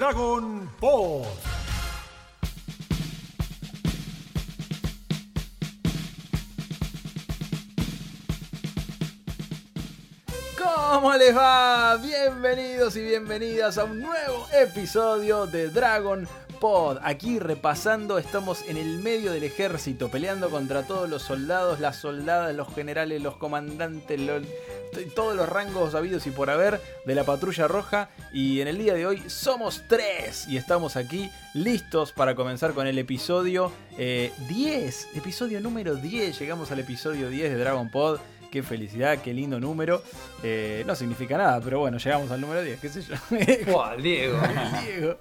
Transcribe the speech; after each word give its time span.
Dragon 0.00 0.66
Ball. 0.80 1.26
¿Cómo 10.58 11.14
les 11.16 11.36
va? 11.36 11.96
Bienvenidos 11.96 12.96
y 12.96 13.02
bienvenidas 13.02 13.78
a 13.78 13.84
un 13.84 14.00
nuevo 14.00 14.46
episodio 14.52 15.46
de 15.46 15.68
Dragon 15.68 16.28
Pod. 16.60 16.98
Aquí 17.02 17.38
repasando, 17.38 18.18
estamos 18.18 18.62
en 18.68 18.76
el 18.76 18.98
medio 18.98 19.32
del 19.32 19.44
ejército, 19.44 20.10
peleando 20.10 20.50
contra 20.50 20.82
todos 20.82 21.08
los 21.08 21.22
soldados, 21.22 21.80
las 21.80 21.96
soldadas, 21.96 22.54
los 22.54 22.72
generales, 22.74 23.22
los 23.22 23.36
comandantes, 23.36 24.20
los- 24.20 24.42
todos 25.14 25.36
los 25.36 25.48
rangos 25.48 25.94
habidos 25.94 26.26
y 26.26 26.30
por 26.30 26.50
haber 26.50 26.80
de 27.04 27.14
la 27.14 27.24
patrulla 27.24 27.68
roja. 27.68 28.10
Y 28.32 28.60
en 28.60 28.68
el 28.68 28.78
día 28.78 28.94
de 28.94 29.06
hoy 29.06 29.22
somos 29.28 29.82
tres 29.88 30.46
y 30.48 30.56
estamos 30.56 30.96
aquí 30.96 31.30
listos 31.54 32.12
para 32.12 32.34
comenzar 32.34 32.72
con 32.72 32.86
el 32.86 32.98
episodio 32.98 33.72
eh, 33.98 34.32
10. 34.48 35.16
Episodio 35.16 35.60
número 35.60 35.96
10. 35.96 36.38
Llegamos 36.38 36.70
al 36.70 36.80
episodio 36.80 37.28
10 37.28 37.50
de 37.50 37.58
Dragon 37.58 37.90
Pod. 37.90 38.20
Qué 38.50 38.64
felicidad, 38.64 39.18
qué 39.18 39.32
lindo 39.32 39.60
número. 39.60 40.02
Eh, 40.42 40.82
no 40.86 40.96
significa 40.96 41.38
nada, 41.38 41.60
pero 41.60 41.78
bueno, 41.78 41.98
llegamos 41.98 42.30
al 42.32 42.40
número 42.40 42.62
10, 42.62 42.80
qué 42.80 42.88
sé 42.88 43.02
yo. 43.02 43.14
Buah, 43.72 43.96
Diego. 43.96 44.40
Diego. 44.84 45.16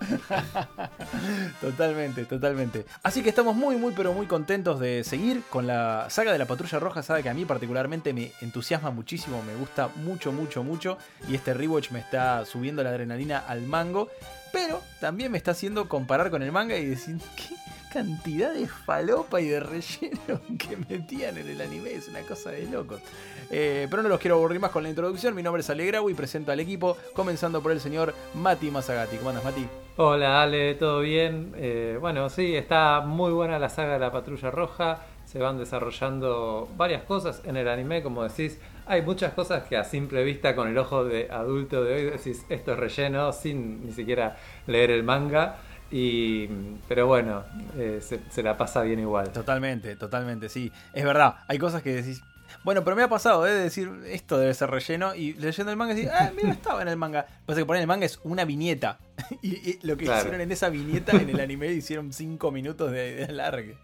totalmente, 1.62 2.26
totalmente. 2.26 2.86
Así 3.04 3.22
que 3.22 3.30
estamos 3.30 3.56
muy, 3.56 3.76
muy, 3.76 3.94
pero 3.96 4.14
muy 4.14 4.26
contentos 4.26 4.80
de 4.80 5.04
seguir 5.04 5.44
con 5.50 5.68
la 5.68 6.08
saga 6.10 6.32
de 6.32 6.40
la 6.40 6.46
Patrulla 6.46 6.80
Roja, 6.80 7.04
saga 7.04 7.22
que 7.22 7.30
a 7.30 7.34
mí 7.36 7.46
particularmente 7.46 8.14
me 8.14 8.32
entusiasma 8.42 8.90
muchísimo, 8.90 9.44
me 9.44 9.54
gusta 9.56 9.90
mucho, 9.98 10.32
mucho, 10.32 10.64
mucho. 10.64 10.98
Y 11.28 11.36
este 11.36 11.54
rewatch 11.54 11.92
me 11.92 12.00
está 12.00 12.46
subiendo 12.46 12.82
la 12.82 12.90
adrenalina 12.90 13.44
al 13.48 13.62
mango, 13.62 14.10
pero 14.52 14.82
también 15.00 15.32
me 15.32 15.38
está 15.38 15.52
haciendo 15.52 15.88
comparar 15.88 16.32
con 16.32 16.42
el 16.42 16.52
manga 16.52 16.76
y 16.78 16.86
decir, 16.86 17.18
¿qué? 17.36 17.69
Cantidad 17.92 18.54
de 18.54 18.68
falopa 18.68 19.42
y 19.42 19.48
de 19.48 19.60
relleno 19.60 20.42
que 20.58 20.78
metían 20.90 21.38
en 21.38 21.50
el 21.50 21.62
anime, 21.62 21.94
es 21.94 22.08
una 22.08 22.22
cosa 22.22 22.52
de 22.52 22.66
locos. 22.68 23.02
Eh, 23.50 23.88
pero 23.90 24.04
no 24.04 24.10
los 24.10 24.20
quiero 24.20 24.36
aburrir 24.36 24.60
más 24.60 24.72
con 24.72 24.84
la 24.84 24.90
introducción. 24.90 25.36
Mi 25.36 25.44
nombre 25.44 25.62
es 25.62 25.70
Alegrau 25.70 26.10
y 26.10 26.14
presento 26.14 26.52
al 26.52 26.60
equipo, 26.60 26.98
comenzando 27.14 27.62
por 27.62 27.72
el 27.72 27.80
señor 27.80 28.14
Mati 28.36 28.70
Mazagati. 28.70 29.18
¿Cómo 29.18 29.30
andas, 29.30 29.44
Mati? 29.44 29.68
Hola 29.98 30.44
Ale, 30.44 30.76
¿todo 30.76 31.02
bien? 31.02 31.54
Eh, 31.58 31.98
bueno, 32.00 32.30
sí, 32.30 32.56
está 32.56 33.02
muy 33.02 33.32
buena 33.32 33.60
la 33.60 33.70
saga 33.70 33.94
de 33.94 34.00
la 34.00 34.12
Patrulla 34.12 34.52
Roja. 34.52 35.00
Se 35.26 35.40
van 35.40 35.58
desarrollando 35.58 36.68
varias 36.78 37.04
cosas 37.04 37.42
en 37.46 37.58
el 37.58 37.68
anime, 37.68 38.02
como 38.02 38.24
decís. 38.24 38.60
Hay 38.88 39.04
muchas 39.04 39.34
cosas 39.34 39.68
que 39.68 39.78
a 39.78 39.84
simple 39.84 40.24
vista, 40.24 40.56
con 40.56 40.68
el 40.68 40.78
ojo 40.78 41.04
de 41.04 41.30
adulto 41.30 41.84
de 41.84 41.94
hoy, 41.94 42.04
decís 42.06 42.46
esto 42.50 42.74
es 42.74 42.80
relleno 42.80 43.32
sin 43.32 43.86
ni 43.86 43.92
siquiera 43.92 44.38
leer 44.66 44.90
el 44.90 45.04
manga. 45.04 45.58
Y, 45.92 46.48
pero 46.88 47.08
bueno, 47.08 47.44
eh, 47.78 48.00
se, 48.02 48.20
se 48.30 48.44
la 48.44 48.58
pasa 48.58 48.82
bien 48.84 49.00
igual. 49.00 49.32
Totalmente, 49.32 49.96
totalmente, 49.96 50.50
sí. 50.50 50.72
Es 50.94 51.04
verdad, 51.04 51.38
hay 51.48 51.58
cosas 51.58 51.82
que 51.82 51.94
decís. 51.96 52.22
Bueno, 52.64 52.84
pero 52.84 52.96
me 52.96 53.04
ha 53.04 53.08
pasado 53.08 53.46
¿eh? 53.46 53.52
de 53.52 53.64
decir 53.64 53.92
esto 54.08 54.38
debe 54.40 54.54
ser 54.56 54.72
relleno 54.72 55.14
y 55.14 55.34
leyendo 55.34 55.72
el 55.72 55.78
manga 55.78 55.94
decís, 55.94 56.10
ah, 56.12 56.32
mira, 56.36 56.52
estaba 56.52 56.82
en 56.82 56.88
el 56.88 56.98
manga. 56.98 57.26
Pasa 57.46 57.60
que 57.60 57.66
poner 57.66 57.82
el 57.82 57.88
manga 57.88 58.06
es 58.08 58.20
una 58.24 58.44
viñeta. 58.44 58.98
y, 59.44 59.50
y 59.70 59.80
lo 59.84 59.96
que 59.98 60.06
Claro. 60.06 60.20
hicieron 60.22 60.42
en 60.42 60.52
esa 60.52 60.70
viñeta 60.70 61.12
en 61.16 61.30
el 61.30 61.40
anime 61.40 61.72
hicieron 61.72 62.12
5 62.12 62.52
minutos 62.52 62.92
de, 62.92 63.16
de 63.16 63.24
alargue. 63.26 63.78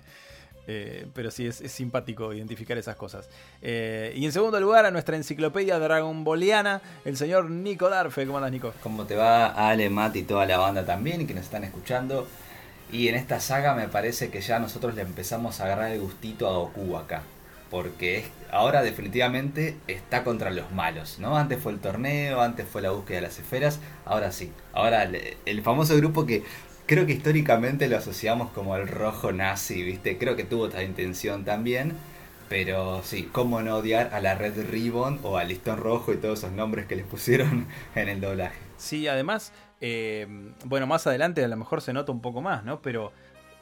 Eh, 0.67 1.05
pero 1.13 1.31
sí, 1.31 1.45
es, 1.47 1.57
simpático 1.71 2.33
identificar 2.33 2.77
esas 2.77 2.95
cosas. 2.95 3.29
Eh, 3.61 4.13
y 4.15 4.25
en 4.25 4.31
segundo 4.31 4.59
lugar, 4.59 4.85
a 4.85 4.91
nuestra 4.91 5.15
enciclopedia 5.15 5.77
Dragon 5.79 6.23
Balliana, 6.23 6.81
el 7.05 7.17
señor 7.17 7.49
Nico 7.49 7.89
Darfe. 7.89 8.25
¿Cómo 8.25 8.37
andas, 8.37 8.51
Nico? 8.51 8.73
¿Cómo 8.81 9.05
te 9.05 9.15
va 9.15 9.47
Ale, 9.47 9.89
Matt 9.89 10.15
y 10.15 10.23
toda 10.23 10.45
la 10.45 10.57
banda 10.57 10.85
también 10.85 11.27
que 11.27 11.33
nos 11.33 11.43
están 11.43 11.63
escuchando? 11.63 12.27
Y 12.91 13.07
en 13.07 13.15
esta 13.15 13.39
saga 13.39 13.73
me 13.73 13.87
parece 13.87 14.29
que 14.29 14.41
ya 14.41 14.59
nosotros 14.59 14.95
le 14.95 15.01
empezamos 15.01 15.59
a 15.59 15.65
agarrar 15.65 15.91
el 15.91 15.99
gustito 15.99 16.47
a 16.47 16.53
Goku 16.53 16.97
acá. 16.97 17.23
Porque 17.71 18.19
es- 18.19 18.25
ahora 18.51 18.83
definitivamente 18.83 19.75
está 19.87 20.23
contra 20.23 20.51
los 20.51 20.71
malos, 20.71 21.17
¿no? 21.19 21.35
Antes 21.35 21.59
fue 21.59 21.71
el 21.73 21.79
torneo, 21.79 22.41
antes 22.41 22.67
fue 22.67 22.81
la 22.81 22.91
búsqueda 22.91 23.17
de 23.17 23.21
las 23.23 23.39
esferas, 23.39 23.79
ahora 24.05 24.31
sí. 24.31 24.51
Ahora 24.71 25.09
el 25.45 25.61
famoso 25.63 25.95
grupo 25.97 26.25
que 26.25 26.43
creo 26.85 27.05
que 27.05 27.13
históricamente 27.13 27.87
lo 27.87 27.97
asociamos 27.97 28.51
como 28.51 28.75
el 28.75 28.87
rojo 28.87 29.31
nazi, 29.31 29.83
¿viste? 29.83 30.17
Creo 30.17 30.35
que 30.35 30.43
tuvo 30.43 30.67
esta 30.67 30.83
intención 30.83 31.45
también. 31.45 31.93
Pero 32.47 33.01
sí, 33.03 33.27
cómo 33.31 33.61
no 33.63 33.77
odiar 33.77 34.13
a 34.13 34.21
la 34.21 34.35
Red 34.35 34.69
Ribbon 34.69 35.19
o 35.23 35.37
al 35.37 35.47
Listón 35.47 35.77
Rojo 35.77 36.13
y 36.13 36.17
todos 36.17 36.39
esos 36.39 36.51
nombres 36.51 36.85
que 36.85 36.95
les 36.95 37.05
pusieron 37.05 37.67
en 37.95 38.07
el 38.07 38.21
doblaje. 38.21 38.57
Sí, 38.77 39.07
además, 39.07 39.51
eh, 39.81 40.27
bueno, 40.63 40.85
más 40.85 41.07
adelante 41.07 41.43
a 41.43 41.47
lo 41.47 41.57
mejor 41.57 41.81
se 41.81 41.91
nota 41.91 42.11
un 42.11 42.21
poco 42.21 42.41
más, 42.41 42.63
¿no? 42.63 42.81
Pero 42.83 43.11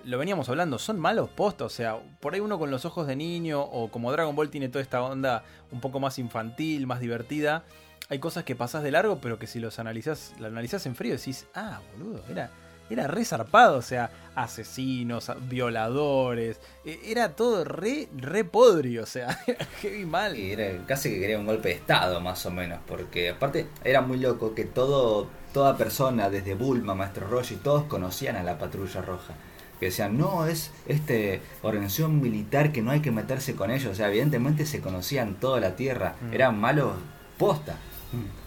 lo 0.03 0.17
veníamos 0.17 0.49
hablando, 0.49 0.79
son 0.79 0.99
malos 0.99 1.29
postos, 1.29 1.71
o 1.71 1.75
sea, 1.75 1.97
por 2.19 2.33
ahí 2.33 2.41
uno 2.41 2.59
con 2.59 2.71
los 2.71 2.83
ojos 2.83 3.07
de 3.07 3.15
niño 3.15 3.61
o 3.61 3.89
como 3.89 4.11
Dragon 4.11 4.35
Ball 4.35 4.49
tiene 4.49 4.67
toda 4.67 4.81
esta 4.81 5.01
onda 5.01 5.45
un 5.71 5.79
poco 5.79 6.01
más 6.01 6.19
infantil, 6.19 6.87
más 6.87 6.99
divertida, 6.99 7.63
hay 8.09 8.19
cosas 8.19 8.43
que 8.43 8.55
pasás 8.55 8.83
de 8.83 8.91
largo, 8.91 9.19
pero 9.21 9.39
que 9.39 9.47
si 9.47 9.59
los 9.59 9.79
analizás, 9.79 10.33
la 10.39 10.47
analizás 10.47 10.85
en 10.87 10.95
frío 10.95 11.13
decís, 11.13 11.47
ah, 11.55 11.79
boludo, 11.93 12.21
era, 12.29 12.51
era 12.89 13.07
re 13.07 13.25
zarpado, 13.25 13.77
o 13.77 13.81
sea, 13.81 14.11
asesinos, 14.35 15.31
violadores, 15.47 16.59
eh, 16.85 16.99
era 17.05 17.35
todo 17.35 17.63
re, 17.63 18.09
re 18.15 18.43
podrio, 18.43 19.03
o 19.03 19.05
sea, 19.05 19.37
heavy 19.81 20.05
mal. 20.05 20.37
Y 20.37 20.51
era 20.51 20.85
casi 20.85 21.09
que 21.09 21.19
quería 21.19 21.39
un 21.39 21.45
golpe 21.45 21.69
de 21.69 21.75
estado, 21.75 22.19
más 22.21 22.45
o 22.45 22.51
menos, 22.51 22.79
porque 22.87 23.29
aparte 23.29 23.67
era 23.83 24.01
muy 24.01 24.17
loco 24.17 24.53
que 24.53 24.65
todo, 24.65 25.27
toda 25.53 25.77
persona, 25.77 26.29
desde 26.29 26.55
Bulma, 26.55 26.95
Maestro 26.95 27.27
Roshi, 27.27 27.55
todos 27.55 27.83
conocían 27.85 28.35
a 28.35 28.43
la 28.43 28.57
Patrulla 28.57 29.01
Roja. 29.01 29.33
Que 29.79 29.87
decían, 29.87 30.17
no, 30.17 30.45
es 30.45 30.71
este 30.87 31.41
organización 31.61 32.21
militar 32.21 32.71
que 32.71 32.81
no 32.81 32.91
hay 32.91 33.01
que 33.01 33.11
meterse 33.11 33.55
con 33.55 33.69
ellos. 33.69 33.91
O 33.91 33.95
sea, 33.95 34.07
evidentemente 34.07 34.65
se 34.65 34.79
conocían 34.79 35.39
toda 35.41 35.59
la 35.59 35.75
Tierra. 35.75 36.15
Mm. 36.21 36.33
Eran 36.33 36.59
malos 36.59 36.93
posta. 37.37 37.75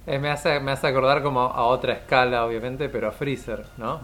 Eh, 0.06 0.18
me, 0.20 0.30
hace, 0.30 0.60
me 0.60 0.70
hace 0.70 0.86
acordar 0.86 1.22
como 1.22 1.40
a 1.40 1.64
otra 1.64 1.94
escala, 1.94 2.44
obviamente, 2.46 2.88
pero 2.88 3.08
a 3.08 3.12
Freezer, 3.12 3.64
¿no? 3.76 4.00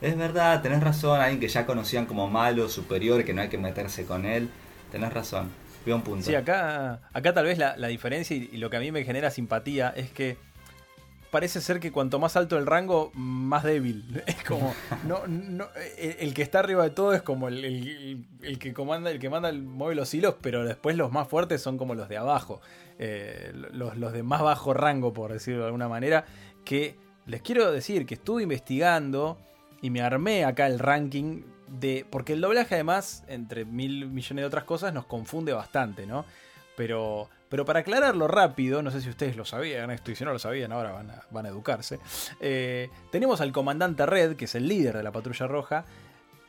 Es 0.00 0.16
verdad, 0.16 0.60
tenés 0.62 0.82
razón, 0.82 1.20
alguien 1.20 1.38
que 1.40 1.48
ya 1.48 1.64
conocían 1.64 2.06
como 2.06 2.28
malo, 2.28 2.68
superior, 2.68 3.24
que 3.24 3.32
no 3.34 3.42
hay 3.42 3.48
que 3.48 3.58
meterse 3.58 4.04
con 4.04 4.24
él. 4.26 4.50
Tenés 4.90 5.12
razón. 5.12 5.50
Veo 5.86 5.94
un 5.96 6.02
punto. 6.02 6.26
Sí, 6.26 6.34
acá, 6.34 7.00
acá 7.12 7.32
tal 7.34 7.44
vez 7.44 7.56
la, 7.58 7.76
la 7.76 7.86
diferencia 7.88 8.36
y, 8.36 8.50
y 8.52 8.56
lo 8.58 8.68
que 8.68 8.78
a 8.78 8.80
mí 8.80 8.90
me 8.90 9.04
genera 9.04 9.30
simpatía 9.30 9.90
es 9.96 10.10
que 10.10 10.36
parece 11.30 11.60
ser 11.60 11.78
que 11.78 11.92
cuanto 11.92 12.18
más 12.18 12.36
alto 12.36 12.58
el 12.58 12.66
rango, 12.66 13.12
más 13.14 13.62
débil. 13.62 14.22
Es 14.26 14.42
como, 14.44 14.74
no, 15.06 15.20
no, 15.28 15.66
el, 15.98 16.16
el 16.20 16.34
que 16.34 16.42
está 16.42 16.58
arriba 16.60 16.82
de 16.84 16.90
todo 16.90 17.12
es 17.12 17.22
como 17.22 17.48
el, 17.48 17.64
el- 17.64 18.24
el 18.42 18.58
que 18.58 18.72
comanda, 18.72 19.10
el 19.10 19.18
que 19.18 19.30
manda, 19.30 19.48
el, 19.50 19.62
mueve 19.62 19.94
los 19.94 20.12
hilos, 20.14 20.34
pero 20.40 20.64
después 20.64 20.96
los 20.96 21.12
más 21.12 21.28
fuertes 21.28 21.60
son 21.62 21.76
como 21.78 21.94
los 21.94 22.08
de 22.08 22.16
abajo. 22.16 22.60
Eh, 22.98 23.52
los, 23.72 23.96
los 23.96 24.12
de 24.12 24.22
más 24.22 24.42
bajo 24.42 24.74
rango, 24.74 25.12
por 25.12 25.32
decirlo 25.32 25.60
de 25.60 25.66
alguna 25.66 25.88
manera, 25.88 26.24
que 26.64 26.96
les 27.26 27.42
quiero 27.42 27.70
decir 27.70 28.06
que 28.06 28.14
estuve 28.14 28.42
investigando 28.42 29.38
y 29.80 29.90
me 29.90 30.00
armé 30.00 30.44
acá 30.44 30.66
el 30.66 30.78
ranking 30.78 31.42
de... 31.68 32.06
Porque 32.10 32.32
el 32.32 32.40
doblaje 32.40 32.74
además, 32.74 33.22
entre 33.28 33.64
mil 33.64 34.06
millones 34.06 34.42
de 34.42 34.46
otras 34.46 34.64
cosas, 34.64 34.92
nos 34.92 35.06
confunde 35.06 35.52
bastante, 35.52 36.06
¿no? 36.06 36.24
Pero, 36.76 37.28
pero 37.48 37.64
para 37.64 37.80
aclararlo 37.80 38.28
rápido, 38.28 38.82
no 38.82 38.90
sé 38.90 39.00
si 39.00 39.08
ustedes 39.08 39.36
lo 39.36 39.44
sabían 39.44 39.90
esto, 39.90 40.10
y 40.10 40.16
si 40.16 40.24
no 40.24 40.32
lo 40.32 40.38
sabían, 40.38 40.72
ahora 40.72 40.92
van 40.92 41.10
a, 41.10 41.22
van 41.30 41.46
a 41.46 41.48
educarse. 41.50 42.00
Eh, 42.40 42.88
tenemos 43.12 43.40
al 43.40 43.52
comandante 43.52 44.06
Red, 44.06 44.36
que 44.36 44.46
es 44.46 44.54
el 44.54 44.66
líder 44.66 44.96
de 44.96 45.02
la 45.02 45.12
patrulla 45.12 45.46
roja. 45.46 45.84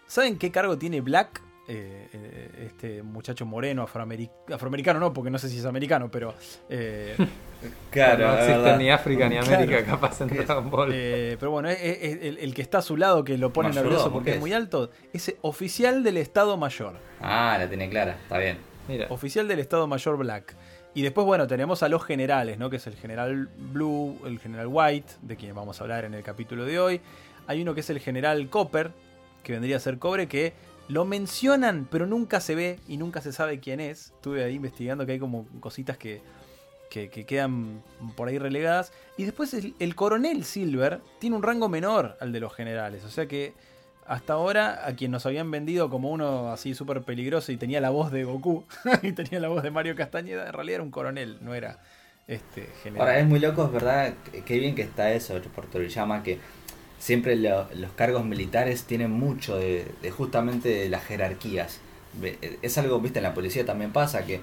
¿Saben 0.08 0.38
qué 0.38 0.52
cargo 0.52 0.78
tiene 0.78 1.02
Black? 1.02 1.42
Eh, 1.72 2.50
este 2.66 3.04
muchacho 3.04 3.46
moreno, 3.46 3.88
afroameric- 3.88 4.52
afroamericano, 4.52 5.00
no, 5.00 5.14
porque 5.14 5.30
no 5.30 5.38
sé 5.38 5.50
si 5.50 5.60
es 5.60 5.66
americano, 5.66 6.10
pero... 6.10 6.34
eh, 6.68 7.16
Claro, 7.92 8.26
no 8.28 8.34
existe 8.34 8.58
verdad. 8.58 8.78
ni 8.78 8.90
África 8.90 9.30
ni 9.30 9.38
Claro. 9.38 9.56
América 9.56 9.86
capaz 9.86 10.22
en 10.22 10.30
Dragon 10.30 10.70
Ball. 10.72 10.90
Eh, 10.94 11.38
pero 11.40 11.52
bueno, 11.52 11.70
es, 11.70 11.78
es- 11.80 11.98
es 12.02 12.24
el, 12.24 12.38
el 12.40 12.54
que 12.56 12.62
está 12.64 12.80
a 12.80 12.82
su 12.82 12.98
lado, 12.98 13.24
que 13.24 13.38
lo 13.38 13.54
pone 13.54 13.70
nervioso 13.70 14.12
porque 14.12 14.26
¿qué 14.26 14.32
es 14.32 14.36
es? 14.38 14.42
muy 14.42 14.54
alto, 14.54 14.90
es 15.14 15.36
oficial 15.42 16.02
del 16.04 16.18
Estado 16.18 16.58
Mayor. 16.58 16.96
Ah, 17.22 17.56
la 17.60 17.68
tiene 17.68 17.88
clara, 17.90 18.18
está 18.24 18.38
bien. 18.40 18.58
Mira, 18.88 19.06
Oficial 19.12 19.48
del 19.48 19.60
Estado 19.60 19.86
Mayor 19.86 20.18
Black. 20.18 20.56
Y 20.96 21.04
después, 21.04 21.24
bueno, 21.28 21.46
tenemos 21.46 21.84
a 21.84 21.90
los 21.90 22.04
generales, 22.04 22.58
¿no? 22.58 22.72
Que 22.72 22.78
es 22.78 22.88
el 22.88 22.96
general 22.96 23.48
Blue, 23.58 24.18
el 24.26 24.40
general 24.40 24.66
White, 24.72 25.14
de 25.22 25.36
quien 25.36 25.54
vamos 25.54 25.80
a 25.80 25.84
hablar 25.84 26.06
en 26.06 26.16
el 26.16 26.24
capítulo 26.24 26.66
de 26.66 26.80
hoy. 26.80 27.02
Hay 27.46 27.62
uno 27.62 27.76
que 27.76 27.82
es 27.82 27.90
el 27.92 28.00
general 28.00 28.50
Copper, 28.50 28.90
que 29.44 29.52
vendría 29.54 29.76
a 29.78 29.80
ser 29.80 30.00
Cobre, 30.00 30.28
que 30.28 30.54
lo 30.90 31.06
mencionan, 31.06 31.88
pero 31.90 32.06
nunca 32.06 32.42
se 32.42 32.56
ve 32.56 32.80
y 32.88 32.98
nunca 32.98 33.22
se 33.22 33.32
sabe 33.32 33.60
quién 33.60 33.80
es. 33.80 34.08
Estuve 34.16 34.44
ahí 34.44 34.56
investigando 34.56 35.06
que 35.06 35.14
hay 35.14 35.20
como 35.20 35.48
cositas 35.62 35.98
que, 35.98 36.22
que, 36.90 37.10
que 37.10 37.26
quedan 37.26 37.82
por 38.18 38.28
ahí 38.28 38.40
relegadas. 38.40 38.92
Y 39.16 39.24
después 39.24 39.54
el, 39.54 39.76
el 39.80 39.96
coronel 39.96 40.44
Silver 40.44 41.00
tiene 41.20 41.36
un 41.36 41.44
rango 41.44 41.70
menor 41.70 42.18
al 42.20 42.32
de 42.32 42.40
los 42.40 42.54
generales. 42.54 43.06
O 43.06 43.10
sea 43.10 43.28
que 43.28 43.54
hasta 44.10 44.34
ahora 44.34 44.88
a 44.88 44.96
quien 44.96 45.12
nos 45.12 45.28
habían 45.28 45.52
vendido 45.52 45.92
como 45.92 46.10
uno 46.10 46.52
así 46.52 46.74
súper 46.74 47.04
peligroso 47.04 47.52
y 47.52 47.58
tenía 47.58 47.80
la 47.80 47.92
voz 47.92 48.12
de 48.12 48.24
Goku 48.24 48.66
y 49.04 49.12
tenía 49.12 49.40
la 49.40 49.50
voz 49.50 49.62
de 49.62 49.70
Mario 49.70 49.96
Castañeda, 49.96 50.48
en 50.48 50.54
realidad 50.54 50.76
era 50.76 50.84
un 50.84 50.90
coronel, 50.90 51.38
no 51.42 51.54
era 51.54 51.78
este 52.28 52.68
general. 52.82 53.08
Ahora 53.08 53.20
es 53.20 53.28
muy 53.28 53.40
loco, 53.40 53.66
es 53.66 53.72
verdad, 53.72 54.14
qué 54.46 54.58
bien 54.58 54.74
que 54.74 54.82
está 54.82 55.12
eso 55.12 55.40
por 55.54 55.68
Toriyama, 55.68 56.24
que 56.24 56.40
siempre 57.00 57.36
lo- 57.36 57.68
los 57.74 57.92
cargos 57.94 58.24
militares 58.26 58.84
tienen 58.84 59.12
mucho 59.12 59.58
de, 59.58 59.86
justamente 60.16 60.70
de 60.70 60.90
las 60.90 61.04
jerarquías. 61.06 61.80
Ve- 62.22 62.38
Es 62.62 62.78
algo, 62.78 63.00
viste, 63.00 63.20
en 63.20 63.24
la 63.24 63.34
policía 63.34 63.66
también 63.66 63.92
pasa 63.92 64.26
que 64.26 64.42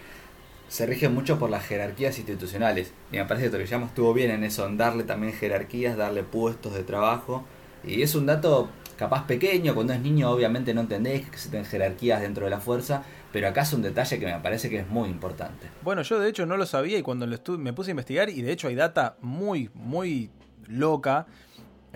se 0.68 0.84
rige 0.86 1.08
mucho 1.08 1.38
por 1.38 1.48
las 1.50 1.64
jerarquías 1.64 2.18
institucionales. 2.18 2.92
Y 3.12 3.16
me 3.18 3.24
parece 3.24 3.46
que 3.46 3.50
Toriyama 3.52 3.86
estuvo 3.86 4.12
bien 4.14 4.30
en 4.32 4.42
eso, 4.42 4.66
en 4.66 4.76
darle 4.76 5.04
también 5.04 5.32
jerarquías, 5.32 5.96
darle 5.96 6.22
puestos 6.24 6.74
de 6.74 6.82
trabajo. 6.82 7.44
Y 7.84 8.02
es 8.02 8.14
un 8.16 8.26
dato 8.26 8.68
capaz 8.96 9.26
pequeño, 9.26 9.74
cuando 9.74 9.92
es 9.92 10.00
niño 10.00 10.30
obviamente 10.30 10.72
no 10.74 10.80
entendés 10.80 11.20
que 11.20 11.28
existen 11.28 11.64
jerarquías 11.66 12.20
dentro 12.22 12.46
de 12.46 12.50
la 12.50 12.60
fuerza, 12.60 13.02
pero 13.32 13.46
acá 13.46 13.60
es 13.62 13.72
un 13.74 13.82
detalle 13.82 14.18
que 14.18 14.24
me 14.26 14.38
parece 14.40 14.70
que 14.70 14.78
es 14.78 14.88
muy 14.88 15.08
importante. 15.10 15.66
Bueno, 15.82 16.00
yo 16.02 16.18
de 16.18 16.30
hecho 16.30 16.46
no 16.46 16.56
lo 16.56 16.64
sabía 16.64 16.96
y 16.98 17.02
cuando 17.02 17.26
lo 17.26 17.36
me 17.58 17.74
puse 17.74 17.90
a 17.90 17.92
investigar, 17.92 18.30
y 18.30 18.40
de 18.40 18.50
hecho 18.52 18.68
hay 18.68 18.74
data 18.74 19.16
muy, 19.20 19.70
muy 19.74 20.30
loca, 20.66 21.26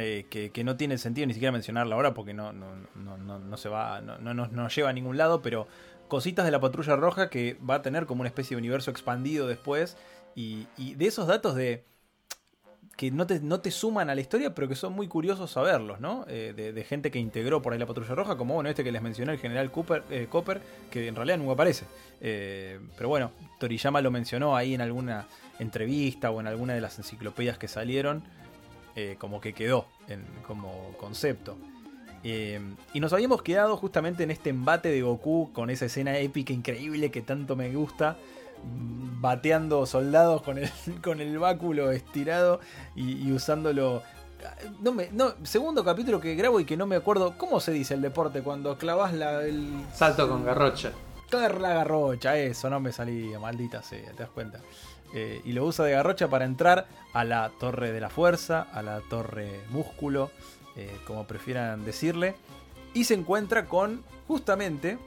eh, 0.01 0.27
que, 0.29 0.65
no 0.65 0.77
tiene 0.77 0.99
sentido 0.99 1.27
ni 1.27 1.35
siquiera 1.35 1.53
mencionarla 1.53 1.95
ahora 1.95 2.15
porque 2.15 2.35
no, 2.35 2.53
no, 2.53 2.67
no, 2.95 3.17
no, 3.17 3.39
no 3.39 3.57
se 3.57 3.69
va, 3.69 4.01
no, 4.01 4.19
no 4.19 4.35
nos 4.35 4.75
lleva 4.75 4.91
a 4.91 4.93
ningún 4.93 5.17
lado, 5.17 5.43
pero 5.43 5.67
cositas 6.09 6.45
de 6.45 6.51
la 6.51 6.61
patrulla 6.61 6.97
roja 6.97 7.31
que 7.31 7.57
va 7.69 7.77
a 7.77 7.83
tener 7.83 8.07
como 8.07 8.21
una 8.21 8.29
especie 8.29 8.57
de 8.57 8.59
universo 8.59 8.91
expandido 8.91 9.47
después, 9.47 9.97
y, 10.35 10.67
y 10.77 10.95
de 10.95 11.07
esos 11.07 11.27
datos 11.27 11.55
de 11.55 11.85
que 12.97 13.11
no 13.11 13.27
te, 13.27 13.41
no 13.41 13.61
te 13.61 13.71
suman 13.71 14.11
a 14.11 14.15
la 14.15 14.21
historia, 14.21 14.55
pero 14.55 14.69
que 14.69 14.75
son 14.75 14.93
muy 14.93 15.09
curiosos 15.09 15.53
saberlos, 15.53 16.01
¿no? 16.01 16.27
Eh, 16.29 16.53
de, 16.55 16.75
de 16.75 16.85
gente 16.85 17.11
que 17.11 17.19
integró 17.19 17.63
por 17.63 17.73
ahí 17.73 17.79
la 17.79 17.87
Patrulla 17.87 18.15
Roja, 18.15 18.37
como 18.37 18.55
bueno, 18.55 18.69
este 18.69 18.85
que 18.85 18.93
les 18.93 19.01
mencioné, 19.01 19.33
el 19.33 19.39
general 19.39 19.71
Cooper, 19.71 20.03
eh, 20.11 20.29
que 20.91 21.09
en 21.09 21.17
realidad 21.17 21.39
nunca 21.39 21.53
aparece. 21.53 21.87
Pero 22.21 23.09
bueno, 23.09 23.33
Toriyama 23.59 24.03
lo 24.03 24.11
mencionó 24.11 24.55
ahí 24.55 24.75
en 24.75 24.83
alguna 24.83 25.27
entrevista 25.59 26.31
o 26.31 26.41
en 26.41 26.47
alguna 26.47 26.75
de 26.75 26.83
las 26.83 26.99
enciclopedias 26.99 27.57
que 27.57 27.69
salieron, 27.69 28.23
eh, 28.97 29.17
como 29.19 29.41
que 29.41 29.53
quedó 29.53 29.87
en, 30.09 30.25
como 30.47 30.93
concepto. 30.99 31.57
Eh, 32.23 32.61
y 32.93 33.01
nos 33.01 33.13
habíamos 33.13 33.43
quedado 33.43 33.77
justamente 33.77 34.25
en 34.25 34.31
este 34.31 34.51
embate 34.51 34.91
de 34.91 35.03
Goku 35.03 35.51
con 35.53 35.71
esa 35.71 35.87
escena 35.87 36.19
épica 36.19 36.53
increíble 36.53 37.11
que 37.11 37.23
tanto 37.23 37.57
me 37.57 37.73
gusta, 37.75 38.17
mm, 38.63 39.21
bateando 39.21 39.87
soldados 39.87 40.43
con 40.43 40.59
el, 40.59 40.71
con 41.03 41.21
el 41.21 41.39
báculo 41.39 41.91
estirado 41.93 42.61
y, 42.95 43.27
y 43.27 43.33
usándolo. 43.33 44.03
No 44.81 44.93
me, 44.93 45.11
no, 45.13 45.35
segundo 45.43 45.85
capítulo 45.85 46.19
que 46.19 46.35
grabo 46.35 46.61
y 46.61 46.65
que 46.65 46.77
no 46.77 46.87
me 46.87 46.97
acuerdo 46.97 47.37
cómo 47.37 47.61
se 47.61 47.73
dice 47.73 47.93
el 47.93 48.01
deporte 48.01 48.43
cuando 48.43 48.79
clavas 48.79 49.13
la, 49.13 49.43
el 49.43 49.85
Salto 49.95 50.29
con 50.29 50.45
garrocha. 50.45 50.93
Cagar 51.31 51.61
la 51.61 51.75
garrocha, 51.75 52.37
eso 52.39 52.69
no 52.71 52.81
me 52.81 52.91
salía, 52.91 53.39
maldita 53.39 53.83
sea, 53.83 54.11
te 54.13 54.23
das 54.23 54.31
cuenta. 54.31 54.61
Eh, 55.13 55.41
y 55.45 55.53
lo 55.53 55.65
usa 55.65 55.85
de 55.85 55.93
garrocha 55.93 56.29
para 56.29 56.45
entrar 56.45 56.87
a 57.13 57.25
la 57.25 57.51
torre 57.59 57.91
de 57.93 58.01
la 58.01 58.11
fuerza, 58.11 58.63
a 58.73 58.83
la 58.83 59.01
torre 59.11 59.61
músculo, 59.71 60.31
eh, 60.77 60.97
como 61.07 61.27
prefieran 61.27 61.85
decirle. 61.85 62.37
Y 62.95 63.05
se 63.05 63.15
encuentra 63.15 63.67
con, 63.67 64.05
justamente, 64.29 64.99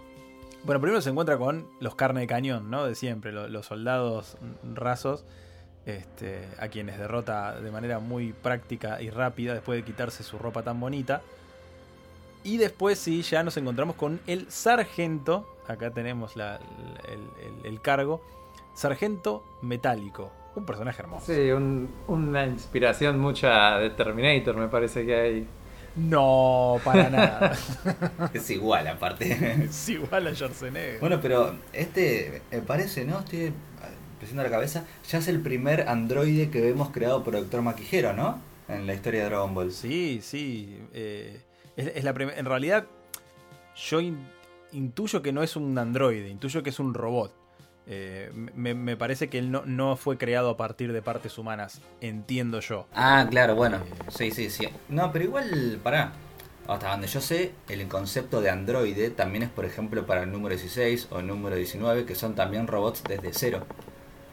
bueno, 0.65 0.81
primero 0.81 1.01
se 1.01 1.09
encuentra 1.09 1.37
con 1.37 1.67
los 1.79 1.95
carne 1.95 2.21
de 2.21 2.27
cañón, 2.27 2.69
¿no? 2.69 2.85
De 2.85 2.95
siempre, 2.95 3.31
lo- 3.31 3.47
los 3.47 3.65
soldados 3.67 4.37
rasos, 4.73 5.23
este, 5.85 6.47
a 6.59 6.67
quienes 6.69 6.97
derrota 6.97 7.59
de 7.59 7.71
manera 7.71 7.99
muy 7.99 8.31
práctica 8.33 9.01
y 9.01 9.09
rápida 9.09 9.53
después 9.53 9.77
de 9.79 9.83
quitarse 9.85 10.23
su 10.23 10.37
ropa 10.37 10.63
tan 10.63 10.79
bonita. 10.79 11.21
Y 12.43 12.57
después 12.57 12.99
sí, 12.99 13.21
ya 13.21 13.41
nos 13.43 13.55
encontramos 13.55 13.95
con 13.95 14.19
el 14.27 14.51
sargento. 14.51 15.47
Acá 15.67 15.91
tenemos 15.91 16.35
la- 16.35 16.59
el 17.63 17.81
cargo. 17.81 18.21
Sargento 18.73 19.43
metálico. 19.61 20.31
Un 20.55 20.65
personaje 20.65 21.01
hermoso. 21.01 21.25
Sí, 21.33 21.51
un- 21.51 21.89
una 22.07 22.45
inspiración 22.45 23.19
mucha 23.19 23.77
de 23.79 23.89
Terminator 23.91 24.55
me 24.55 24.67
parece 24.67 25.05
que 25.05 25.15
hay. 25.15 25.47
No, 25.95 26.79
para 26.83 27.09
nada. 27.09 27.53
Es 28.33 28.49
igual 28.49 28.87
aparte. 28.87 29.63
es 29.65 29.89
igual 29.89 30.27
a 30.27 30.33
Schwarzenegger. 30.35 30.99
Bueno, 30.99 31.19
pero 31.21 31.55
este 31.71 32.41
me 32.51 32.59
parece, 32.61 33.05
¿no? 33.05 33.19
Estoy 33.19 33.53
presionando 34.19 34.49
la 34.49 34.55
cabeza. 34.55 34.85
Ya 35.09 35.19
es 35.19 35.27
el 35.27 35.39
primer 35.41 35.87
androide 35.87 36.49
que 36.49 36.61
vemos 36.61 36.89
creado 36.89 37.23
por 37.23 37.33
Doctor 37.35 37.61
Maquijero, 37.61 38.13
¿no? 38.13 38.39
En 38.67 38.87
la 38.87 38.93
historia 38.93 39.23
de 39.23 39.29
Dragon 39.29 39.53
Ball. 39.53 39.71
Sí, 39.71 40.19
sí. 40.23 40.79
eh, 40.93 41.41
es, 41.75 41.87
es 41.95 42.03
la 42.03 42.11
en 42.11 42.45
realidad, 42.45 42.85
yo 43.75 43.99
in- 44.01 44.25
intuyo 44.71 45.21
que 45.21 45.31
no 45.31 45.43
es 45.43 45.55
un 45.55 45.77
androide, 45.77 46.29
intuyo 46.29 46.63
que 46.63 46.69
es 46.71 46.79
un 46.79 46.93
robot. 46.93 47.33
Eh, 47.85 48.31
me, 48.55 48.73
me 48.73 48.95
parece 48.95 49.29
que 49.29 49.37
él 49.39 49.51
no, 49.51 49.63
no 49.65 49.97
fue 49.97 50.17
creado 50.17 50.49
a 50.49 50.57
partir 50.57 50.93
de 50.93 51.01
partes 51.01 51.37
humanas, 51.37 51.81
entiendo 52.01 52.59
yo. 52.61 52.87
Ah, 52.93 53.27
claro, 53.29 53.55
bueno. 53.55 53.79
Sí, 54.09 54.31
sí, 54.31 54.49
sí. 54.49 54.67
No, 54.89 55.11
pero 55.11 55.25
igual, 55.25 55.79
pará. 55.83 56.13
Hasta 56.67 56.91
donde 56.91 57.07
yo 57.07 57.19
sé, 57.19 57.51
el 57.67 57.85
concepto 57.89 58.39
de 58.39 58.49
androide 58.49 59.09
también 59.09 59.43
es, 59.43 59.49
por 59.49 59.65
ejemplo, 59.65 60.05
para 60.05 60.23
el 60.23 60.31
número 60.31 60.55
16 60.55 61.09
o 61.11 61.19
el 61.19 61.27
número 61.27 61.57
19, 61.57 62.05
que 62.05 62.15
son 62.15 62.35
también 62.35 62.67
robots 62.67 63.03
desde 63.03 63.33
cero. 63.33 63.65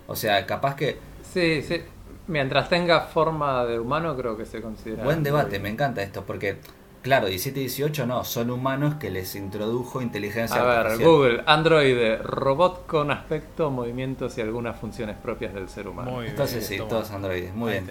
O 0.06 0.14
sea, 0.14 0.47
capaz 0.47 0.76
que... 0.76 0.99
Sí, 1.23 1.62
sí. 1.62 1.82
Mientras 2.29 2.69
tenga 2.69 3.00
forma 3.00 3.64
de 3.64 3.81
humano, 3.81 4.17
creo 4.17 4.37
que 4.37 4.47
se 4.47 4.62
considera. 4.62 5.02
Buen 5.02 5.25
debate, 5.25 5.56
androide. 5.56 5.62
me 5.62 5.69
encanta 5.70 6.02
esto, 6.02 6.25
porque, 6.25 6.58
claro, 7.02 7.26
17 7.29 7.58
y 7.58 7.62
18 7.64 8.06
no, 8.06 8.25
son 8.25 8.50
humanos 8.50 8.94
que 8.97 9.11
les 9.11 9.35
introdujo 9.35 10.02
inteligencia 10.02 10.61
A 10.61 10.64
ver, 10.64 10.79
artificial. 10.79 11.08
Google, 11.11 11.43
androide, 11.47 12.17
robot 12.19 12.87
con 12.87 13.11
aspecto, 13.11 13.70
movimientos 13.70 14.37
y 14.38 14.41
algunas 14.41 14.79
funciones 14.79 15.17
propias 15.17 15.55
del 15.55 15.69
ser 15.69 15.88
humano. 15.88 16.11
Muy 16.12 16.26
Entonces 16.29 16.69
bien, 16.69 16.82
sí, 16.82 16.88
todos 16.88 17.11
androides, 17.11 17.55
muy 17.55 17.73
bien. 17.73 17.91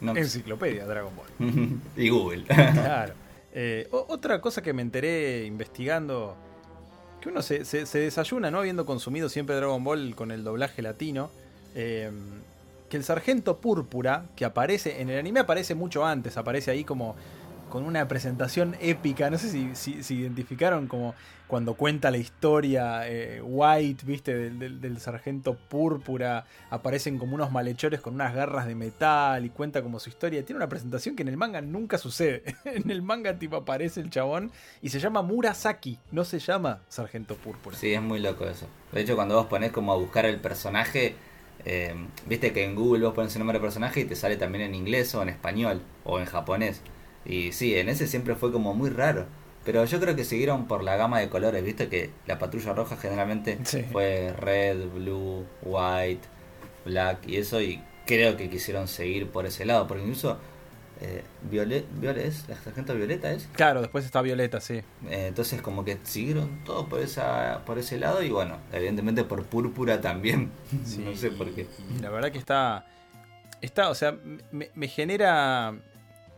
No- 0.00 0.16
Enciclopedia 0.16 0.84
Dragon 0.84 1.12
Ball. 1.14 1.78
y 1.96 2.08
Google. 2.08 2.44
Claro. 2.44 3.14
Eh, 3.54 3.86
otra 3.90 4.40
cosa 4.40 4.62
que 4.62 4.72
me 4.72 4.82
enteré 4.82 5.44
investigando, 5.44 6.34
que 7.20 7.28
uno 7.28 7.42
se, 7.42 7.64
se- 7.64 7.86
se 7.86 7.98
desayuna, 8.00 8.50
¿no? 8.50 8.58
Habiendo 8.58 8.84
consumido 8.86 9.28
siempre 9.28 9.54
Dragon 9.56 9.84
Ball 9.84 10.14
con 10.14 10.30
el 10.30 10.42
doblaje 10.42 10.82
latino, 10.82 11.30
eh, 11.74 12.10
que 12.88 12.96
el 12.96 13.04
sargento 13.04 13.58
púrpura, 13.58 14.24
que 14.36 14.44
aparece, 14.44 15.00
en 15.00 15.08
el 15.10 15.18
anime 15.18 15.40
aparece 15.40 15.74
mucho 15.74 16.04
antes, 16.04 16.36
aparece 16.36 16.70
ahí 16.70 16.82
como 16.84 17.14
con 17.72 17.86
una 17.86 18.06
presentación 18.06 18.76
épica, 18.82 19.30
no 19.30 19.38
sé 19.38 19.48
si, 19.48 20.02
si- 20.02 20.14
identificaron 20.14 20.88
como 20.88 21.14
cuando 21.46 21.72
cuenta 21.72 22.10
la 22.10 22.18
historia 22.18 23.08
eh, 23.08 23.40
White, 23.42 24.04
viste, 24.04 24.50
del, 24.50 25.00
sargento 25.00 25.54
púrpura, 25.54 26.44
aparecen 26.68 27.16
como 27.16 27.34
unos 27.34 27.50
malhechores 27.50 28.02
con 28.02 28.12
unas 28.12 28.34
garras 28.34 28.66
de 28.66 28.74
metal 28.74 29.46
y 29.46 29.48
cuenta 29.48 29.80
como 29.82 30.00
su 30.00 30.10
historia. 30.10 30.44
Tiene 30.44 30.58
una 30.58 30.68
presentación 30.68 31.16
que 31.16 31.22
en 31.22 31.28
el 31.28 31.38
manga 31.38 31.62
nunca 31.62 31.96
sucede. 31.96 32.42
en 32.66 32.90
el 32.90 33.00
manga 33.00 33.38
tipo 33.38 33.56
aparece 33.56 34.00
el 34.02 34.10
chabón 34.10 34.52
y 34.82 34.90
se 34.90 35.00
llama 35.00 35.22
Murasaki, 35.22 35.98
no 36.10 36.24
se 36.26 36.40
llama 36.40 36.80
sargento 36.90 37.36
púrpura. 37.36 37.74
Sí, 37.74 37.94
es 37.94 38.02
muy 38.02 38.18
loco 38.18 38.44
eso. 38.44 38.66
De 38.92 39.00
hecho, 39.00 39.16
cuando 39.16 39.36
vos 39.36 39.46
ponés 39.46 39.72
como 39.72 39.94
a 39.94 39.96
buscar 39.96 40.26
el 40.26 40.40
personaje, 40.40 41.14
eh, 41.64 41.94
viste 42.26 42.52
que 42.52 42.66
en 42.66 42.74
Google 42.74 43.06
vos 43.06 43.14
pones 43.14 43.34
el 43.34 43.38
nombre 43.38 43.54
del 43.54 43.62
personaje 43.62 44.00
y 44.00 44.04
te 44.04 44.14
sale 44.14 44.36
también 44.36 44.64
en 44.64 44.74
inglés 44.74 45.14
o 45.14 45.22
en 45.22 45.30
español 45.30 45.80
o 46.04 46.18
en 46.18 46.26
japonés. 46.26 46.82
Y 47.24 47.52
sí, 47.52 47.76
en 47.76 47.88
ese 47.88 48.06
siempre 48.06 48.34
fue 48.34 48.50
como 48.52 48.74
muy 48.74 48.90
raro. 48.90 49.26
Pero 49.64 49.84
yo 49.84 50.00
creo 50.00 50.16
que 50.16 50.24
siguieron 50.24 50.66
por 50.66 50.82
la 50.82 50.96
gama 50.96 51.20
de 51.20 51.28
colores, 51.28 51.62
viste 51.62 51.88
que 51.88 52.10
la 52.26 52.38
patrulla 52.38 52.72
roja 52.72 52.96
generalmente 52.96 53.58
Sí. 53.64 53.84
fue 53.92 54.32
red, 54.36 54.76
blue, 54.92 55.44
white, 55.62 56.22
black 56.84 57.18
y 57.28 57.36
eso. 57.36 57.60
Y 57.60 57.80
creo 58.06 58.36
que 58.36 58.50
quisieron 58.50 58.88
seguir 58.88 59.28
por 59.28 59.46
ese 59.46 59.64
lado, 59.64 59.86
porque 59.86 60.02
incluso 60.02 60.36
eh, 61.00 61.22
Violet, 61.48 61.84
Violet 62.00 62.26
es, 62.26 62.48
la 62.48 62.56
sargento 62.56 62.94
Violeta 62.94 63.30
es. 63.32 63.48
Claro, 63.54 63.80
después 63.82 64.04
está 64.04 64.20
Violeta, 64.20 64.60
sí. 64.60 64.74
Eh, 65.08 65.26
entonces 65.28 65.62
como 65.62 65.84
que 65.84 65.98
siguieron 66.02 66.64
todo 66.64 66.88
por 66.88 67.00
esa 67.00 67.62
por 67.64 67.78
ese 67.78 67.98
lado 67.98 68.22
y 68.22 68.30
bueno, 68.30 68.58
evidentemente 68.72 69.22
por 69.22 69.44
púrpura 69.44 70.00
también. 70.00 70.50
Sí, 70.84 70.98
no 71.04 71.14
sé 71.16 71.30
por 71.30 71.52
qué. 71.54 71.66
la 72.00 72.10
verdad 72.10 72.32
que 72.32 72.38
está. 72.38 72.84
Está, 73.60 73.90
o 73.90 73.94
sea, 73.94 74.16
me, 74.50 74.70
me 74.74 74.88
genera. 74.88 75.72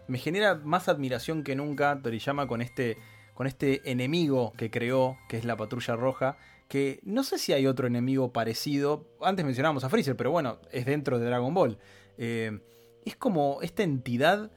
Me 0.07 0.19
genera 0.19 0.55
más 0.57 0.89
admiración 0.89 1.43
que 1.43 1.55
nunca 1.55 2.01
Toriyama 2.03 2.47
con 2.47 2.63
este. 2.63 2.99
Con 3.35 3.49
este 3.49 3.91
enemigo 3.91 4.53
que 4.57 4.71
creó, 4.71 5.19
que 5.29 5.37
es 5.37 5.45
la 5.45 5.57
patrulla 5.57 5.97
roja. 5.97 6.37
Que 6.69 7.01
no 7.03 7.25
sé 7.25 7.39
si 7.39 7.53
hay 7.53 7.67
otro 7.67 7.89
enemigo 7.89 8.33
parecido. 8.33 9.09
Antes 9.21 9.45
mencionábamos 9.45 9.83
a 9.83 9.89
Freezer, 9.89 10.17
pero 10.17 10.31
bueno, 10.31 10.59
es 10.71 10.87
dentro 10.87 11.19
de 11.19 11.27
Dragon 11.27 11.53
Ball. 11.53 11.79
Eh, 12.17 12.61
es 13.05 13.17
como 13.17 13.59
esta 13.63 13.83
entidad 13.83 14.53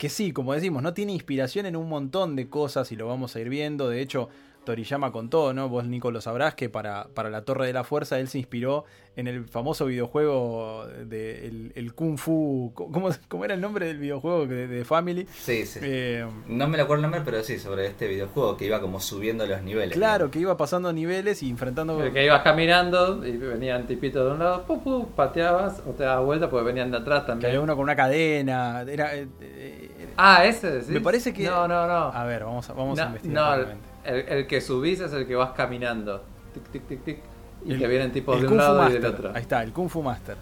que 0.00 0.08
sí, 0.08 0.32
como 0.32 0.54
decimos, 0.54 0.82
no 0.82 0.94
tiene 0.94 1.12
inspiración 1.12 1.66
en 1.66 1.76
un 1.76 1.86
montón 1.86 2.34
de 2.34 2.48
cosas 2.48 2.90
y 2.90 2.96
lo 2.96 3.06
vamos 3.06 3.36
a 3.36 3.40
ir 3.40 3.50
viendo. 3.50 3.88
De 3.90 4.00
hecho, 4.00 4.30
Toriyama 4.64 5.10
contó, 5.12 5.52
¿no? 5.52 5.68
Vos, 5.68 5.86
Nico, 5.86 6.10
lo 6.10 6.20
sabrás 6.20 6.54
que 6.54 6.68
para, 6.68 7.08
para 7.14 7.30
la 7.30 7.42
Torre 7.44 7.66
de 7.66 7.72
la 7.72 7.84
Fuerza 7.84 8.18
él 8.18 8.28
se 8.28 8.38
inspiró 8.38 8.84
en 9.16 9.26
el 9.26 9.44
famoso 9.46 9.86
videojuego 9.86 10.86
de 10.86 11.46
el, 11.46 11.72
el 11.74 11.94
Kung 11.94 12.16
Fu. 12.18 12.72
¿cómo, 12.74 13.10
¿Cómo 13.28 13.44
era 13.44 13.54
el 13.54 13.60
nombre 13.60 13.86
del 13.86 13.98
videojuego 13.98 14.46
de, 14.46 14.68
de 14.68 14.84
Family? 14.84 15.26
Sí, 15.32 15.66
sí. 15.66 15.80
Eh, 15.82 16.26
No 16.46 16.68
me 16.68 16.76
lo 16.76 16.84
acuerdo 16.84 17.04
el 17.04 17.10
nombre, 17.10 17.22
pero 17.24 17.42
sí, 17.42 17.58
sobre 17.58 17.86
este 17.86 18.06
videojuego 18.06 18.56
que 18.56 18.66
iba 18.66 18.80
como 18.80 19.00
subiendo 19.00 19.46
los 19.46 19.62
niveles. 19.62 19.96
claro, 19.96 20.30
que 20.30 20.38
iba 20.38 20.56
pasando 20.56 20.92
niveles 20.92 21.42
y 21.42 21.50
enfrentando. 21.50 21.98
Que 22.12 22.24
ibas 22.24 22.42
caminando 22.42 23.26
y 23.26 23.36
venían 23.36 23.86
tipitos 23.86 24.24
de 24.26 24.32
un 24.32 24.38
lado, 24.38 24.62
pu, 24.64 24.80
pu, 24.82 25.08
pateabas 25.16 25.80
o 25.86 25.90
te 25.92 26.04
dabas 26.04 26.24
vuelta 26.24 26.48
porque 26.48 26.66
venían 26.66 26.90
de 26.90 26.98
atrás 26.98 27.22
Que 27.22 27.26
también. 27.28 27.50
había 27.50 27.60
uno 27.62 27.74
con 27.74 27.82
una 27.84 27.96
cadena. 27.96 28.82
Era, 28.82 29.14
eh, 29.16 29.26
eh, 29.40 29.90
Ah, 30.16 30.44
ese 30.44 30.70
decís? 30.70 30.88
Me 30.90 31.00
parece 31.00 31.32
que. 31.32 31.44
No, 31.44 31.66
no, 31.66 31.86
no. 31.86 31.94
A 32.12 32.24
ver, 32.24 32.44
vamos 32.44 32.68
a, 32.68 32.72
vamos 32.74 32.98
a 32.98 33.06
investigar. 33.06 33.58
no, 33.58 33.89
el, 34.10 34.46
que 34.46 34.60
subís 34.60 35.00
es 35.00 35.12
el 35.12 35.26
que 35.26 35.34
vas 35.34 35.52
caminando. 35.52 36.22
Tic, 36.54 36.64
tic, 36.70 36.86
tic, 36.88 37.04
tic. 37.04 37.18
Y 37.64 37.72
El- 37.72 37.78
te 37.80 37.86
vienen 37.88 38.12
tipos 38.12 38.36
de 38.40 38.42
un 38.46 38.48
Kung 38.48 38.58
lado 38.58 38.88
y 38.88 38.92
del 38.92 39.02
Master. 39.02 39.18
otro. 39.20 39.32
Ahí 39.36 39.42
está, 39.42 39.62
el 39.62 39.72
Kung 39.72 39.88
Fu 39.88 40.02
Master. 40.02 40.36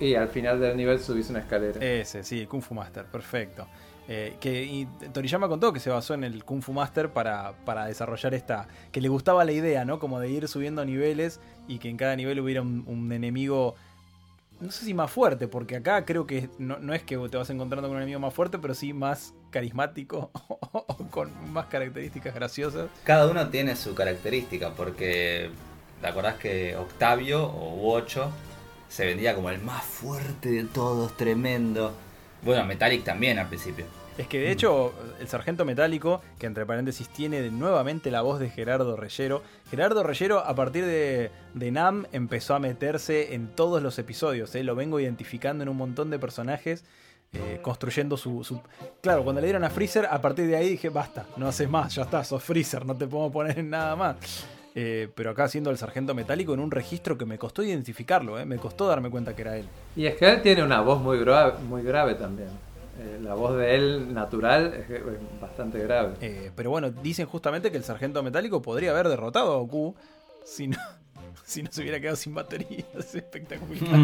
Y 0.00 0.14
al 0.14 0.28
final 0.28 0.60
del 0.60 0.76
nivel 0.76 0.98
subís 1.00 1.30
una 1.30 1.40
escalera. 1.40 1.80
Ese, 1.84 2.22
sí, 2.24 2.40
el 2.40 2.48
Kung 2.48 2.62
Fu 2.62 2.74
Master, 2.74 3.04
perfecto. 3.06 3.66
Eh, 4.06 4.36
que 4.38 4.62
y 4.62 4.86
Toriyama 5.12 5.48
contó 5.48 5.72
que 5.72 5.80
se 5.80 5.88
basó 5.88 6.12
en 6.14 6.24
el 6.24 6.44
Kung 6.44 6.60
Fu 6.62 6.72
Master 6.74 7.08
para, 7.10 7.52
para 7.64 7.86
desarrollar 7.86 8.34
esta. 8.34 8.68
que 8.92 9.00
le 9.00 9.08
gustaba 9.08 9.44
la 9.44 9.52
idea, 9.52 9.84
¿no? 9.84 9.98
Como 9.98 10.20
de 10.20 10.28
ir 10.30 10.46
subiendo 10.46 10.84
niveles 10.84 11.40
y 11.68 11.78
que 11.78 11.88
en 11.88 11.96
cada 11.96 12.14
nivel 12.14 12.38
hubiera 12.40 12.60
un, 12.62 12.84
un 12.86 13.10
enemigo. 13.12 13.74
No 14.64 14.70
sé 14.70 14.86
si 14.86 14.94
más 14.94 15.10
fuerte, 15.10 15.46
porque 15.46 15.76
acá 15.76 16.06
creo 16.06 16.26
que 16.26 16.48
no, 16.58 16.78
no 16.78 16.94
es 16.94 17.02
que 17.02 17.18
te 17.28 17.36
vas 17.36 17.50
encontrando 17.50 17.86
con 17.86 17.96
un 17.96 18.02
enemigo 18.02 18.18
más 18.18 18.32
fuerte, 18.32 18.58
pero 18.58 18.72
sí 18.72 18.94
más 18.94 19.34
carismático 19.50 20.30
o 20.72 20.96
con 21.10 21.52
más 21.52 21.66
características 21.66 22.34
graciosas. 22.34 22.88
Cada 23.04 23.30
uno 23.30 23.46
tiene 23.50 23.76
su 23.76 23.94
característica, 23.94 24.70
porque 24.70 25.50
¿te 26.00 26.06
acordás 26.06 26.36
que 26.36 26.76
Octavio 26.76 27.44
o 27.44 27.92
Ocho 27.92 28.30
se 28.88 29.04
vendía 29.04 29.34
como 29.34 29.50
el 29.50 29.60
más 29.60 29.84
fuerte 29.84 30.50
de 30.50 30.64
todos, 30.64 31.14
tremendo? 31.14 31.92
Bueno, 32.40 32.64
Metallic 32.64 33.04
también 33.04 33.38
al 33.38 33.48
principio. 33.48 33.84
Es 34.16 34.28
que 34.28 34.38
de 34.38 34.52
hecho, 34.52 34.92
el 35.20 35.26
sargento 35.26 35.64
metálico, 35.64 36.22
que 36.38 36.46
entre 36.46 36.64
paréntesis 36.64 37.08
tiene 37.08 37.50
nuevamente 37.50 38.12
la 38.12 38.22
voz 38.22 38.38
de 38.38 38.48
Gerardo 38.48 38.96
Reyero. 38.96 39.42
Gerardo 39.70 40.04
Reyero, 40.04 40.38
a 40.38 40.54
partir 40.54 40.84
de, 40.86 41.32
de 41.54 41.70
Nam, 41.72 42.06
empezó 42.12 42.54
a 42.54 42.60
meterse 42.60 43.34
en 43.34 43.48
todos 43.48 43.82
los 43.82 43.98
episodios. 43.98 44.54
¿eh? 44.54 44.62
Lo 44.62 44.76
vengo 44.76 45.00
identificando 45.00 45.64
en 45.64 45.68
un 45.68 45.76
montón 45.76 46.10
de 46.10 46.20
personajes, 46.20 46.84
eh, 47.32 47.58
construyendo 47.60 48.16
su, 48.16 48.44
su- 48.44 48.60
Claro, 49.00 49.24
cuando 49.24 49.40
le 49.40 49.48
dieron 49.48 49.64
a 49.64 49.70
Freezer, 49.70 50.06
a 50.06 50.20
partir 50.20 50.46
de 50.46 50.54
ahí 50.56 50.68
dije, 50.68 50.90
basta, 50.90 51.26
no 51.36 51.48
haces 51.48 51.68
más, 51.68 51.92
ya 51.96 52.02
está, 52.02 52.22
sos 52.22 52.40
Freezer, 52.44 52.86
no 52.86 52.94
te 52.96 53.08
podemos 53.08 53.32
poner 53.32 53.58
en 53.58 53.70
nada 53.70 53.96
más. 53.96 54.46
Eh, 54.76 55.08
pero 55.14 55.30
acá 55.30 55.48
siendo 55.48 55.70
el 55.70 55.78
sargento 55.78 56.14
metálico 56.14 56.54
en 56.54 56.60
un 56.60 56.70
registro 56.70 57.18
que 57.18 57.24
me 57.24 57.36
costó 57.36 57.64
identificarlo, 57.64 58.38
¿eh? 58.38 58.44
me 58.46 58.58
costó 58.58 58.86
darme 58.86 59.10
cuenta 59.10 59.34
que 59.34 59.42
era 59.42 59.56
él. 59.56 59.66
Y 59.96 60.06
es 60.06 60.14
que 60.14 60.30
él 60.30 60.40
tiene 60.42 60.62
una 60.62 60.80
voz 60.82 61.00
muy 61.00 61.18
grave, 61.18 61.54
muy 61.68 61.82
grave 61.82 62.14
también. 62.14 62.50
Eh, 63.04 63.18
la 63.22 63.34
voz 63.34 63.56
de 63.56 63.74
él 63.74 64.14
natural 64.14 64.72
es 64.74 65.40
bastante 65.40 65.78
grave. 65.78 66.14
Eh, 66.20 66.50
pero 66.54 66.70
bueno, 66.70 66.90
dicen 66.90 67.26
justamente 67.26 67.70
que 67.70 67.76
el 67.76 67.84
sargento 67.84 68.22
metálico 68.22 68.62
podría 68.62 68.92
haber 68.92 69.08
derrotado 69.08 69.52
a 69.52 69.58
Goku 69.58 69.94
si 70.44 70.68
no, 70.68 70.78
si 71.44 71.62
no 71.62 71.70
se 71.70 71.82
hubiera 71.82 72.00
quedado 72.00 72.16
sin 72.16 72.34
batería. 72.34 72.84
Es 72.98 73.14
espectacular. 73.14 74.00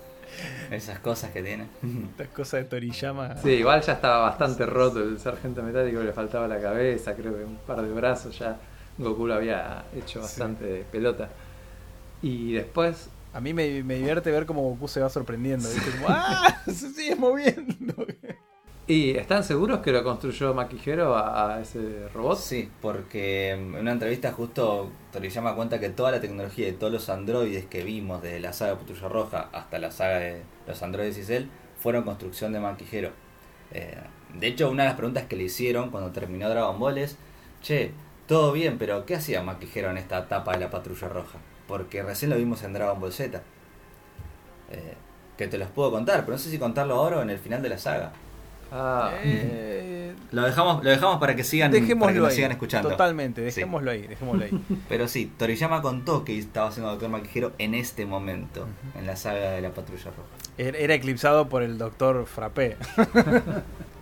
Esas 0.70 0.98
cosas 0.98 1.30
que 1.30 1.42
tiene. 1.42 1.68
Estas 2.10 2.28
cosas 2.28 2.64
de 2.64 2.64
Toriyama. 2.64 3.36
Sí, 3.38 3.50
igual 3.50 3.80
ya 3.80 3.92
estaba 3.92 4.18
bastante 4.18 4.66
roto 4.66 5.00
el 5.00 5.18
sargento 5.18 5.62
metálico, 5.62 6.02
le 6.02 6.12
faltaba 6.12 6.48
la 6.48 6.60
cabeza, 6.60 7.14
creo 7.14 7.34
que 7.36 7.44
un 7.44 7.56
par 7.58 7.80
de 7.80 7.92
brazos 7.92 8.36
ya. 8.38 8.58
Goku 8.98 9.26
lo 9.26 9.34
había 9.34 9.84
hecho 9.94 10.20
bastante 10.20 10.84
pelota. 10.90 11.28
Y 12.22 12.54
después, 12.54 13.08
A 13.36 13.40
mí 13.42 13.52
me, 13.52 13.82
me 13.82 13.96
divierte 13.96 14.30
ver 14.30 14.46
cómo 14.46 14.62
Goku 14.62 14.88
se 14.88 15.00
va 15.00 15.10
sorprendiendo. 15.10 15.68
¿viste? 15.68 15.90
Como, 15.90 16.06
¡ah! 16.08 16.62
Se 16.64 16.88
sigue 16.88 17.16
moviendo. 17.16 17.94
¿y 18.86 19.10
están 19.10 19.44
seguros 19.44 19.80
que 19.80 19.92
lo 19.92 20.02
construyó 20.02 20.54
Maquijero 20.54 21.14
a, 21.14 21.56
a 21.56 21.60
ese 21.60 22.08
robot? 22.14 22.38
Sí, 22.38 22.70
porque 22.80 23.50
en 23.50 23.74
una 23.74 23.92
entrevista 23.92 24.32
justo 24.32 24.90
Toriyama 25.12 25.54
cuenta 25.54 25.78
que 25.78 25.90
toda 25.90 26.12
la 26.12 26.20
tecnología 26.22 26.64
de 26.64 26.72
todos 26.72 26.90
los 26.90 27.10
androides 27.10 27.66
que 27.66 27.82
vimos 27.82 28.22
desde 28.22 28.40
la 28.40 28.54
saga 28.54 28.78
Patrulla 28.78 29.08
Roja 29.08 29.50
hasta 29.52 29.78
la 29.78 29.90
saga 29.90 30.18
de 30.18 30.42
los 30.66 30.82
androides 30.82 31.18
y 31.18 31.24
Cell 31.24 31.48
fueron 31.78 32.04
construcción 32.04 32.54
de 32.54 32.60
Manquijero. 32.60 33.10
Eh, 33.70 33.98
de 34.32 34.46
hecho, 34.46 34.70
una 34.70 34.84
de 34.84 34.88
las 34.88 34.96
preguntas 34.96 35.24
que 35.24 35.36
le 35.36 35.44
hicieron 35.44 35.90
cuando 35.90 36.10
terminó 36.10 36.48
Dragon 36.48 36.78
Ball 36.78 36.96
es, 36.96 37.18
che, 37.60 37.90
todo 38.26 38.52
bien, 38.52 38.78
pero 38.78 39.04
¿qué 39.04 39.16
hacía 39.16 39.42
Manquijero 39.42 39.90
en 39.90 39.98
esta 39.98 40.20
etapa 40.20 40.52
de 40.52 40.60
la 40.60 40.70
Patrulla 40.70 41.08
Roja? 41.08 41.38
Porque 41.66 42.02
recién 42.02 42.30
lo 42.30 42.36
vimos 42.36 42.62
en 42.62 42.72
Dragon 42.72 43.00
Ball 43.00 43.12
Z. 43.12 43.42
Eh, 44.70 44.94
que 45.36 45.48
te 45.48 45.58
los 45.58 45.70
puedo 45.70 45.90
contar, 45.90 46.20
pero 46.24 46.32
no 46.32 46.38
sé 46.38 46.50
si 46.50 46.58
contarlo 46.58 46.94
ahora 46.94 47.18
o 47.18 47.22
en 47.22 47.30
el 47.30 47.38
final 47.38 47.62
de 47.62 47.68
la 47.68 47.78
saga. 47.78 48.12
Ah, 48.70 49.12
Eh, 49.22 49.95
Lo 50.32 50.42
dejamos, 50.42 50.82
lo 50.84 50.90
dejamos 50.90 51.18
para 51.18 51.36
que 51.36 51.44
sigan, 51.44 51.70
para 51.70 52.12
que 52.12 52.18
nos 52.18 52.28
ahí. 52.30 52.34
sigan 52.36 52.52
escuchando. 52.52 52.88
Totalmente, 52.90 53.40
Sí. 53.50 53.60
dejémoslo 53.60 53.90
ahí, 53.90 54.06
dejémoslo 54.06 54.44
ahí. 54.44 54.50
Pero 54.88 55.08
sí, 55.08 55.30
Toriyama 55.38 55.82
contó 55.82 56.24
que 56.24 56.38
estaba 56.38 56.68
haciendo 56.68 56.90
Doctor 56.90 57.08
Maquijero 57.10 57.52
en 57.58 57.74
este 57.74 58.06
momento, 58.06 58.66
en 58.98 59.06
la 59.06 59.16
saga 59.16 59.52
de 59.52 59.60
la 59.60 59.70
Patrulla 59.70 60.04
Roja. 60.04 60.28
Era 60.58 60.78
era 60.78 60.94
eclipsado 60.94 61.48
por 61.48 61.62
el 61.62 61.78
Doctor 61.78 62.26
Frappé. 62.26 62.76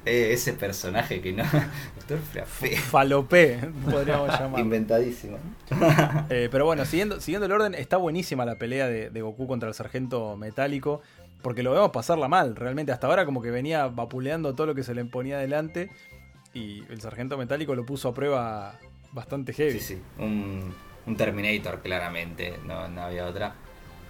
Eh, 0.06 0.35
ese 0.35 0.52
personaje 0.52 1.23
que 1.23 1.33
no. 1.33 1.44
Doctor 1.97 2.18
Frappé. 2.30 2.76
Falopé, 2.76 3.59
podríamos 3.90 4.28
llamarlo. 4.38 4.59
Inventadísimo. 4.59 5.38
Eh, 6.28 6.50
pero 6.52 6.66
bueno, 6.66 6.85
siguiendo, 6.85 7.23
siguiendo 7.23 7.47
el 7.47 7.52
orden, 7.52 7.75
está 7.75 7.97
buenísima 7.97 8.44
la 8.44 8.56
pelea 8.56 8.87
de, 8.87 9.09
de 9.09 9.23
Goku 9.23 9.47
contra 9.47 9.66
el 9.71 9.75
sargento 9.75 10.37
metálico. 10.37 11.00
Porque 11.44 11.62
lo 11.62 11.72
vemos 11.72 11.90
pasarla 11.90 12.26
mal, 12.26 12.56
realmente. 12.56 12.90
Hasta 12.90 13.06
ahora 13.06 13.26
como 13.26 13.42
que 13.42 13.50
venía 13.50 13.86
vapuleando 13.86 14.54
todo 14.54 14.66
lo 14.68 14.74
que 14.74 14.82
se 14.82 14.94
le 14.94 15.04
ponía 15.04 15.36
delante. 15.36 15.90
Y 16.54 16.82
el 16.88 17.02
sargento 17.02 17.36
metálico 17.36 17.74
lo 17.74 17.84
puso 17.84 18.08
a 18.08 18.14
prueba 18.14 18.78
bastante 19.12 19.52
heavy. 19.52 19.78
Sí, 19.78 19.96
sí. 19.96 20.02
Un, 20.18 20.74
un 21.04 21.16
Terminator, 21.18 21.82
claramente. 21.82 22.58
No, 22.64 22.88
no 22.88 23.02
había 23.02 23.26
otra. 23.26 23.54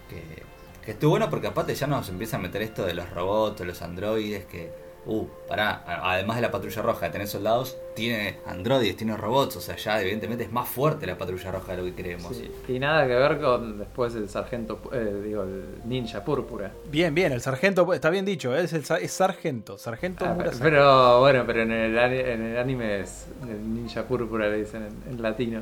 Que, 0.09 0.43
que 0.81 0.91
estuvo 0.91 1.09
bueno 1.09 1.29
porque 1.29 1.47
aparte 1.47 1.75
ya 1.75 1.87
nos 1.87 2.07
empieza 2.07 2.37
a 2.37 2.39
meter 2.39 2.61
esto 2.61 2.85
de 2.85 2.93
los 2.93 3.09
robots, 3.09 3.65
los 3.65 3.81
androides. 3.81 4.45
Que. 4.45 4.71
Uh, 5.07 5.27
pará. 5.47 5.83
Además 5.85 6.37
de 6.37 6.41
la 6.41 6.49
patrulla 6.51 6.81
roja 6.81 7.05
de 7.05 7.11
tener 7.11 7.27
soldados, 7.27 7.77
tiene 7.93 8.37
androides, 8.47 8.97
tiene 8.97 9.15
robots. 9.15 9.55
O 9.57 9.61
sea, 9.61 9.75
ya 9.75 10.01
evidentemente 10.01 10.45
es 10.45 10.51
más 10.51 10.67
fuerte 10.67 11.05
la 11.05 11.15
patrulla 11.17 11.51
roja 11.51 11.73
de 11.73 11.77
lo 11.77 11.83
que 11.83 11.93
creemos. 11.93 12.35
sí. 12.35 12.49
Y 12.67 12.79
nada 12.79 13.05
que 13.05 13.13
ver 13.13 13.39
con 13.39 13.77
después 13.77 14.15
el 14.15 14.27
sargento, 14.29 14.81
eh, 14.91 15.21
digo, 15.23 15.43
el 15.43 15.63
ninja 15.85 16.25
púrpura. 16.25 16.71
Bien, 16.89 17.13
bien, 17.13 17.31
el 17.33 17.41
sargento, 17.41 17.93
está 17.93 18.09
bien 18.09 18.25
dicho, 18.25 18.55
es, 18.55 18.73
el, 18.73 18.83
es 19.01 19.11
sargento. 19.11 19.77
Sargento 19.77 20.25
Ah, 20.25 20.33
Murasaki. 20.33 20.63
pero 20.63 21.19
bueno, 21.19 21.43
pero 21.45 21.61
en 21.61 21.71
el, 21.71 21.97
en 21.97 22.41
el 22.41 22.57
anime 22.57 23.01
es 23.01 23.27
el 23.43 23.73
ninja 23.75 24.03
púrpura, 24.03 24.49
le 24.49 24.57
dicen 24.57 24.83
en, 25.07 25.13
en 25.13 25.21
latino. 25.21 25.61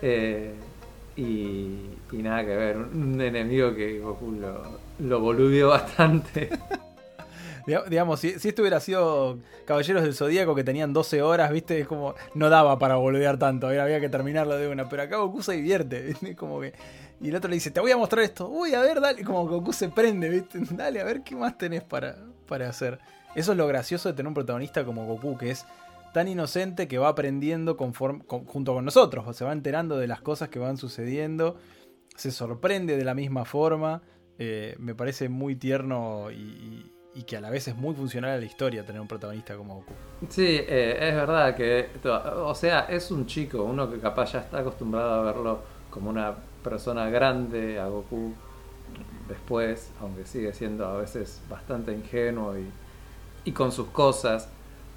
Eh, 0.00 0.54
y, 1.16 1.22
y 2.12 2.16
nada 2.16 2.44
que 2.44 2.56
ver, 2.56 2.76
un, 2.78 3.12
un 3.14 3.20
enemigo 3.20 3.74
que 3.74 4.00
Goku 4.00 4.32
lo, 4.32 4.62
lo 5.00 5.20
boludeó 5.20 5.68
bastante. 5.68 6.48
Diga- 7.66 7.84
Digamos, 7.88 8.20
si, 8.20 8.38
si 8.38 8.48
esto 8.48 8.62
hubiera 8.62 8.80
sido 8.80 9.38
Caballeros 9.64 10.02
del 10.02 10.14
Zodíaco 10.14 10.54
que 10.54 10.64
tenían 10.64 10.92
12 10.92 11.22
horas, 11.22 11.50
viste, 11.50 11.80
es 11.80 11.86
como 11.86 12.14
no 12.34 12.50
daba 12.50 12.78
para 12.78 12.96
boludear 12.96 13.38
tanto, 13.38 13.66
había, 13.68 14.00
que 14.00 14.08
terminarlo 14.08 14.56
de 14.56 14.68
una, 14.68 14.88
pero 14.88 15.02
acá 15.02 15.16
Goku 15.16 15.42
se 15.42 15.52
divierte, 15.54 16.02
¿viste? 16.02 16.36
como 16.36 16.60
que 16.60 16.72
y 17.20 17.28
el 17.28 17.36
otro 17.36 17.48
le 17.48 17.54
dice, 17.56 17.70
"Te 17.70 17.80
voy 17.80 17.90
a 17.92 17.96
mostrar 17.96 18.22
esto." 18.24 18.48
Uy, 18.48 18.74
a 18.74 18.80
ver, 18.80 19.00
dale, 19.00 19.24
como 19.24 19.46
Goku 19.46 19.72
se 19.72 19.88
prende, 19.88 20.28
¿viste? 20.28 20.58
Dale, 20.72 21.00
a 21.00 21.04
ver 21.04 21.22
qué 21.22 21.34
más 21.36 21.56
tenés 21.56 21.82
para 21.82 22.16
para 22.46 22.68
hacer. 22.68 22.98
Eso 23.34 23.52
es 23.52 23.58
lo 23.58 23.66
gracioso 23.66 24.08
de 24.10 24.14
tener 24.14 24.28
un 24.28 24.34
protagonista 24.34 24.84
como 24.84 25.06
Goku, 25.06 25.38
que 25.38 25.50
es 25.50 25.64
tan 26.12 26.28
inocente 26.28 26.86
que 26.86 26.98
va 26.98 27.08
aprendiendo 27.08 27.76
conforme, 27.76 28.24
con- 28.24 28.44
junto 28.44 28.74
con 28.74 28.84
nosotros, 28.84 29.24
o 29.26 29.32
se 29.32 29.44
va 29.44 29.52
enterando 29.52 29.96
de 29.96 30.06
las 30.06 30.20
cosas 30.20 30.50
que 30.50 30.58
van 30.58 30.76
sucediendo, 30.76 31.56
se 32.16 32.30
sorprende 32.30 32.96
de 32.96 33.04
la 33.04 33.14
misma 33.14 33.44
forma, 33.44 34.02
eh, 34.38 34.76
me 34.78 34.94
parece 34.94 35.28
muy 35.28 35.56
tierno 35.56 36.30
y, 36.30 36.92
y- 37.14 37.22
que 37.22 37.36
a 37.36 37.40
la 37.40 37.50
vez 37.50 37.68
es 37.68 37.76
muy 37.76 37.94
funcional 37.94 38.30
a 38.32 38.36
la 38.38 38.44
historia 38.44 38.84
tener 38.84 39.00
un 39.00 39.08
protagonista 39.08 39.56
como 39.56 39.76
Goku. 39.76 39.92
Sí, 40.28 40.44
eh, 40.60 40.96
es 41.00 41.14
verdad 41.14 41.54
que, 41.54 41.88
o 42.04 42.54
sea, 42.54 42.80
es 42.88 43.10
un 43.10 43.26
chico, 43.26 43.62
uno 43.62 43.90
que 43.90 43.98
capaz 43.98 44.32
ya 44.32 44.40
está 44.40 44.58
acostumbrado 44.58 45.14
a 45.14 45.22
verlo 45.22 45.60
como 45.90 46.10
una 46.10 46.34
persona 46.62 47.08
grande, 47.10 47.78
a 47.78 47.86
Goku 47.86 48.32
después, 49.28 49.90
aunque 50.00 50.26
sigue 50.26 50.52
siendo 50.52 50.86
a 50.86 50.96
veces 50.98 51.40
bastante 51.48 51.92
ingenuo 51.92 52.58
y, 52.58 52.66
y 53.44 53.52
con 53.52 53.72
sus 53.72 53.88
cosas, 53.88 54.48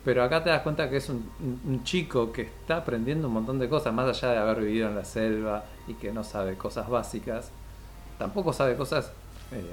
pero 0.04 0.24
acá 0.24 0.44
te 0.44 0.50
das 0.50 0.62
cuenta 0.62 0.90
que 0.90 0.98
es 0.98 1.10
un- 1.10 1.30
un 1.66 1.84
chico 1.84 2.32
que 2.32 2.44
está 2.44 2.78
aprendiendo 2.78 3.28
un 3.28 3.34
montón 3.36 3.60
de 3.60 3.68
cosas, 3.70 3.94
más 3.94 4.08
allá 4.08 4.32
de 4.34 4.38
haber 4.40 4.62
vivido 4.62 4.88
en 4.90 4.96
la 4.96 5.06
selva 5.06 5.66
y 5.88 5.94
que 5.96 6.12
no 6.12 6.24
sabe 6.24 6.56
cosas 6.56 6.90
básicas, 6.90 7.52
tampoco 8.18 8.54
sabe 8.54 8.76
cosas 8.76 9.12
eh, 9.52 9.64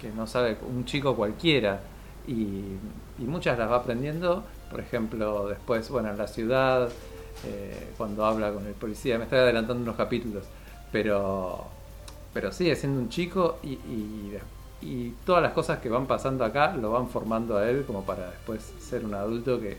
que 0.00 0.10
no 0.10 0.26
sabe 0.26 0.56
un 0.68 0.84
chico 0.84 1.16
cualquiera 1.16 1.80
y, 2.26 2.76
muchas 3.18 3.58
las 3.58 3.70
va 3.70 3.76
aprendiendo, 3.76 4.44
por 4.70 4.80
ejemplo, 4.80 5.48
después, 5.48 5.88
bueno, 5.88 6.10
en 6.10 6.18
la 6.18 6.26
ciudad, 6.26 6.88
eh, 7.46 7.92
cuando 7.96 8.24
habla 8.24 8.52
con 8.52 8.66
el 8.66 8.74
policía, 8.74 9.18
me 9.18 9.24
estoy 9.24 9.38
adelantando 9.38 9.82
unos 9.82 9.96
capítulos, 9.96 10.44
pero, 10.92 11.64
pero 12.32 12.52
sigue 12.52 12.76
siendo 12.76 13.00
un 13.00 13.08
chico 13.08 13.58
y 13.62 15.14
todas 15.24 15.42
las 15.42 15.52
cosas 15.52 15.78
que 15.78 15.88
van 15.88 16.06
pasando 16.06 16.44
acá 16.44 16.74
lo 16.76 16.90
van 16.90 17.08
formando 17.08 17.56
a 17.56 17.68
él 17.68 17.84
como 17.86 18.04
para 18.04 18.30
después 18.30 18.74
ser 18.78 19.04
un 19.04 19.14
adulto 19.14 19.58
que, 19.58 19.78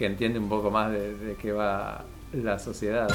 que 0.00 0.06
entiende 0.06 0.38
un 0.38 0.48
poco 0.48 0.70
más 0.70 0.90
de, 0.90 1.14
de 1.14 1.36
qué 1.36 1.52
va 1.52 2.04
la 2.32 2.58
sociedad. 2.58 3.06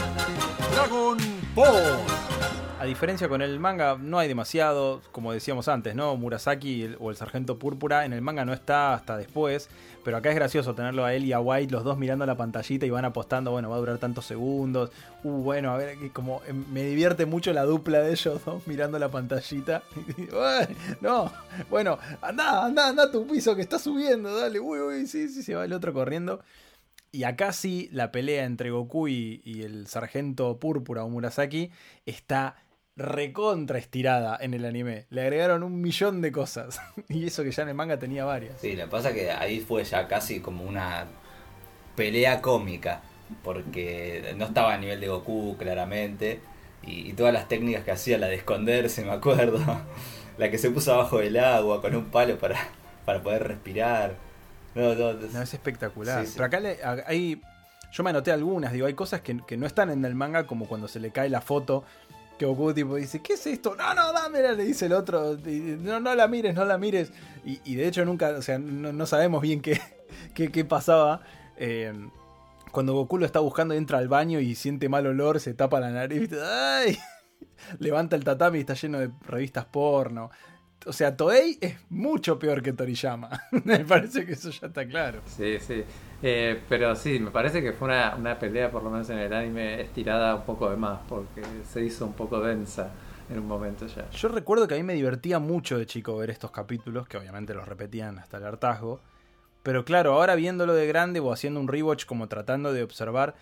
Dragon 0.71 1.17
Ball. 1.55 2.64
A 2.77 2.83
diferencia 2.83 3.29
con 3.29 3.41
el 3.41 3.57
manga, 3.59 3.97
no 3.99 4.19
hay 4.19 4.27
demasiado, 4.27 5.01
como 5.13 5.31
decíamos 5.31 5.69
antes, 5.69 5.95
¿no? 5.95 6.17
Murasaki 6.17 6.95
o 6.99 7.09
el 7.09 7.15
Sargento 7.15 7.57
Púrpura 7.57 8.03
en 8.03 8.11
el 8.11 8.21
manga 8.21 8.43
no 8.43 8.51
está 8.51 8.93
hasta 8.93 9.15
después, 9.15 9.69
pero 10.03 10.17
acá 10.17 10.29
es 10.29 10.35
gracioso 10.35 10.75
tenerlo 10.75 11.05
a 11.05 11.13
él 11.13 11.23
y 11.23 11.31
a 11.31 11.39
White, 11.39 11.71
los 11.71 11.85
dos 11.85 11.97
mirando 11.97 12.25
la 12.25 12.35
pantallita 12.35 12.85
y 12.85 12.89
van 12.89 13.05
apostando, 13.05 13.51
bueno, 13.51 13.69
va 13.69 13.77
a 13.77 13.79
durar 13.79 13.97
tantos 13.97 14.25
segundos. 14.25 14.91
Uh, 15.23 15.41
bueno, 15.41 15.71
a 15.71 15.77
ver, 15.77 15.97
como 16.11 16.41
em, 16.47 16.65
me 16.71 16.83
divierte 16.83 17.25
mucho 17.25 17.53
la 17.53 17.63
dupla 17.63 17.99
de 17.99 18.11
ellos 18.11 18.43
dos 18.43 18.67
mirando 18.67 18.99
la 18.99 19.09
pantallita. 19.09 19.81
no, 21.01 21.31
bueno, 21.69 21.97
anda, 22.21 22.65
anda, 22.65 22.89
anda 22.89 23.03
a 23.03 23.11
tu 23.11 23.25
piso 23.25 23.55
que 23.55 23.61
está 23.61 23.79
subiendo, 23.79 24.35
dale, 24.35 24.59
uy, 24.59 24.79
uy, 24.79 25.07
sí, 25.07 25.29
sí, 25.29 25.43
se 25.43 25.55
va 25.55 25.63
el 25.63 25.71
otro 25.71 25.93
corriendo. 25.93 26.43
Y 27.13 27.23
acá 27.23 27.53
sí, 27.53 27.87
la 27.93 28.11
pelea 28.11 28.43
entre 28.43 28.71
Goku 28.71 29.07
y 29.07 29.61
el 29.63 29.87
sargento 29.87 30.59
púrpura 30.59 31.05
o 31.05 31.09
Murasaki 31.09 31.71
está 32.05 32.57
recontra 32.95 33.77
estirada 33.77 34.37
en 34.39 34.53
el 34.53 34.65
anime. 34.65 35.05
Le 35.09 35.21
agregaron 35.21 35.63
un 35.63 35.81
millón 35.81 36.21
de 36.21 36.31
cosas. 36.31 36.79
y 37.09 37.25
eso 37.27 37.43
que 37.43 37.51
ya 37.51 37.63
en 37.63 37.69
el 37.69 37.75
manga 37.75 37.99
tenía 37.99 38.25
varias. 38.25 38.59
Sí, 38.59 38.75
lo 38.75 38.85
que 38.85 38.91
pasa 38.91 39.09
es 39.09 39.15
que 39.15 39.31
ahí 39.31 39.59
fue 39.59 39.83
ya 39.83 40.07
casi 40.07 40.39
como 40.39 40.63
una 40.63 41.05
pelea 41.95 42.41
cómica. 42.41 43.01
Porque 43.43 44.33
no 44.37 44.45
estaba 44.45 44.73
a 44.73 44.77
nivel 44.77 45.01
de 45.01 45.07
Goku, 45.07 45.57
claramente. 45.57 46.39
Y, 46.83 47.13
todas 47.13 47.33
las 47.33 47.47
técnicas 47.47 47.83
que 47.83 47.91
hacía, 47.91 48.17
la 48.19 48.27
de 48.27 48.35
esconderse, 48.35 49.03
me 49.03 49.11
acuerdo. 49.11 49.59
la 50.37 50.51
que 50.51 50.57
se 50.57 50.69
puso 50.69 50.93
abajo 50.93 51.19
del 51.19 51.37
agua 51.37 51.81
con 51.81 51.95
un 51.95 52.05
palo 52.05 52.37
para, 52.37 52.59
para 53.03 53.23
poder 53.23 53.47
respirar. 53.47 54.15
No, 54.75 54.93
no, 54.93 55.41
es 55.41 55.53
espectacular. 55.53 56.25
Pero 56.31 56.45
acá 56.45 56.61
hay. 57.07 57.41
Yo 57.91 58.03
me 58.03 58.09
anoté 58.09 58.31
algunas, 58.31 58.73
digo, 58.73 58.87
hay 58.87 58.93
cosas 58.93 59.21
que, 59.21 59.39
que 59.47 59.55
no 59.55 59.65
están 59.65 59.89
en 59.89 60.03
el 60.03 60.15
manga, 60.15 60.45
como 60.45 60.67
cuando 60.67 60.89
se 60.89 60.99
le 60.99 61.11
cae 61.11 61.29
la 61.29 61.39
foto 61.39 61.85
que 62.37 62.45
Goku 62.45 62.73
tipo 62.73 62.95
dice, 62.95 63.21
¿qué 63.21 63.33
es 63.33 63.47
esto? 63.47 63.75
No, 63.75 63.93
no, 63.93 64.11
dámela, 64.11 64.51
le 64.51 64.65
dice 64.65 64.87
el 64.87 64.93
otro. 64.93 65.37
No, 65.37 65.99
no 65.99 66.15
la 66.15 66.27
mires, 66.27 66.53
no 66.55 66.65
la 66.65 66.77
mires. 66.77 67.11
Y, 67.45 67.75
de 67.75 67.87
hecho 67.87 68.03
nunca, 68.05 68.29
o 68.29 68.41
sea, 68.41 68.59
no, 68.59 69.05
sabemos 69.05 69.41
bien 69.41 69.61
qué, 69.61 69.79
qué, 70.33 70.65
pasaba. 70.65 71.21
Eh, 71.57 71.93
cuando 72.71 72.93
Goku 72.93 73.17
lo 73.17 73.25
está 73.25 73.39
buscando, 73.39 73.73
entra 73.73 73.99
al 73.99 74.07
baño 74.07 74.39
y 74.39 74.55
siente 74.55 74.89
mal 74.89 75.07
olor, 75.07 75.39
se 75.39 75.53
tapa 75.53 75.79
la 75.79 75.91
nariz. 75.91 76.29
¡Ay! 76.33 76.97
Levanta 77.79 78.15
el 78.15 78.23
tatami 78.23 78.57
y 78.57 78.61
está 78.61 78.73
lleno 78.73 78.99
de 78.99 79.11
revistas 79.21 79.65
porno. 79.65 80.29
O 80.85 80.93
sea, 80.93 81.17
Toei 81.17 81.57
es 81.59 81.75
mucho 81.89 82.37
peor 82.37 82.61
que 82.61 82.73
Toriyama. 82.73 83.29
me 83.63 83.79
parece 83.79 84.25
que 84.25 84.33
eso 84.33 84.49
ya 84.51 84.67
está 84.67 84.85
claro. 84.85 85.21
Sí, 85.25 85.57
sí. 85.59 85.83
Eh, 86.21 86.61
pero 86.69 86.95
sí, 86.95 87.19
me 87.19 87.31
parece 87.31 87.61
que 87.61 87.73
fue 87.73 87.87
una, 87.87 88.15
una, 88.15 88.39
pelea, 88.39 88.71
por 88.71 88.83
lo 88.83 88.89
menos 88.89 89.09
en 89.09 89.19
el 89.19 89.33
anime, 89.33 89.81
estirada 89.81 90.35
un 90.35 90.43
poco 90.43 90.69
de 90.69 90.77
más, 90.77 90.99
porque 91.07 91.41
se 91.71 91.83
hizo 91.83 92.05
un 92.05 92.13
poco 92.13 92.39
densa 92.39 92.91
en 93.29 93.39
un 93.39 93.47
momento 93.47 93.87
ya. 93.87 94.09
Yo 94.11 94.29
recuerdo 94.29 94.67
que 94.67 94.75
a 94.75 94.77
mí 94.77 94.83
me 94.83 94.93
divertía 94.93 95.39
mucho 95.39 95.77
de 95.77 95.85
chico 95.85 96.15
ver 96.17 96.29
estos 96.29 96.51
capítulos, 96.51 97.07
que 97.07 97.17
obviamente 97.17 97.53
los 97.53 97.67
repetían 97.67 98.19
hasta 98.19 98.37
el 98.37 98.45
hartazgo. 98.45 98.99
Pero 99.63 99.83
claro, 99.83 100.13
ahora 100.13 100.35
viéndolo 100.35 100.73
de 100.75 100.85
grande 100.85 101.19
o 101.19 101.31
haciendo 101.31 101.59
un 101.59 101.67
rewatch 101.67 102.05
como 102.05 102.27
tratando 102.27 102.71
de 102.71 102.83
observar. 102.83 103.35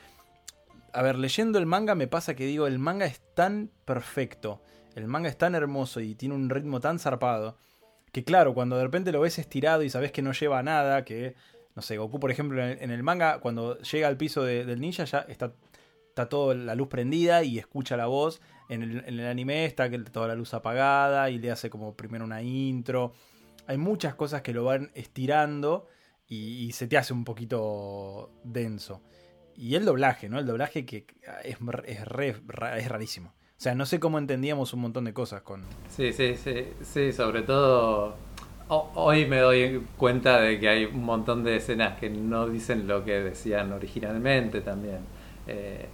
A 0.94 1.02
ver, 1.02 1.18
leyendo 1.18 1.60
el 1.60 1.66
manga 1.66 1.96
me 1.96 2.08
pasa 2.08 2.36
que 2.36 2.46
digo, 2.46 2.66
el 2.68 2.80
manga 2.80 3.06
es 3.06 3.20
tan 3.34 3.70
perfecto, 3.84 4.62
el 4.96 5.08
manga 5.08 5.30
es 5.30 5.38
tan 5.38 5.56
hermoso 5.56 6.00
y 6.00 6.16
tiene 6.16 6.36
un 6.36 6.50
ritmo 6.50 6.80
tan 6.80 7.00
zarpado, 7.00 7.58
que 8.12 8.24
claro, 8.24 8.54
cuando 8.54 8.78
de 8.78 8.84
repente 8.84 9.12
lo 9.12 9.22
ves 9.22 9.40
estirado 9.40 9.84
y 9.84 9.90
sabes 9.90 10.12
que 10.12 10.22
no 10.22 10.34
lleva 10.34 10.62
nada, 10.62 11.04
que 11.04 11.36
no 11.76 11.82
sé, 11.82 11.98
Goku, 11.98 12.20
por 12.20 12.30
ejemplo, 12.30 12.64
en 12.64 12.92
el, 12.92 13.02
manga, 13.02 13.40
cuando 13.40 13.80
llega 13.80 14.08
al 14.08 14.18
piso 14.18 14.44
del 14.44 14.80
ninja, 14.80 15.06
ya 15.06 15.26
está, 15.28 15.54
está 16.10 16.30
toda 16.30 16.54
la 16.54 16.76
luz 16.76 16.88
prendida 16.88 17.44
y 17.44 17.58
escucha 17.58 17.98
la 17.98 18.06
voz. 18.06 18.42
En 18.70 18.84
el, 18.84 19.26
anime 19.26 19.66
está 19.66 19.90
toda 20.12 20.28
la 20.28 20.36
luz 20.36 20.54
apagada 20.54 21.32
y 21.32 21.40
le 21.40 21.50
hace 21.50 21.72
como 21.72 21.96
primero 21.96 22.26
una 22.26 22.44
intro. 22.44 23.14
Hay 23.66 23.78
muchas 23.78 24.14
cosas 24.14 24.44
que 24.44 24.54
lo 24.54 24.66
van 24.66 24.92
estirando 24.94 25.88
y, 26.28 26.72
se 26.74 26.88
te 26.88 26.98
hace 26.98 27.14
un 27.14 27.24
poquito 27.24 28.32
denso. 28.44 29.02
Y 29.56 29.74
el 29.74 29.86
doblaje, 29.86 30.30
¿no? 30.30 30.38
El 30.38 30.46
doblaje 30.46 30.86
que 30.86 31.08
es, 31.44 31.58
es, 31.86 32.06
es 32.76 32.90
rarísimo. 32.90 33.34
O 33.64 33.68
sea, 33.72 33.76
no 33.76 33.86
sé 33.86 33.98
cómo 33.98 34.18
entendíamos 34.18 34.74
un 34.74 34.82
montón 34.82 35.06
de 35.06 35.14
cosas 35.14 35.42
con... 35.42 35.62
Sí, 35.88 36.12
sí, 36.12 36.36
sí, 36.36 36.68
sí, 36.82 37.14
sobre 37.14 37.44
todo 37.44 38.14
hoy 38.68 39.26
me 39.26 39.40
doy 39.40 39.82
cuenta 39.96 40.42
de 40.42 40.60
que 40.60 40.68
hay 40.68 40.84
un 40.84 41.06
montón 41.06 41.46
de 41.46 41.56
escenas 41.56 41.98
que 41.98 42.10
no 42.10 42.50
dicen 42.50 42.90
lo 42.90 43.06
que 43.06 43.22
decían 43.22 43.72
originalmente 43.72 44.60
también. 44.60 44.98
Eh, 45.48 45.86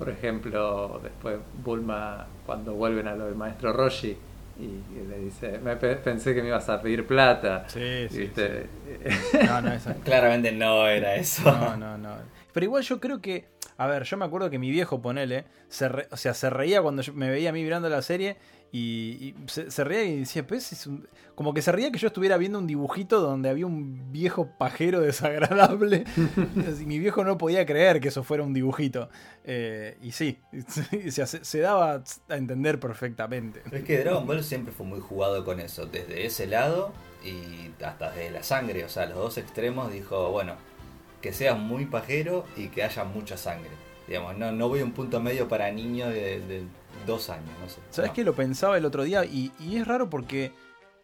por 0.00 0.08
ejemplo, 0.08 0.98
después 1.00 1.36
Bulma, 1.62 2.26
cuando 2.44 2.72
vuelven 2.72 3.06
a 3.06 3.14
lo 3.14 3.26
del 3.26 3.36
maestro 3.36 3.72
Roshi, 3.72 4.16
y 4.58 5.08
le 5.08 5.20
dice, 5.20 5.60
me 5.60 5.76
pensé 5.76 6.34
que 6.34 6.42
me 6.42 6.48
ibas 6.48 6.68
a 6.70 6.82
pedir 6.82 7.06
plata. 7.06 7.66
Sí, 7.68 8.08
sí. 8.10 8.32
No, 9.46 9.60
no, 9.60 9.70
Claramente 10.02 10.50
no 10.50 10.88
era 10.88 11.14
eso. 11.14 11.44
No, 11.44 11.76
no, 11.76 11.96
no. 11.96 12.16
Pero 12.52 12.64
igual 12.64 12.82
yo 12.82 13.00
creo 13.00 13.20
que, 13.20 13.48
a 13.76 13.86
ver, 13.86 14.04
yo 14.04 14.16
me 14.16 14.24
acuerdo 14.24 14.50
que 14.50 14.58
mi 14.58 14.70
viejo, 14.70 15.00
ponele, 15.00 15.46
se 15.68 15.86
o 15.86 16.16
sea, 16.16 16.34
se 16.34 16.50
reía 16.50 16.82
cuando 16.82 17.02
me 17.14 17.30
veía 17.30 17.50
a 17.50 17.52
mí 17.52 17.62
mirando 17.62 17.88
la 17.88 18.02
serie 18.02 18.36
y, 18.74 19.34
se, 19.48 19.84
reía 19.84 20.04
y 20.04 20.20
decía, 20.20 20.46
pues 20.46 20.72
es 20.72 20.88
como 21.34 21.52
que 21.52 21.60
se 21.60 21.70
reía 21.72 21.92
que 21.92 21.98
yo 21.98 22.06
estuviera 22.06 22.38
viendo 22.38 22.58
un 22.58 22.66
dibujito 22.66 23.20
donde 23.20 23.50
había 23.50 23.66
un 23.66 24.10
viejo 24.10 24.48
pajero 24.56 25.00
desagradable. 25.02 26.04
y 26.80 26.86
mi 26.86 26.98
viejo 26.98 27.22
no 27.22 27.36
podía 27.36 27.66
creer 27.66 28.00
que 28.00 28.08
eso 28.08 28.24
fuera 28.24 28.42
un 28.42 28.54
dibujito. 28.54 29.10
Eh, 29.44 29.98
y 30.00 30.12
sí, 30.12 30.38
se, 31.10 31.26
se, 31.26 31.60
daba 31.60 32.02
a 32.28 32.36
entender 32.36 32.80
perfectamente. 32.80 33.62
Es 33.70 33.84
que 33.84 33.98
Dragon 33.98 34.26
Ball 34.26 34.42
siempre 34.42 34.72
fue 34.72 34.86
muy 34.86 35.00
jugado 35.00 35.44
con 35.44 35.60
eso, 35.60 35.84
desde 35.84 36.24
ese 36.24 36.46
lado 36.46 36.94
y 37.22 37.70
hasta 37.84 38.10
desde 38.10 38.30
la 38.30 38.42
sangre. 38.42 38.84
O 38.84 38.88
sea, 38.88 39.04
los 39.04 39.18
dos 39.18 39.36
extremos 39.36 39.92
dijo, 39.92 40.30
bueno, 40.30 40.56
que 41.22 41.32
seas 41.32 41.58
muy 41.58 41.86
pajero 41.86 42.44
y 42.56 42.68
que 42.68 42.82
haya 42.82 43.04
mucha 43.04 43.38
sangre. 43.38 43.70
Digamos, 44.06 44.36
no, 44.36 44.52
no 44.52 44.68
voy 44.68 44.80
a 44.80 44.84
un 44.84 44.92
punto 44.92 45.20
medio 45.20 45.48
para 45.48 45.70
niños 45.70 46.12
de 46.12 46.66
dos 47.06 47.30
años, 47.30 47.50
no 47.60 47.68
sé. 47.68 47.80
¿Sabes 47.90 48.12
qué? 48.12 48.24
Lo 48.24 48.34
pensaba 48.34 48.76
el 48.76 48.84
otro 48.84 49.04
día 49.04 49.24
y, 49.24 49.52
es 49.74 49.86
raro 49.86 50.08
porque 50.08 50.52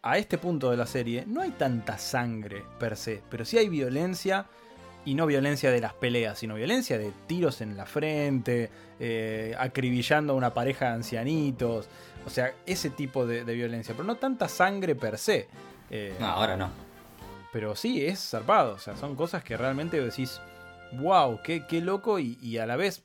a 0.02 0.18
este 0.18 0.38
punto 0.38 0.70
de 0.70 0.76
la 0.76 0.86
serie 0.86 1.24
no 1.26 1.40
hay 1.40 1.50
tanta 1.50 1.98
sangre 1.98 2.62
per 2.78 2.96
se, 2.96 3.22
pero 3.30 3.44
sí 3.44 3.58
hay 3.58 3.68
violencia 3.68 4.46
y 5.04 5.14
no 5.14 5.26
violencia 5.26 5.70
de 5.70 5.80
las 5.80 5.94
peleas, 5.94 6.38
sino 6.38 6.54
violencia 6.54 6.98
de 6.98 7.12
tiros 7.26 7.60
en 7.60 7.76
la 7.76 7.86
frente, 7.86 8.70
eh, 9.00 9.54
acribillando 9.58 10.34
a 10.34 10.36
una 10.36 10.52
pareja 10.52 10.86
de 10.86 10.92
ancianitos, 10.92 11.88
o 12.26 12.30
sea, 12.30 12.52
ese 12.66 12.90
tipo 12.90 13.26
de, 13.26 13.42
violencia, 13.44 13.94
pero 13.94 14.06
no 14.06 14.16
tanta 14.16 14.48
sangre 14.48 14.94
per 14.94 15.16
se. 15.18 15.48
Eh, 15.90 16.14
no, 16.20 16.26
ahora 16.26 16.56
no. 16.56 16.87
Pero 17.52 17.76
sí, 17.76 18.04
es 18.04 18.20
zarpado, 18.30 18.74
o 18.74 18.78
sea, 18.78 18.96
son 18.96 19.16
cosas 19.16 19.42
que 19.42 19.56
realmente 19.56 20.00
decís, 20.00 20.40
wow, 20.92 21.40
qué, 21.42 21.66
qué 21.66 21.80
loco 21.80 22.18
y, 22.18 22.58
a 22.58 22.66
la 22.66 22.76
vez 22.76 23.04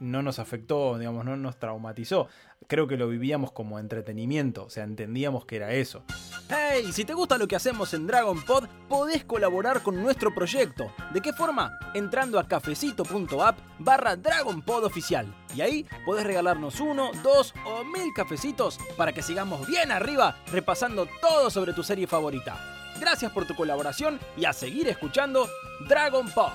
no 0.00 0.22
nos 0.22 0.38
afectó, 0.38 0.98
digamos, 0.98 1.24
no 1.24 1.36
nos 1.36 1.58
traumatizó. 1.58 2.28
Creo 2.66 2.86
que 2.86 2.96
lo 2.96 3.08
vivíamos 3.08 3.52
como 3.52 3.78
entretenimiento, 3.78 4.64
o 4.64 4.70
sea, 4.70 4.84
entendíamos 4.84 5.44
que 5.44 5.56
era 5.56 5.72
eso. 5.72 6.04
¡Hey! 6.48 6.90
Si 6.92 7.04
te 7.04 7.14
gusta 7.14 7.36
lo 7.36 7.46
que 7.46 7.56
hacemos 7.56 7.92
en 7.94 8.06
Dragon 8.06 8.42
Pod, 8.44 8.66
podés 8.88 9.24
colaborar 9.24 9.82
con 9.82 10.02
nuestro 10.02 10.34
proyecto. 10.34 10.90
¿De 11.12 11.20
qué 11.20 11.32
forma? 11.32 11.78
Entrando 11.94 12.38
a 12.38 12.48
cafecito.app 12.48 13.58
barra 13.78 14.16
Dragon 14.16 14.62
Pod 14.62 14.84
oficial. 14.84 15.34
Y 15.54 15.60
ahí 15.60 15.86
podés 16.04 16.24
regalarnos 16.24 16.80
uno, 16.80 17.10
dos 17.22 17.54
o 17.66 17.84
mil 17.84 18.12
cafecitos 18.14 18.78
para 18.96 19.12
que 19.12 19.22
sigamos 19.22 19.66
bien 19.66 19.90
arriba 19.90 20.36
repasando 20.50 21.06
todo 21.20 21.50
sobre 21.50 21.72
tu 21.72 21.82
serie 21.82 22.06
favorita. 22.06 22.79
Gracias 23.00 23.32
por 23.32 23.46
tu 23.46 23.54
colaboración 23.54 24.20
y 24.36 24.44
a 24.44 24.52
seguir 24.52 24.86
escuchando 24.88 25.48
Dragon 25.88 26.28
Pod. 26.30 26.52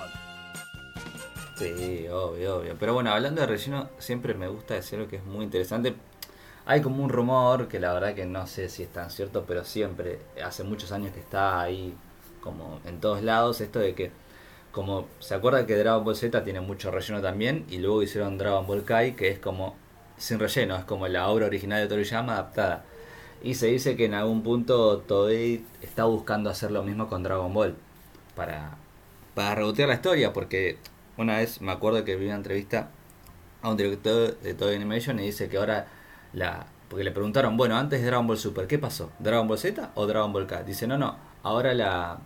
Sí, 1.56 2.06
obvio, 2.08 2.58
obvio. 2.58 2.76
Pero 2.78 2.94
bueno, 2.94 3.10
hablando 3.10 3.40
de 3.40 3.48
relleno, 3.48 3.88
siempre 3.98 4.34
me 4.34 4.46
gusta 4.46 4.74
decir 4.74 4.98
lo 4.98 5.08
que 5.08 5.16
es 5.16 5.24
muy 5.24 5.44
interesante. 5.44 5.96
Hay 6.64 6.82
como 6.82 7.02
un 7.02 7.10
rumor 7.10 7.66
que 7.66 7.80
la 7.80 7.92
verdad 7.92 8.14
que 8.14 8.26
no 8.26 8.46
sé 8.46 8.68
si 8.68 8.84
es 8.84 8.92
tan 8.92 9.10
cierto, 9.10 9.44
pero 9.46 9.64
siempre, 9.64 10.20
hace 10.44 10.62
muchos 10.62 10.92
años 10.92 11.12
que 11.12 11.20
está 11.20 11.60
ahí 11.60 11.96
como 12.40 12.80
en 12.84 13.00
todos 13.00 13.22
lados, 13.22 13.60
esto 13.60 13.80
de 13.80 13.94
que, 13.94 14.12
como 14.70 15.08
se 15.18 15.34
acuerda 15.34 15.66
que 15.66 15.76
Dragon 15.76 16.04
Ball 16.04 16.14
Z 16.14 16.44
tiene 16.44 16.60
mucho 16.60 16.92
relleno 16.92 17.20
también, 17.20 17.66
y 17.68 17.78
luego 17.78 18.02
hicieron 18.02 18.38
Dragon 18.38 18.66
Ball 18.66 18.84
Kai, 18.84 19.16
que 19.16 19.30
es 19.30 19.38
como 19.40 19.74
sin 20.16 20.38
relleno, 20.38 20.76
es 20.76 20.84
como 20.84 21.08
la 21.08 21.28
obra 21.28 21.46
original 21.46 21.80
de 21.80 21.88
Toriyama 21.88 22.34
adaptada. 22.34 22.84
Y 23.42 23.54
se 23.54 23.66
dice 23.68 23.96
que 23.96 24.06
en 24.06 24.14
algún 24.14 24.42
punto 24.42 24.98
Toei 24.98 25.64
está 25.82 26.04
buscando 26.04 26.50
hacer 26.50 26.70
lo 26.70 26.82
mismo 26.82 27.08
con 27.08 27.22
Dragon 27.22 27.52
Ball, 27.52 27.76
para, 28.34 28.76
para 29.34 29.54
rebotear 29.54 29.88
la 29.88 29.94
historia, 29.94 30.32
porque 30.32 30.78
una 31.16 31.38
vez 31.38 31.60
me 31.60 31.72
acuerdo 31.72 32.04
que 32.04 32.16
vi 32.16 32.26
una 32.26 32.36
entrevista 32.36 32.90
a 33.62 33.70
un 33.70 33.76
director 33.76 34.38
de 34.38 34.54
Toy 34.54 34.74
Animation 34.74 35.18
y 35.18 35.24
dice 35.26 35.48
que 35.48 35.56
ahora. 35.56 35.86
Porque 36.88 37.02
le 37.02 37.10
preguntaron, 37.10 37.56
bueno, 37.56 37.76
antes 37.76 38.00
de 38.00 38.06
Dragon 38.06 38.26
Ball 38.26 38.38
Super, 38.38 38.68
¿qué 38.68 38.78
pasó? 38.78 39.10
¿Dragon 39.18 39.48
Ball 39.48 39.58
Z 39.58 39.90
o 39.96 40.06
Dragon 40.06 40.32
Ball 40.32 40.46
K? 40.46 40.62
Dice, 40.62 40.86
no, 40.86 40.96
no, 40.96 41.16
ahora 41.42 41.74
la 41.74 42.18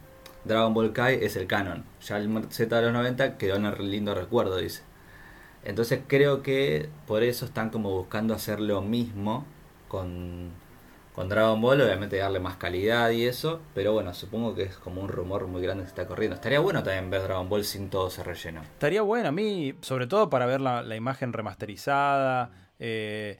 Dragon 0.44 0.74
Ball 0.74 0.92
Kai 0.92 1.18
es 1.22 1.36
el 1.36 1.46
canon. 1.46 1.84
Ya 2.02 2.18
el 2.18 2.28
Z 2.50 2.76
de 2.76 2.82
los 2.82 2.92
90 2.92 3.38
quedó 3.38 3.56
en 3.56 3.66
el 3.66 3.90
lindo 3.90 4.14
recuerdo, 4.14 4.56
dice. 4.56 4.82
Entonces 5.64 6.00
creo 6.06 6.42
que 6.42 6.88
por 7.06 7.22
eso 7.22 7.44
están 7.46 7.70
como 7.70 7.90
buscando 7.90 8.34
hacer 8.34 8.60
lo 8.60 8.82
mismo 8.82 9.46
con, 9.88 10.50
con 11.14 11.28
Dragon 11.28 11.60
Ball, 11.60 11.80
obviamente 11.80 12.16
darle 12.16 12.40
más 12.40 12.56
calidad 12.56 13.10
y 13.10 13.24
eso, 13.26 13.60
pero 13.74 13.92
bueno, 13.92 14.14
supongo 14.14 14.54
que 14.54 14.62
es 14.62 14.76
como 14.76 15.00
un 15.02 15.08
rumor 15.08 15.46
muy 15.46 15.60
grande 15.62 15.82
que 15.84 15.88
está 15.88 16.06
corriendo. 16.06 16.36
Estaría 16.36 16.60
bueno 16.60 16.82
también 16.82 17.10
ver 17.10 17.22
Dragon 17.22 17.48
Ball 17.48 17.64
sin 17.64 17.90
todo 17.90 18.08
ese 18.08 18.22
relleno. 18.22 18.62
Estaría 18.62 19.02
bueno 19.02 19.28
a 19.28 19.32
mí, 19.32 19.74
sobre 19.80 20.06
todo 20.06 20.30
para 20.30 20.46
ver 20.46 20.60
la, 20.60 20.82
la 20.82 20.96
imagen 20.96 21.32
remasterizada. 21.32 22.50
eh, 22.78 23.38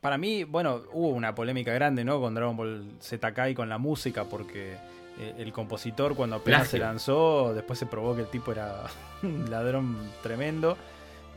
para 0.00 0.18
mí, 0.18 0.44
bueno, 0.44 0.82
hubo 0.92 1.08
una 1.08 1.34
polémica 1.34 1.72
grande, 1.72 2.04
¿no? 2.04 2.20
Con 2.20 2.34
Dragon 2.34 2.56
Ball 2.56 2.96
ZK 3.00 3.48
y 3.50 3.54
con 3.54 3.68
la 3.70 3.78
música, 3.78 4.24
porque 4.24 4.74
eh, 5.18 5.34
el 5.38 5.52
compositor 5.52 6.14
cuando 6.14 6.36
apenas 6.36 6.62
Plagio. 6.62 6.70
se 6.70 6.78
lanzó, 6.84 7.54
después 7.54 7.78
se 7.78 7.86
probó 7.86 8.14
que 8.14 8.22
el 8.22 8.28
tipo 8.28 8.52
era 8.52 8.82
un 9.22 9.50
ladrón 9.50 9.96
tremendo. 10.22 10.76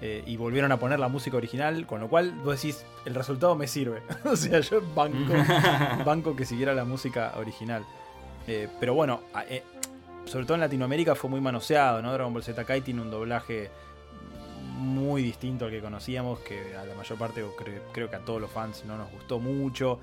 Eh, 0.02 0.24
y 0.26 0.38
volvieron 0.38 0.72
a 0.72 0.78
poner 0.78 1.00
la 1.00 1.08
música 1.08 1.38
original, 1.38 1.86
con 1.88 2.00
lo 2.02 2.08
cual 2.08 2.32
vos 2.44 2.62
decís, 2.62 2.86
el 3.06 3.16
resultado 3.16 3.56
me 3.56 3.68
sirve. 3.68 4.02
o 4.26 4.36
sea, 4.36 4.60
yo 4.60 4.82
banco, 4.94 5.34
banco 6.06 6.36
que 6.36 6.46
siguiera 6.46 6.74
la 6.74 6.86
música 6.86 7.34
original. 7.38 7.84
Eh, 8.48 8.68
pero 8.80 8.94
bueno, 8.94 9.22
eh, 9.50 9.64
sobre 10.26 10.46
todo 10.46 10.56
en 10.56 10.62
Latinoamérica 10.62 11.16
fue 11.16 11.30
muy 11.30 11.42
manoseado, 11.42 12.02
¿no? 12.02 12.14
Dragon 12.14 12.34
Ball 12.34 12.44
ZK 12.44 12.84
tiene 12.84 13.02
un 13.02 13.10
doblaje 13.12 13.70
muy 14.78 15.24
distinto 15.24 15.66
al 15.66 15.72
que 15.72 15.82
conocíamos, 15.82 16.40
que 16.40 16.76
a 16.76 16.86
la 16.86 16.94
mayor 16.94 17.18
parte, 17.18 17.42
o 17.44 17.56
cre- 17.56 17.82
creo 17.92 18.10
que 18.10 18.16
a 18.16 18.20
todos 18.20 18.40
los 18.40 18.52
fans 18.52 18.84
no 18.86 18.98
nos 18.98 19.12
gustó 19.12 19.40
mucho. 19.40 20.00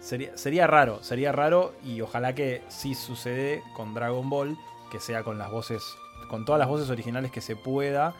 Sería, 0.00 0.36
sería 0.36 0.66
raro, 0.66 1.02
sería 1.02 1.32
raro 1.32 1.72
y 1.82 2.02
ojalá 2.02 2.34
que 2.34 2.62
sí 2.68 2.94
sucede 2.94 3.62
con 3.74 3.94
Dragon 3.94 4.28
Ball, 4.28 4.58
que 4.92 5.00
sea 5.00 5.22
con 5.22 5.38
las 5.38 5.50
voces, 5.50 5.82
con 6.28 6.44
todas 6.44 6.58
las 6.58 6.68
voces 6.68 6.90
originales 6.90 7.30
que 7.30 7.40
se 7.40 7.56
pueda. 7.56 8.14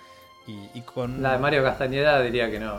Y, 0.46 0.58
y 0.74 0.82
con 0.82 1.22
La 1.22 1.32
de 1.32 1.38
Mario 1.38 1.62
Castañeda 1.62 2.20
diría 2.20 2.50
que 2.50 2.60
no. 2.60 2.78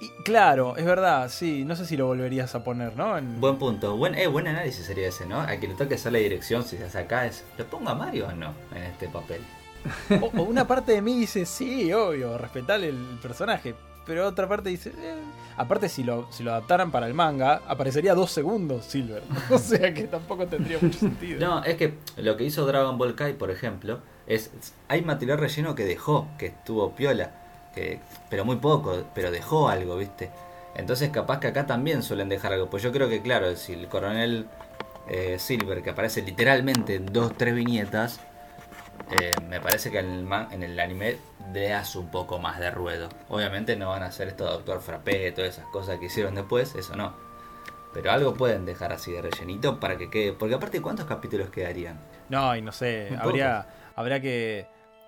y 0.00 0.08
claro, 0.22 0.76
es 0.76 0.84
verdad, 0.84 1.28
sí, 1.28 1.64
no 1.64 1.74
sé 1.74 1.84
si 1.84 1.96
lo 1.96 2.06
volverías 2.06 2.54
a 2.54 2.62
poner, 2.62 2.96
¿no? 2.96 3.18
En- 3.18 3.40
Buen 3.40 3.56
punto, 3.56 3.96
buen, 3.96 4.14
eh, 4.14 4.26
buen 4.28 4.46
análisis 4.46 4.86
sería 4.86 5.08
ese, 5.08 5.26
¿no? 5.26 5.40
A 5.40 5.46
quien 5.56 5.72
le 5.72 5.76
toque 5.76 5.96
hacer 5.96 6.12
la 6.12 6.18
dirección, 6.18 6.62
si 6.62 6.76
se 6.76 6.84
hace 6.84 6.98
acá, 6.98 7.26
es, 7.26 7.44
¿lo 7.58 7.64
pongo 7.64 7.90
a 7.90 7.94
Mario 7.96 8.28
o 8.28 8.32
no 8.32 8.52
en 8.74 8.82
este 8.84 9.08
papel? 9.08 9.40
O, 10.20 10.26
o 10.38 10.42
una 10.44 10.66
parte 10.66 10.92
de 10.92 11.02
mí 11.02 11.18
dice, 11.18 11.44
sí, 11.46 11.92
obvio, 11.92 12.36
respetar 12.38 12.80
el 12.82 12.94
personaje. 13.22 13.74
Pero 14.04 14.24
otra 14.28 14.48
parte 14.48 14.68
dice, 14.68 14.90
eh. 14.90 15.14
aparte 15.56 15.88
si 15.88 16.04
lo, 16.04 16.30
si 16.30 16.44
lo 16.44 16.52
adaptaran 16.52 16.92
para 16.92 17.08
el 17.08 17.14
manga, 17.14 17.62
aparecería 17.66 18.14
dos 18.14 18.30
segundos 18.30 18.84
Silver. 18.84 19.22
O 19.50 19.58
sea 19.58 19.92
que 19.92 20.04
tampoco 20.04 20.46
tendría 20.46 20.78
mucho 20.80 21.00
sentido. 21.00 21.40
No, 21.40 21.64
es 21.64 21.74
que 21.76 21.94
lo 22.16 22.36
que 22.36 22.44
hizo 22.44 22.64
Dragon 22.64 22.96
Ball 22.98 23.16
Kai, 23.16 23.32
por 23.32 23.50
ejemplo, 23.50 23.98
es 24.26 24.50
hay 24.88 25.02
material 25.02 25.38
relleno 25.38 25.74
que 25.74 25.84
dejó, 25.84 26.28
que 26.38 26.46
estuvo 26.46 26.92
piola, 26.92 27.30
que, 27.74 28.00
pero 28.30 28.44
muy 28.44 28.56
poco, 28.56 29.04
pero 29.14 29.30
dejó 29.30 29.68
algo, 29.68 29.96
¿viste? 29.96 30.30
Entonces 30.74 31.10
capaz 31.10 31.40
que 31.40 31.48
acá 31.48 31.66
también 31.66 32.02
suelen 32.02 32.28
dejar 32.28 32.52
algo. 32.52 32.68
Pues 32.68 32.82
yo 32.82 32.92
creo 32.92 33.08
que, 33.08 33.22
claro, 33.22 33.56
si 33.56 33.72
el 33.72 33.88
coronel 33.88 34.46
eh, 35.08 35.38
Silver, 35.38 35.82
que 35.82 35.90
aparece 35.90 36.22
literalmente 36.22 36.96
en 36.96 37.12
dos, 37.12 37.32
tres 37.36 37.54
viñetas, 37.54 38.20
eh, 39.10 39.32
me 39.48 39.60
parece 39.60 39.90
que 39.90 39.98
en 40.00 40.10
el, 40.10 40.24
man- 40.24 40.48
en 40.50 40.62
el 40.62 40.78
anime 40.80 41.16
le 41.52 41.72
hace 41.72 41.98
un 41.98 42.10
poco 42.10 42.38
más 42.38 42.58
de 42.58 42.70
ruedo. 42.70 43.08
Obviamente 43.28 43.76
no 43.76 43.90
van 43.90 44.02
a 44.02 44.06
hacer 44.06 44.28
esto 44.28 44.44
de 44.44 44.50
Doctor 44.52 44.80
Frappé, 44.80 45.32
todas 45.32 45.50
esas 45.50 45.66
cosas 45.66 45.98
que 45.98 46.06
hicieron 46.06 46.34
después, 46.34 46.74
eso 46.74 46.96
no. 46.96 47.14
Pero 47.94 48.10
algo 48.12 48.34
pueden 48.34 48.66
dejar 48.66 48.92
así 48.92 49.12
de 49.12 49.22
rellenito 49.22 49.80
para 49.80 49.96
que 49.96 50.10
quede. 50.10 50.32
Porque 50.32 50.54
aparte, 50.54 50.82
¿cuántos 50.82 51.06
capítulos 51.06 51.48
quedarían? 51.50 51.98
No, 52.28 52.54
y 52.56 52.60
no 52.60 52.72
sé, 52.72 53.14
habría, 53.18 53.66
habría 53.96 54.20
que, 54.20 54.66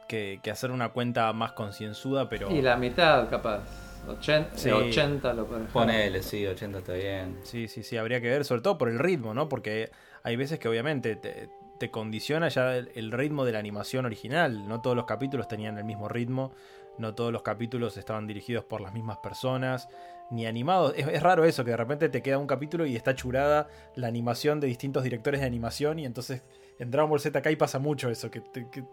que- 0.09 0.41
que 0.43 0.51
hacer 0.51 0.71
una 0.73 0.89
cuenta 0.89 1.33
más 1.33 1.53
concienzuda, 1.53 2.29
pero... 2.29 2.51
Y 2.51 2.61
la 2.63 2.77
mitad, 2.77 3.29
capaz. 3.31 3.63
80, 4.09 4.57
Sí. 4.57 4.71
80 4.71 5.33
lo 5.35 5.45
dejar. 5.45 5.67
Ponele, 5.69 6.23
sí, 6.23 6.47
80 6.47 6.79
está 6.79 6.95
bien. 6.95 7.39
Sí, 7.43 7.69
sí, 7.69 7.83
sí, 7.83 7.97
habría 7.97 8.21
que 8.21 8.29
ver, 8.29 8.45
sobre 8.45 8.63
todo 8.63 8.79
por 8.79 8.89
el 8.89 8.99
ritmo, 8.99 9.35
¿no? 9.35 9.49
Porque 9.49 9.91
hay 10.23 10.37
veces 10.37 10.59
que 10.59 10.69
obviamente 10.69 11.15
te, 11.17 11.51
te 11.79 11.91
condiciona 11.91 12.49
ya 12.49 12.77
el, 12.77 12.91
el 12.95 13.13
ritmo 13.13 13.45
de 13.45 13.53
la 13.53 13.59
animación 13.59 14.07
original. 14.07 14.67
No 14.67 14.81
todos 14.81 14.97
los 14.97 15.05
capítulos 15.05 15.47
tenían 15.49 15.77
el 15.79 15.85
mismo 15.85 16.09
ritmo, 16.09 16.53
no 16.97 17.15
todos 17.15 17.33
los 17.33 17.43
capítulos 17.43 17.97
estaban 17.97 18.27
dirigidos 18.27 18.65
por 18.65 18.81
las 18.81 18.95
mismas 18.95 19.19
personas, 19.19 19.89
ni 20.31 20.47
animados. 20.47 20.93
Es, 20.97 21.07
es 21.09 21.23
raro 21.23 21.45
eso, 21.45 21.65
que 21.65 21.71
de 21.73 21.77
repente 21.77 22.09
te 22.09 22.23
queda 22.23 22.39
un 22.39 22.47
capítulo 22.47 22.85
y 22.87 22.97
está 22.97 23.15
churada 23.15 23.69
la 23.95 24.09
animación 24.09 24.61
de 24.61 24.67
distintos 24.67 25.03
directores 25.05 25.41
de 25.41 25.47
animación 25.47 25.99
y 25.99 26.05
entonces 26.07 26.43
en 26.79 26.91
Dragon 26.91 27.11
Ball 27.11 27.21
Z 27.21 27.39
acá 27.39 27.51
pasa 27.59 27.79
mucho 27.79 28.11
eso, 28.11 28.31
que, 28.31 28.41
te- 28.41 28.69
que 28.71 28.85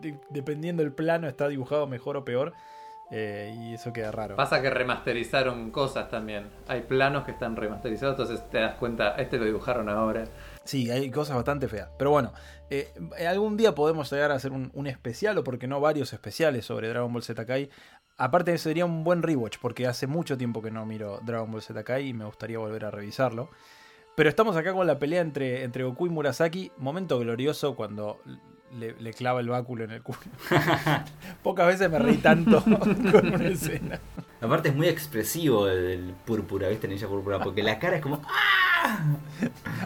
de- 0.00 0.18
dependiendo 0.30 0.82
del 0.82 0.92
plano 0.92 1.28
está 1.28 1.48
dibujado 1.48 1.86
mejor 1.86 2.16
o 2.16 2.24
peor. 2.24 2.52
eh, 3.10 3.54
y 3.56 3.74
eso 3.74 3.92
queda 3.92 4.10
raro. 4.10 4.34
Pasa 4.34 4.62
que 4.62 4.70
remasterizaron 4.70 5.70
cosas 5.70 6.08
también. 6.08 6.48
Hay 6.68 6.80
planos 6.82 7.24
que 7.24 7.32
están 7.32 7.54
remasterizados, 7.54 8.18
entonces 8.18 8.48
te 8.50 8.58
das 8.58 8.76
cuenta, 8.76 9.14
este 9.16 9.36
lo 9.36 9.44
dibujaron 9.44 9.90
ahora. 9.90 10.24
Sí, 10.64 10.90
hay 10.90 11.10
cosas 11.10 11.36
bastante 11.36 11.68
feas. 11.68 11.90
Pero 11.98 12.10
bueno, 12.10 12.32
eh, 12.70 12.92
algún 13.28 13.58
día 13.58 13.74
podemos 13.74 14.10
llegar 14.10 14.32
a 14.32 14.36
hacer 14.36 14.52
un, 14.52 14.70
un 14.72 14.86
especial, 14.86 15.36
o 15.36 15.44
porque 15.44 15.66
no 15.68 15.80
varios 15.80 16.12
especiales 16.14 16.64
sobre 16.64 16.88
Dragon 16.88 17.12
Ball 17.12 17.22
Z 17.22 17.44
Kai. 17.44 17.68
Aparte, 18.16 18.56
sería 18.58 18.84
un 18.84 19.02
buen 19.02 19.22
rewatch, 19.22 19.58
porque 19.60 19.86
hace 19.86 20.06
mucho 20.06 20.38
tiempo 20.38 20.62
que 20.62 20.70
no 20.70 20.86
miro 20.86 21.20
Dragon 21.22 21.50
Ball 21.50 21.62
Z 21.62 21.82
Kai 21.82 22.08
y 22.08 22.12
me 22.14 22.24
gustaría 22.24 22.58
volver 22.58 22.84
a 22.84 22.90
revisarlo. 22.90 23.50
Pero 24.14 24.28
estamos 24.28 24.56
acá 24.56 24.72
con 24.72 24.86
la 24.86 24.98
pelea 24.98 25.20
entre, 25.20 25.64
entre 25.64 25.82
Goku 25.82 26.06
y 26.06 26.10
Murasaki. 26.10 26.70
Momento 26.78 27.18
glorioso 27.18 27.74
cuando 27.74 28.20
le, 28.78 28.94
le 29.00 29.12
clava 29.12 29.40
el 29.40 29.48
báculo 29.48 29.84
en 29.84 29.90
el 29.92 30.02
culo. 30.02 30.18
Pocas 31.42 31.66
veces 31.66 31.90
me 31.90 31.98
reí 31.98 32.18
tanto 32.18 32.62
con 33.12 33.34
una 33.34 33.48
escena. 33.48 33.98
Aparte, 34.40 34.68
es 34.68 34.74
muy 34.74 34.88
expresivo 34.88 35.68
el, 35.68 36.14
púrpura, 36.26 36.68
¿viste? 36.68 36.86
Ninja 36.86 37.06
púrpura, 37.08 37.38
porque 37.38 37.62
la 37.62 37.78
cara 37.78 37.96
es 37.96 38.02
como. 38.02 38.20
¡Ah! 38.26 39.16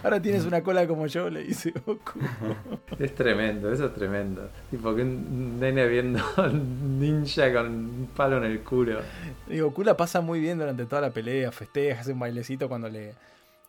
Ahora 0.03 0.21
tienes 0.21 0.45
una 0.45 0.63
cola 0.63 0.87
como 0.89 1.07
yo, 1.07 1.31
le 1.31 1.45
dice 1.45 1.73
Goku. 1.87 2.19
Es 2.99 3.15
tremendo, 3.15 3.73
eso 3.73 3.87
es 3.87 3.95
tremendo. 3.95 4.51
Tipo 4.71 4.95
que 4.97 5.03
un 5.03 5.61
nene 5.61 5.87
viendo 5.87 6.21
un 6.39 6.99
ninja 6.99 7.53
con 7.53 7.67
un 7.67 8.11
palo 8.17 8.39
en 8.39 8.45
el 8.51 8.61
culo. 8.65 9.01
Y 9.49 9.61
Goku 9.61 9.85
la 9.85 9.97
pasa 9.97 10.21
muy 10.21 10.41
bien 10.41 10.59
durante 10.59 10.85
toda 10.87 11.03
la 11.03 11.11
pelea, 11.11 11.53
festeja, 11.53 12.01
hace 12.01 12.13
un 12.13 12.19
bailecito 12.19 12.69
cuando 12.69 12.89
le, 12.89 13.15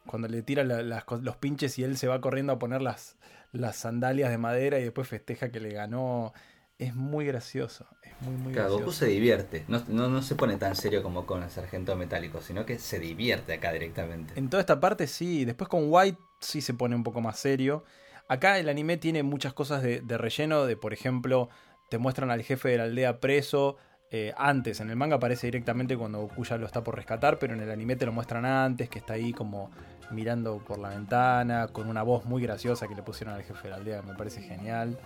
cuando 0.08 0.28
le 0.28 0.42
tira 0.42 0.64
la- 0.64 0.82
las 0.82 1.04
los 1.22 1.36
pinches 1.36 1.78
y 1.78 1.84
él 1.84 1.98
se 1.98 2.08
va 2.08 2.20
corriendo 2.22 2.54
a 2.54 2.58
poner 2.58 2.82
las, 2.82 3.16
las 3.52 3.76
sandalias 3.78 4.30
de 4.30 4.38
madera 4.38 4.80
y 4.80 4.84
después 4.84 5.08
festeja 5.08 5.50
que 5.52 5.60
le 5.60 5.72
ganó. 5.72 6.34
Es 6.78 6.96
muy 6.96 7.26
gracioso, 7.26 7.86
es 8.04 8.14
muy, 8.22 8.36
muy 8.38 8.54
Claro, 8.54 8.70
Goku 8.70 8.84
gracioso. 8.86 9.06
se 9.06 9.12
divierte. 9.12 9.66
No, 9.68 9.84
no, 9.90 10.08
no 10.08 10.22
se 10.22 10.36
pone 10.36 10.56
tan 10.56 10.76
serio 10.78 11.04
como 11.04 11.26
con 11.26 11.44
el 11.44 11.50
sargento 11.50 11.94
metálico, 11.98 12.40
sino 12.42 12.66
que 12.66 12.80
se 12.80 13.00
divierte 13.00 13.52
acá 13.54 13.74
directamente. 13.74 14.34
En 14.40 14.50
toda 14.50 14.62
esta 14.62 14.80
parte 14.80 15.06
sí, 15.08 15.44
después 15.44 15.68
con 15.68 15.84
White 15.88 16.18
sí 16.40 16.62
se 16.62 16.74
pone 16.74 16.96
un 16.96 17.04
poco 17.04 17.20
más 17.20 17.38
serio. 17.38 17.84
Acá 18.30 18.60
el 18.60 18.70
anime 18.70 18.96
tiene 18.96 19.24
muchas 19.24 19.54
cosas 19.54 19.84
de, 19.84 20.00
de 20.02 20.18
relleno, 20.18 20.66
de 20.66 20.78
por 20.78 20.94
ejemplo, 20.94 21.50
te 21.90 21.98
muestran 21.98 22.32
al 22.32 22.44
jefe 22.44 22.70
de 22.70 22.78
la 22.78 22.84
aldea 22.84 23.20
preso. 23.20 23.76
eh, 24.12 24.34
antes, 24.38 24.80
en 24.80 24.90
el 24.90 24.96
manga 24.96 25.18
aparece 25.18 25.48
directamente 25.48 25.98
cuando 25.98 26.20
Goku 26.22 26.46
ya 26.46 26.58
lo 26.58 26.66
está 26.66 26.82
por 26.84 26.96
rescatar, 26.96 27.40
pero 27.40 27.54
en 27.56 27.60
el 27.60 27.70
anime 27.72 27.96
te 27.98 28.06
lo 28.06 28.12
muestran 28.14 28.46
antes, 28.46 28.88
que 28.90 29.00
está 29.00 29.14
ahí 29.14 29.34
como 29.34 29.70
mirando 30.12 30.58
por 30.60 30.80
la 30.80 30.90
ventana, 30.90 31.68
con 31.68 31.88
una 31.88 32.04
voz 32.04 32.26
muy 32.26 32.42
graciosa 32.42 32.88
que 32.88 32.96
le 32.96 33.04
pusieron 33.04 33.36
al 33.36 33.44
jefe 33.44 33.64
de 33.64 33.70
la 33.70 33.76
aldea, 33.76 34.02
me 34.02 34.14
parece 34.16 34.42
genial. 34.42 34.98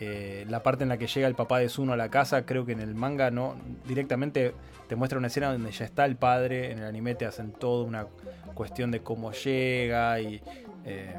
Eh, 0.00 0.46
la 0.48 0.62
parte 0.62 0.82
en 0.82 0.88
la 0.88 0.98
que 0.98 1.06
llega 1.06 1.28
el 1.28 1.34
papá 1.34 1.58
de 1.58 1.68
Zuno 1.68 1.92
a 1.92 1.96
la 1.96 2.08
casa, 2.08 2.44
creo 2.44 2.66
que 2.66 2.72
en 2.72 2.80
el 2.80 2.94
manga 2.94 3.30
no 3.30 3.54
directamente 3.86 4.54
te 4.88 4.96
muestra 4.96 5.18
una 5.18 5.28
escena 5.28 5.52
donde 5.52 5.70
ya 5.70 5.84
está 5.84 6.04
el 6.06 6.16
padre, 6.16 6.72
en 6.72 6.78
el 6.78 6.84
anime 6.84 7.14
te 7.14 7.24
hacen 7.24 7.52
toda 7.52 7.84
una 7.84 8.06
cuestión 8.54 8.90
de 8.90 9.00
cómo 9.00 9.32
llega 9.32 10.20
y 10.20 10.42
eh, 10.84 11.14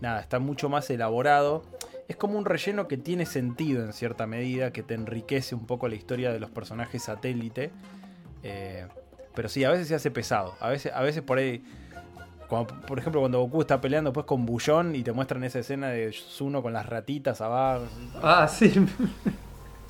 nada, 0.00 0.20
está 0.20 0.38
mucho 0.38 0.68
más 0.68 0.90
elaborado. 0.90 1.62
Es 2.08 2.16
como 2.16 2.38
un 2.38 2.44
relleno 2.44 2.88
que 2.88 2.96
tiene 2.96 3.26
sentido 3.26 3.84
en 3.84 3.92
cierta 3.92 4.26
medida, 4.26 4.72
que 4.72 4.82
te 4.82 4.94
enriquece 4.94 5.54
un 5.54 5.66
poco 5.66 5.88
la 5.88 5.94
historia 5.94 6.32
de 6.32 6.40
los 6.40 6.50
personajes 6.50 7.02
satélite. 7.02 7.70
Eh, 8.42 8.86
pero 9.34 9.48
sí, 9.48 9.62
a 9.64 9.70
veces 9.70 9.88
se 9.88 9.94
hace 9.94 10.10
pesado. 10.10 10.56
A 10.58 10.70
veces, 10.70 10.92
a 10.92 11.02
veces 11.02 11.22
por 11.22 11.38
ahí, 11.38 11.62
por 12.48 12.98
ejemplo, 12.98 13.20
cuando 13.20 13.40
Goku 13.40 13.60
está 13.60 13.80
peleando 13.80 14.10
después 14.10 14.26
con 14.26 14.46
Bullón 14.46 14.94
y 14.94 15.02
te 15.02 15.12
muestran 15.12 15.44
esa 15.44 15.58
escena 15.58 15.88
de 15.90 16.12
Zuno 16.12 16.62
con 16.62 16.72
las 16.72 16.86
ratitas 16.86 17.40
abajo. 17.40 17.84
Ah, 18.22 18.48
sí, 18.48 18.72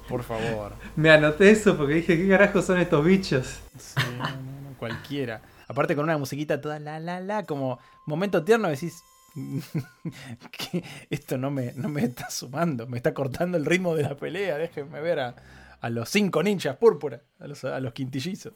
Por 0.09 0.23
favor. 0.23 0.73
me 0.97 1.11
anoté 1.11 1.51
eso 1.51 1.77
porque 1.77 1.95
dije, 1.95 2.17
¿qué 2.17 2.29
carajo 2.29 2.63
son 2.63 2.79
estos 2.81 3.05
bichos? 3.05 3.61
Sí, 3.79 3.95
no, 4.19 4.25
no, 4.25 4.71
no, 4.71 4.77
cualquiera. 4.79 5.43
Aparte 5.69 5.95
con 5.95 6.05
una 6.05 6.17
musiquita 6.19 6.61
toda 6.61 6.79
la 6.81 6.99
la 6.99 7.21
la, 7.21 7.45
como 7.45 7.79
momento 8.07 8.43
tierno 8.43 8.69
decís 8.69 9.03
que 10.51 10.83
esto 11.11 11.37
no 11.39 11.51
me, 11.51 11.73
no 11.75 11.89
me 11.89 12.05
está 12.05 12.31
sumando, 12.31 12.87
me 12.87 12.97
está 12.97 13.13
cortando 13.15 13.57
el 13.59 13.67
ritmo 13.67 13.95
de 13.95 14.03
la 14.03 14.17
pelea, 14.17 14.57
déjenme 14.57 15.01
ver 15.01 15.21
a, 15.21 15.37
a 15.81 15.91
los 15.91 16.09
cinco 16.09 16.43
ninjas 16.43 16.77
púrpura, 16.77 17.23
a 17.39 17.47
los, 17.47 17.65
a 17.65 17.79
los 17.81 17.93
quintillizos. 17.93 18.55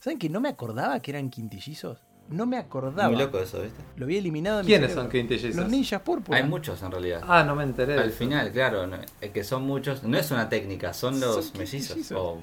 ¿Saben 0.00 0.18
que 0.18 0.28
no 0.28 0.40
me 0.40 0.48
acordaba 0.48 1.00
que 1.00 1.12
eran 1.12 1.30
quintillizos? 1.30 1.98
No 2.28 2.46
me 2.46 2.56
acordaba. 2.56 3.08
Muy 3.08 3.18
loco 3.18 3.38
eso, 3.38 3.60
¿viste? 3.62 3.82
Lo 3.96 4.06
había 4.06 4.18
eliminado 4.18 4.58
de 4.58 4.62
mi 4.64 4.66
¿Quiénes 4.68 4.92
son 4.92 5.08
quintillizos? 5.08 5.56
Los 5.56 5.70
ninjas 5.70 6.00
púrpura. 6.02 6.38
Hay 6.38 6.44
muchos 6.44 6.82
en 6.82 6.90
realidad. 6.90 7.20
Ah, 7.26 7.44
no 7.44 7.54
me 7.54 7.64
enteré. 7.64 7.98
Al 7.98 8.10
final, 8.10 8.50
claro, 8.52 8.86
no- 8.86 8.98
es 9.20 9.30
que 9.30 9.44
son 9.44 9.64
muchos. 9.64 10.02
No 10.02 10.16
es 10.18 10.30
una 10.30 10.48
técnica, 10.48 10.92
son 10.92 11.20
los 11.20 11.46
Son 11.46 11.58
mellizos. 11.58 12.12
O, 12.12 12.38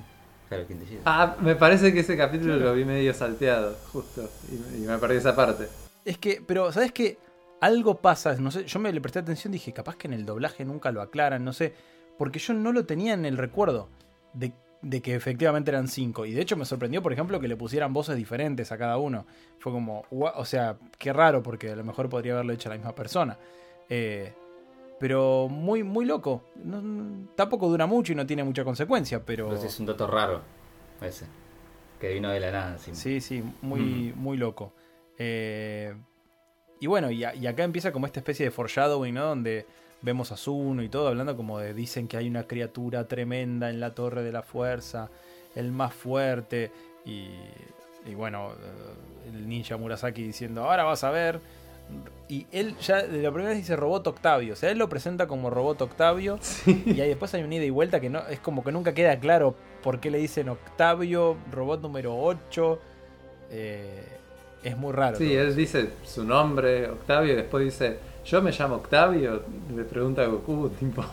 claro. 0.47 0.65
Ah, 1.05 1.35
me 1.41 1.55
parece 1.55 1.93
que 1.93 2.01
ese 2.01 2.15
capítulo 2.17 2.57
lo 2.57 2.73
vi 2.73 2.85
medio 2.85 3.13
salteado, 3.13 3.75
justo. 3.91 4.29
Y, 4.51 4.83
y 4.83 4.87
me 4.87 4.97
perdí 4.97 5.17
esa 5.17 5.35
parte. 5.35 5.67
Es 6.05 6.17
que, 6.17 6.43
pero, 6.45 6.71
¿sabes 6.71 6.91
qué? 6.91 7.17
Algo 7.61 8.01
pasa, 8.01 8.33
no 8.37 8.49
sé, 8.49 8.65
yo 8.65 8.79
me 8.79 8.91
le 8.91 8.99
presté 9.01 9.19
atención, 9.19 9.53
dije, 9.53 9.71
capaz 9.71 9.95
que 9.95 10.07
en 10.07 10.13
el 10.13 10.25
doblaje 10.25 10.65
nunca 10.65 10.91
lo 10.91 10.99
aclaran, 11.01 11.45
no 11.45 11.53
sé, 11.53 11.75
porque 12.17 12.39
yo 12.39 12.55
no 12.55 12.71
lo 12.71 12.85
tenía 12.87 13.13
en 13.13 13.23
el 13.23 13.37
recuerdo 13.37 13.87
de, 14.33 14.51
de 14.81 15.01
que 15.01 15.13
efectivamente 15.15 15.69
eran 15.71 15.87
cinco. 15.87 16.25
Y 16.25 16.33
de 16.33 16.41
hecho 16.41 16.57
me 16.57 16.65
sorprendió, 16.65 17.01
por 17.03 17.13
ejemplo, 17.13 17.39
que 17.39 17.47
le 17.47 17.55
pusieran 17.55 17.93
voces 17.93 18.15
diferentes 18.15 18.71
a 18.71 18.77
cada 18.77 18.97
uno. 18.97 19.25
Fue 19.59 19.71
como, 19.71 20.05
o 20.09 20.45
sea, 20.45 20.77
qué 20.97 21.13
raro, 21.13 21.43
porque 21.43 21.71
a 21.71 21.75
lo 21.75 21.83
mejor 21.83 22.09
podría 22.09 22.33
haberlo 22.33 22.53
hecho 22.53 22.69
la 22.69 22.75
misma 22.75 22.93
persona. 22.95 23.37
Eh, 23.89 24.33
pero 24.99 25.47
muy, 25.49 25.83
muy 25.83 26.05
loco. 26.05 26.43
No- 26.63 27.27
tampoco 27.35 27.67
dura 27.67 27.85
mucho 27.85 28.13
y 28.13 28.15
no 28.15 28.25
tiene 28.25 28.43
mucha 28.43 28.63
consecuencia, 28.63 29.23
pero... 29.25 29.49
Pero 29.49 29.61
sí 29.61 29.67
es 29.67 29.79
un 29.79 29.85
dato 29.87 30.07
raro 30.07 30.41
ese. 31.01 31.25
Que 31.99 32.13
vino 32.13 32.29
de 32.29 32.39
la 32.39 32.51
nada 32.51 32.71
encima. 32.73 32.95
Sí, 32.95 33.21
sí, 33.21 33.43
muy, 33.61 34.13
muy 34.15 34.37
loco. 34.37 34.73
Eh, 35.17 35.93
y 36.79 36.87
bueno, 36.87 37.11
y, 37.11 37.23
a- 37.23 37.35
y 37.35 37.45
acá 37.45 37.63
empieza 37.63 37.91
como 37.91 38.07
esta 38.07 38.19
especie 38.19 38.45
de 38.45 38.51
foreshadowing, 38.51 39.13
¿no? 39.13 39.25
Donde 39.25 39.67
vemos 40.01 40.31
a 40.31 40.37
Zuno 40.37 40.83
y 40.83 40.89
todo, 40.89 41.07
hablando 41.07 41.35
como 41.37 41.59
de 41.59 41.73
dicen 41.73 42.07
que 42.07 42.17
hay 42.17 42.27
una 42.27 42.43
criatura 42.43 43.07
tremenda 43.07 43.69
en 43.69 43.79
la 43.79 43.93
torre 43.93 44.23
de 44.23 44.31
la 44.31 44.41
fuerza, 44.41 45.09
el 45.55 45.71
más 45.71 45.93
fuerte. 45.93 46.71
Y, 47.05 47.29
y 48.05 48.15
bueno, 48.15 48.51
eh, 48.51 49.29
el 49.29 49.47
ninja 49.47 49.77
Murasaki 49.77 50.23
diciendo, 50.23 50.63
ahora 50.63 50.83
vas 50.83 51.03
a 51.03 51.11
ver. 51.11 51.39
Y 52.29 52.47
él 52.51 52.77
ya 52.77 53.03
de 53.03 53.21
la 53.21 53.31
primera 53.31 53.49
vez 53.49 53.57
dice 53.57 53.75
Robot 53.75 54.07
Octavio, 54.07 54.53
o 54.53 54.55
sea, 54.55 54.71
él 54.71 54.77
lo 54.77 54.87
presenta 54.87 55.27
como 55.27 55.49
Robot 55.49 55.81
Octavio. 55.81 56.39
Y 56.85 57.01
ahí 57.01 57.09
después 57.09 57.33
hay 57.33 57.43
un 57.43 57.51
ida 57.51 57.65
y 57.65 57.69
vuelta 57.69 57.99
que 57.99 58.09
no 58.09 58.25
es 58.27 58.39
como 58.39 58.63
que 58.63 58.71
nunca 58.71 58.93
queda 58.93 59.19
claro 59.19 59.55
por 59.83 59.99
qué 59.99 60.09
le 60.09 60.17
dicen 60.17 60.47
Octavio, 60.49 61.35
robot 61.51 61.81
número 61.81 62.17
8. 62.17 62.79
Eh, 63.51 64.05
es 64.63 64.77
muy 64.77 64.93
raro. 64.93 65.17
Sí, 65.17 65.33
él 65.33 65.55
dice 65.55 65.89
su 66.05 66.23
nombre, 66.23 66.89
Octavio, 66.89 67.33
y 67.33 67.35
después 67.35 67.65
dice, 67.65 67.97
yo 68.25 68.41
me 68.41 68.51
llamo 68.51 68.75
Octavio, 68.75 69.41
le 69.75 69.83
pregunta 69.83 70.21
a 70.23 70.27
Goku, 70.27 70.69
tipo, 70.79 71.03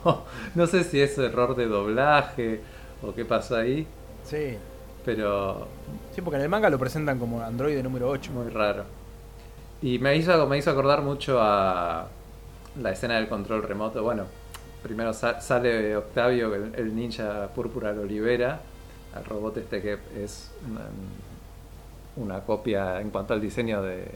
no 0.55 0.66
sé 0.66 0.85
si 0.85 1.01
es 1.01 1.16
error 1.18 1.55
de 1.57 1.66
doblaje 1.66 2.61
o 3.03 3.14
qué 3.14 3.25
pasó 3.25 3.57
ahí, 3.57 3.87
Sí. 4.25 4.57
pero 5.05 5.66
Sí, 6.14 6.21
porque 6.21 6.37
en 6.37 6.42
el 6.42 6.49
manga 6.49 6.68
lo 6.71 6.79
presentan 6.79 7.18
como 7.18 7.40
androide 7.42 7.83
número 7.83 8.09
8. 8.09 8.31
muy 8.33 8.49
raro. 8.51 8.85
Y 9.81 9.99
me 10.01 10.16
hizo, 10.16 10.47
me 10.49 10.59
hizo 10.59 10.71
acordar 10.71 11.03
mucho 11.03 11.38
a 11.40 12.09
la 12.83 12.90
escena 12.90 13.14
del 13.16 13.29
control 13.29 13.62
remoto. 13.62 14.03
Bueno, 14.03 14.25
primero 14.83 15.12
sa- 15.12 15.40
sale 15.40 15.97
Octavio, 15.97 16.55
el, 16.55 16.75
el 16.75 16.94
ninja 16.97 17.47
púrpura 17.55 17.92
lo 17.92 18.05
libera, 18.05 18.61
al 19.14 19.25
robot 19.25 19.57
este 19.59 19.81
que 19.81 19.99
es 20.23 20.51
una, 20.68 20.81
una 22.16 22.40
copia 22.40 23.01
en 23.01 23.11
cuanto 23.11 23.35
al 23.35 23.40
diseño 23.40 23.81
de, 23.83 24.09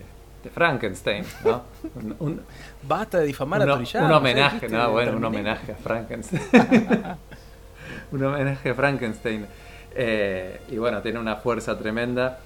de 0.42 0.50
Frankenstein, 0.50 1.24
¿no? 1.44 1.62
Un- 1.94 2.16
un, 2.20 2.40
Basta 2.86 3.18
de 3.18 3.26
difamar 3.26 3.60
a 3.62 3.64
un, 3.64 3.70
Toriyama. 3.70 4.06
un 4.06 4.12
¿sabes? 4.12 4.18
homenaje. 4.34 4.68
¿no? 4.68 4.90
Bueno, 4.92 5.16
un 5.16 5.24
homenaje 5.24 5.72
a 5.72 5.76
Frankenstein. 5.76 6.42
un 8.12 8.24
homenaje 8.24 8.70
a 8.70 8.74
Frankenstein. 8.74 9.46
Eh, 9.94 10.60
y 10.70 10.78
bueno, 10.78 11.00
tiene 11.02 11.18
una 11.18 11.36
fuerza 11.36 11.78
tremenda. 11.78 12.38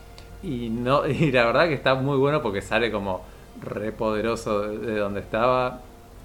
Y, 0.42 0.68
no, 0.68 1.06
y 1.08 1.32
la 1.32 1.46
verdad 1.46 1.68
que 1.68 1.74
está 1.74 1.94
muy 1.94 2.18
bueno 2.18 2.42
porque 2.42 2.60
sale 2.62 2.90
como 2.90 3.22
re 3.62 3.92
poderoso 3.92 4.62
de, 4.62 4.78
de 4.78 4.98
donde 4.98 5.20
estaba. 5.20 5.80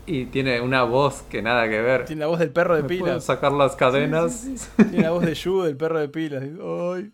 Y 0.07 0.25
tiene 0.25 0.59
una 0.61 0.83
voz 0.83 1.21
que 1.29 1.41
nada 1.43 1.69
que 1.69 1.79
ver. 1.79 2.05
Tiene 2.05 2.21
la 2.21 2.27
voz 2.27 2.39
del 2.39 2.49
perro 2.49 2.75
de 2.75 2.81
¿Me 2.81 2.87
puedo 2.89 3.03
pilas. 3.05 3.23
sacar 3.23 3.51
las 3.51 3.75
cadenas. 3.75 4.47
Tiene 4.75 5.03
la 5.03 5.11
voz 5.11 5.23
de 5.23 5.35
Yu, 5.35 5.61
del 5.61 5.77
perro 5.77 5.99
de 5.99 6.09
pilas. 6.09 6.43
Ay, 6.43 7.11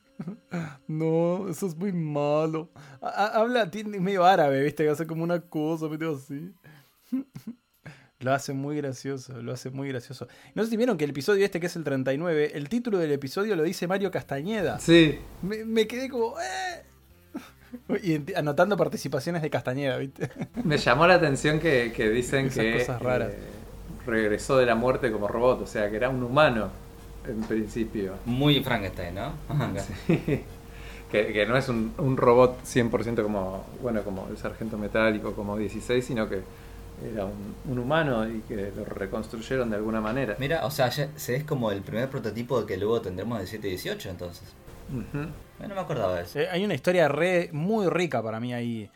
no, 0.88 1.48
eso 1.50 1.68
es 1.68 1.76
muy 1.76 1.92
malo. 1.94 2.70
Ha- 3.02 3.08
ha- 3.10 3.28
Habla, 3.40 3.70
tiene 3.70 4.00
medio 4.00 4.26
árabe, 4.26 4.64
¿viste? 4.64 4.84
Que 4.84 4.90
hace 4.90 5.06
como 5.08 5.24
una 5.24 5.40
cosa, 5.42 5.88
medio 5.88 6.16
así. 6.16 6.52
Lo 8.20 8.34
hace 8.34 8.52
muy 8.52 8.76
gracioso, 8.78 9.40
lo 9.44 9.54
hace 9.54 9.70
muy 9.70 9.90
gracioso. 9.90 10.28
No 10.56 10.64
sé 10.64 10.72
si 10.72 10.78
vieron 10.78 10.98
que 10.98 11.04
el 11.04 11.12
episodio 11.12 11.46
este, 11.46 11.60
que 11.60 11.68
es 11.68 11.76
el 11.76 11.84
39, 11.84 12.50
el 12.56 12.68
título 12.68 12.98
del 12.98 13.12
episodio 13.12 13.56
lo 13.56 13.62
dice 13.62 13.86
Mario 13.88 14.10
Castañeda. 14.10 14.80
Sí, 14.80 15.20
Me, 15.44 15.64
me 15.64 15.86
quedé 15.86 16.10
como... 16.10 16.34
"Eh". 16.40 16.84
Y 18.02 18.34
anotando 18.34 18.76
participaciones 18.76 19.44
de 19.44 19.52
Castañeda, 19.52 19.98
¿viste? 19.98 20.32
me 20.64 20.80
llamó 20.80 21.06
la 21.06 21.14
atención 21.14 21.60
que, 21.60 21.94
que 21.96 22.10
dicen 22.10 22.48
Esas 22.48 22.58
que 22.64 22.80
cosas 22.80 23.02
raras. 23.04 23.30
eh, 23.34 23.38
regresó 24.08 24.58
de 24.58 24.66
la 24.66 24.74
muerte 24.74 25.12
como 25.12 25.28
robot. 25.28 25.62
O 25.62 25.68
sea, 25.68 25.88
que 25.92 25.98
era 25.98 26.10
un 26.10 26.24
humano 26.24 26.72
en 27.28 27.42
principio. 27.42 28.14
Muy 28.26 28.64
Frankenstein, 28.64 29.16
¿no? 29.16 29.32
que, 30.08 31.34
que 31.34 31.46
no 31.46 31.58
es 31.58 31.70
un, 31.70 31.94
un 31.98 32.18
robot 32.18 32.64
100% 32.64 33.24
como, 33.24 33.64
bueno, 33.82 34.04
como 34.04 34.28
el 34.30 34.38
sargento 34.38 34.78
metálico, 34.78 35.34
como 35.34 35.58
16, 35.58 36.04
sino 36.06 36.28
que 36.28 36.42
era 37.14 37.26
un, 37.26 37.56
un 37.70 37.80
humano 37.80 38.28
y 38.28 38.42
que 38.48 38.72
lo 38.76 38.84
reconstruyeron 38.86 39.70
de 39.70 39.76
alguna 39.78 40.02
manera. 40.02 40.36
Mira, 40.40 40.66
o 40.66 40.72
sea, 40.72 40.90
ya 40.90 41.10
se 41.16 41.36
es 41.36 41.44
como 41.44 41.72
el 41.72 41.82
primer 41.82 42.10
prototipo 42.10 42.66
que 42.66 42.78
luego 42.78 43.02
tendremos 43.02 43.40
de 43.40 43.48
718 43.48 44.10
entonces. 44.10 44.44
Ujú. 44.90 45.24
Eh, 45.24 45.68
No 45.68 45.76
me 45.76 45.82
acordaba 45.82 46.16
de 46.16 46.24
eso. 46.24 46.40
Eh, 46.40 46.50
Hay 46.50 46.64
una 46.66 46.74
historia 46.74 47.08
re, 47.08 47.50
muy 47.54 47.88
rica 47.88 48.22
para 48.24 48.40
mí 48.40 48.54
ahí. 48.54 48.90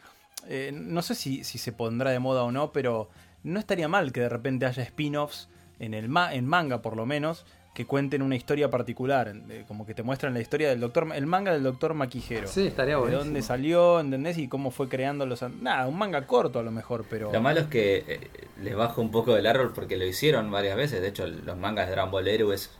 Eh, 0.48 0.72
no 0.74 1.02
sé 1.04 1.14
si, 1.16 1.44
si 1.44 1.58
se 1.60 1.72
pondrá 1.72 2.10
de 2.12 2.20
moda 2.20 2.44
o 2.44 2.52
no, 2.52 2.72
pero 2.72 3.10
no 3.44 3.60
estaría 3.60 3.88
mal 3.88 4.12
que 4.12 4.22
de 4.22 4.30
repente 4.30 4.66
haya 4.66 4.84
spin-offs 4.84 5.48
en 5.80 5.94
el 5.94 6.10
ma- 6.10 6.34
en 6.34 6.46
manga 6.48 6.82
por 6.82 6.96
lo 6.96 7.06
menos 7.06 7.46
que 7.74 7.86
cuenten 7.86 8.22
una 8.22 8.36
historia 8.36 8.70
particular, 8.70 9.34
como 9.68 9.86
que 9.86 9.94
te 9.94 10.04
muestran 10.04 10.34
la 10.34 10.42
historia 10.42 10.68
del 10.70 10.82
doctor, 10.82 11.08
el 11.16 11.26
manga 11.26 11.54
del 11.54 11.64
doctor 11.64 11.94
Maquijero. 11.94 12.48
Sí, 12.48 12.68
estaría 12.68 12.96
de 12.96 13.00
buenísimo. 13.00 13.24
dónde 13.24 13.42
salió, 13.42 14.00
¿entendés? 14.02 14.38
Y 14.38 14.50
cómo 14.50 14.72
fue 14.72 14.90
creando 14.90 15.26
los... 15.26 15.42
Nada, 15.42 15.88
un 15.88 15.98
manga 15.98 16.28
corto 16.28 16.60
a 16.60 16.64
lo 16.64 16.72
mejor, 16.72 17.06
pero... 17.10 17.32
Lo 17.32 17.40
malo 17.42 17.62
es 17.62 17.68
que 17.68 18.04
eh, 18.08 18.20
les 18.62 18.76
bajo 18.76 19.02
un 19.02 19.10
poco 19.10 19.34
del 19.36 19.48
árbol 19.48 19.72
porque 19.74 19.96
lo 19.96 20.06
hicieron 20.06 20.52
varias 20.52 20.76
veces. 20.76 21.02
De 21.02 21.08
hecho, 21.08 21.26
los 21.28 21.58
mangas 21.58 21.86
de 21.88 21.94
Dragon 21.94 22.12
Ball 22.12 22.28
Heroes 22.28 22.72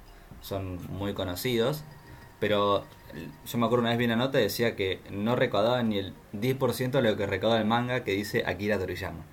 son 0.42 0.78
muy 0.90 1.14
conocidos. 1.14 1.86
Pero 2.42 2.84
yo 3.46 3.58
me 3.60 3.68
acuerdo 3.68 3.84
una 3.84 3.92
vez 3.92 4.00
vi 4.00 4.06
una 4.06 4.16
nota 4.18 4.40
y 4.40 4.44
decía 4.44 4.76
que 4.76 5.00
no 5.10 5.36
recaudaban 5.38 5.88
ni 5.90 6.00
el 6.00 6.14
10% 6.34 6.92
de 6.92 7.02
lo 7.02 7.16
que 7.16 7.28
recauda 7.28 7.60
el 7.60 7.66
manga 7.66 8.04
que 8.04 8.12
dice 8.12 8.44
Akira 8.46 8.78
Toriyama. 8.78 9.24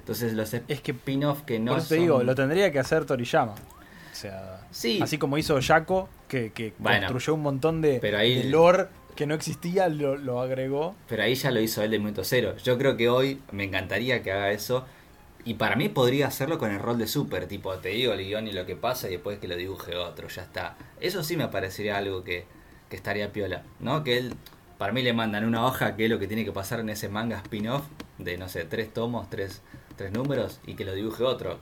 Entonces 0.00 0.34
los 0.34 0.52
Es 0.52 0.80
que- 0.82 0.92
spin-off 0.92 1.42
que 1.42 1.58
no 1.58 1.72
Por 1.72 1.78
eso 1.78 1.88
te 1.88 1.94
son- 1.94 2.02
digo, 2.04 2.22
lo 2.22 2.34
tendría 2.34 2.70
que 2.70 2.78
hacer 2.80 3.06
Toriyama. 3.06 3.54
O 4.16 4.18
sea, 4.18 4.66
Sí. 4.70 4.98
así 5.02 5.18
como 5.18 5.36
hizo 5.36 5.58
Yako, 5.60 6.08
que, 6.26 6.50
que 6.52 6.72
Bueno, 6.78 7.00
construyó 7.08 7.34
un 7.34 7.42
montón 7.42 7.82
de, 7.82 7.98
pero 8.00 8.16
ahí- 8.18 8.42
de 8.42 8.44
lore 8.48 8.86
que 9.14 9.26
no 9.26 9.34
existía, 9.34 9.88
lo, 9.88 10.16
lo 10.16 10.40
agregó. 10.40 10.94
Pero 11.08 11.22
ahí 11.22 11.34
ya 11.34 11.50
lo 11.50 11.60
hizo 11.60 11.82
él 11.82 11.90
de 11.90 11.98
minuto 11.98 12.24
cero. 12.24 12.54
Yo 12.64 12.78
creo 12.78 12.96
que 12.96 13.08
hoy 13.10 13.40
me 13.52 13.64
encantaría 13.64 14.22
que 14.22 14.32
haga 14.32 14.50
eso. 14.52 14.86
Y 15.44 15.54
para 15.54 15.76
mí 15.76 15.88
podría 15.90 16.26
hacerlo 16.28 16.58
con 16.58 16.70
el 16.72 16.80
rol 16.80 16.98
de 16.98 17.06
super. 17.06 17.46
Tipo, 17.46 17.74
te 17.78 17.90
digo 17.90 18.14
el 18.14 18.24
guion 18.26 18.48
y 18.48 18.52
lo 18.52 18.64
que 18.66 18.74
pasa 18.74 19.06
y 19.08 19.12
después 19.12 19.38
que 19.38 19.48
lo 19.48 19.56
dibuje 19.56 19.94
otro. 19.96 20.28
Ya 20.28 20.42
está. 20.42 20.76
Eso 21.00 21.22
sí 21.22 21.36
me 21.36 21.48
parecería 21.48 21.96
algo 21.98 22.24
que, 22.24 22.46
que 22.90 22.96
estaría 22.96 23.32
piola. 23.32 23.62
¿No? 23.80 24.02
Que 24.02 24.16
él, 24.18 24.34
para 24.78 24.92
mí 24.92 25.02
le 25.02 25.12
mandan 25.12 25.44
una 25.44 25.64
hoja 25.66 25.94
que 25.94 26.04
es 26.06 26.10
lo 26.10 26.18
que 26.18 26.26
tiene 26.26 26.44
que 26.44 26.52
pasar 26.52 26.80
en 26.80 26.88
ese 26.88 27.08
manga 27.10 27.36
spin-off. 27.38 27.84
De, 28.18 28.36
no 28.38 28.48
sé, 28.48 28.64
tres 28.64 28.92
tomos, 28.92 29.28
tres, 29.30 29.62
tres 29.96 30.10
números. 30.10 30.58
Y 30.66 30.74
que 30.74 30.84
lo 30.86 30.94
dibuje 30.94 31.22
otro. 31.22 31.58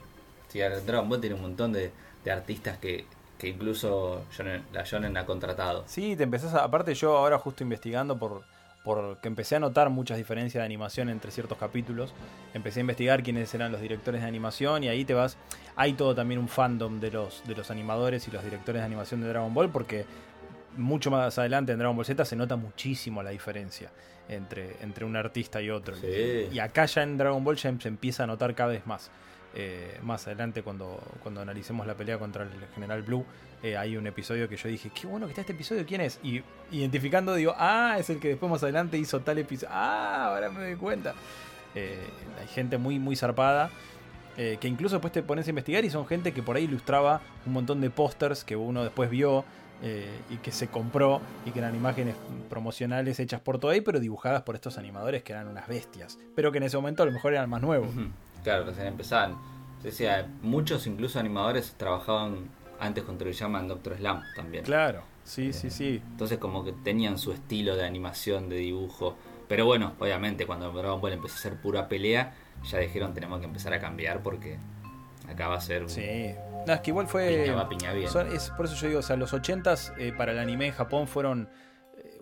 Si 0.49 0.61
Dragon 0.61 1.09
Ball 1.09 1.21
tiene 1.21 1.35
un 1.37 1.43
montón 1.43 1.73
de, 1.73 1.91
de 2.25 2.33
artistas 2.33 2.79
que, 2.79 3.05
que 3.39 3.49
incluso 3.49 4.25
la 4.73 4.83
Shonen 4.85 5.17
ha 5.17 5.27
contratado. 5.27 5.85
Sí, 5.87 6.17
te 6.17 6.25
empezás 6.25 6.55
a... 6.55 6.65
Aparte 6.65 6.95
yo 6.95 7.17
ahora 7.17 7.39
justo 7.39 7.63
investigando 7.63 8.19
por... 8.19 8.43
Porque 8.85 9.29
empecé 9.29 9.57
a 9.57 9.61
notar 9.61 9.89
muchas 9.89 10.19
diferencias 10.19 10.61
de 10.61 10.67
animación 10.67 11.09
entre 11.09 11.31
ciertos 11.31 11.57
capítulos. 11.57 12.13
Empecé 12.53 12.81
a 12.81 12.83
investigar 12.83 13.23
quiénes 13.23 13.55
eran 13.55 13.73
los 13.73 13.81
directores 13.81 14.21
de 14.21 14.27
animación 14.27 14.85
y 14.85 14.89
ahí 14.89 15.07
te 15.07 15.15
vas. 15.15 15.39
Hay 15.75 15.95
todo 15.95 16.15
también 16.15 16.39
un 16.39 16.49
fandom 16.49 17.01
de 17.01 17.11
los, 17.11 17.43
de 17.47 17.55
los 17.55 17.71
animadores 17.71 18.29
y 18.29 18.31
los 18.31 18.45
directores 18.45 18.83
de 18.83 18.87
animación 18.87 19.23
de 19.23 19.29
Dragon 19.29 19.55
Ball 19.55 19.71
porque 19.71 20.05
mucho 20.77 21.11
más 21.11 21.39
adelante 21.39 21.73
en 21.73 21.79
Dragon 21.79 21.97
Ball 21.97 22.05
Z 22.05 22.27
se 22.27 22.37
nota 22.37 22.57
muchísimo 22.57 23.23
la 23.23 23.31
diferencia 23.31 23.91
entre, 24.29 24.77
entre 24.83 25.07
un 25.07 25.17
artista 25.17 25.63
y 25.63 25.71
otro. 25.71 25.97
Sí. 25.97 26.49
Y 26.53 26.59
acá 26.59 26.85
ya 26.85 27.05
en 27.05 27.17
Dragon 27.17 27.43
Ball 27.43 27.57
ya 27.57 27.75
se 27.81 27.89
empieza 27.89 28.25
a 28.25 28.27
notar 28.27 28.55
cada 28.55 28.73
vez 28.73 28.87
más. 28.87 29.11
Eh, 29.57 30.01
más 30.03 30.27
adelante 30.27 30.63
cuando, 30.63 31.01
cuando 31.23 31.41
analicemos 31.41 31.87
la 31.87 31.95
pelea 31.95 32.19
contra 32.19 32.43
el 32.43 32.51
General 32.75 33.03
Blue, 33.03 33.25
eh, 33.63 33.77
hay 33.77 33.97
un 33.97 34.07
episodio 34.07 34.49
que 34.49 34.57
yo 34.57 34.69
dije, 34.69 34.91
qué 34.91 35.07
bueno 35.07 35.27
que 35.27 35.31
está 35.31 35.43
este 35.43 35.53
episodio, 35.53 35.87
¿quién 35.87 36.01
es? 36.01 36.19
Y 36.25 36.43
identificando 36.73 37.35
digo, 37.37 37.55
ah, 37.57 37.97
es 37.99 38.11
el 38.11 38.19
que 38.19 38.31
después 38.31 38.51
más 38.51 38.63
adelante 38.65 38.99
hizo 38.99 39.21
tal 39.21 39.39
episodio. 39.39 39.73
Ah, 39.73 40.27
ahora 40.27 40.51
me 40.51 40.61
doy 40.61 40.77
cuenta. 40.77 41.15
Eh, 41.77 42.03
hay 42.41 42.49
gente 42.49 42.79
muy, 42.79 42.99
muy 42.99 43.17
zarpada. 43.17 43.71
que 44.37 44.67
incluso 44.67 44.97
después 44.97 45.13
te 45.13 45.23
pones 45.23 45.47
a 45.47 45.51
investigar 45.51 45.85
y 45.85 45.91
son 45.91 46.09
gente 46.09 46.33
que 46.33 46.43
por 46.43 46.57
ahí 46.57 46.65
ilustraba 46.65 47.21
un 47.47 47.53
montón 47.53 47.81
de 47.81 47.89
pósters 47.89 48.43
que 48.43 48.57
uno 48.57 48.83
después 48.83 49.09
vio 49.09 49.45
y 50.29 50.37
que 50.39 50.51
se 50.51 50.67
compró 50.67 51.21
y 51.47 51.53
que 51.53 51.61
eran 51.61 51.77
imágenes 51.77 52.17
promocionales 52.51 53.21
hechas 53.21 53.41
por 53.41 53.61
Toei, 53.61 53.81
pero 53.81 54.01
dibujadas 54.01 54.43
por 54.43 54.57
estos 54.57 54.77
animadores 54.77 55.23
que 55.23 55.33
eran 55.33 55.47
unas 55.47 55.69
bestias, 55.69 56.19
pero 56.35 56.51
que 56.51 56.59
en 56.59 56.65
ese 56.65 56.77
momento 56.77 57.05
a 57.05 57.07
lo 57.07 57.13
mejor 57.13 57.33
eran 57.33 57.49
más 57.49 57.63
nuevos. 57.63 57.91
Claro, 58.45 58.65
recién 58.65 58.87
empezaban. 58.87 59.37
Decía, 59.83 60.29
muchos 60.43 60.87
incluso 60.87 61.19
animadores 61.19 61.75
trabajaban 61.77 62.49
antes 62.79 63.03
con 63.05 63.19
Toriyama 63.19 63.59
en 63.61 63.69
Doctor 63.69 63.97
Slam 63.97 64.23
también. 64.37 64.65
Claro, 64.65 65.03
sí, 65.25 65.53
sí, 65.53 65.71
sí. 65.71 66.01
Entonces 66.13 66.39
como 66.39 66.65
que 66.65 66.73
tenían 66.73 67.19
su 67.19 67.33
estilo 67.33 67.75
de 67.77 67.85
animación, 67.85 68.49
de 68.49 68.57
dibujo. 68.57 69.17
Pero 69.49 69.67
bueno, 69.67 69.93
obviamente 69.99 70.47
cuando 70.47 70.71
Dragon 70.73 71.01
Ball 71.01 71.13
empezó 71.15 71.35
a 71.35 71.39
ser 71.39 71.61
pura 71.61 71.89
pelea, 71.89 72.33
ya 72.71 72.79
dijeron 72.79 73.13
tenemos 73.13 73.41
que 73.41 73.47
empezar 73.47 73.75
a 73.75 73.81
cambiar 73.81 74.23
porque 74.23 74.59
acá 75.29 75.49
va 75.49 75.57
a 75.57 75.61
ser 75.61 75.83
un 75.83 75.89
Sí. 75.91 76.35
No, 76.67 76.73
es 76.73 76.81
que 76.81 76.91
igual 76.93 77.07
fue. 77.09 77.43
piña 77.45 77.55
va, 77.57 77.69
piña 77.69 77.93
bien. 77.93 78.09
son- 78.09 78.33
es, 78.33 78.49
por 78.51 78.65
eso 78.65 78.75
yo 78.77 78.89
digo, 78.89 79.01
o 79.01 79.03
sea, 79.03 79.17
los 79.17 79.35
80s 79.35 79.93
eh, 79.99 80.13
para 80.17 80.33
el 80.33 80.39
anime 80.39 80.69
en 80.69 80.73
Japón 80.73 81.07
fueron 81.07 81.43
eh, 81.43 81.49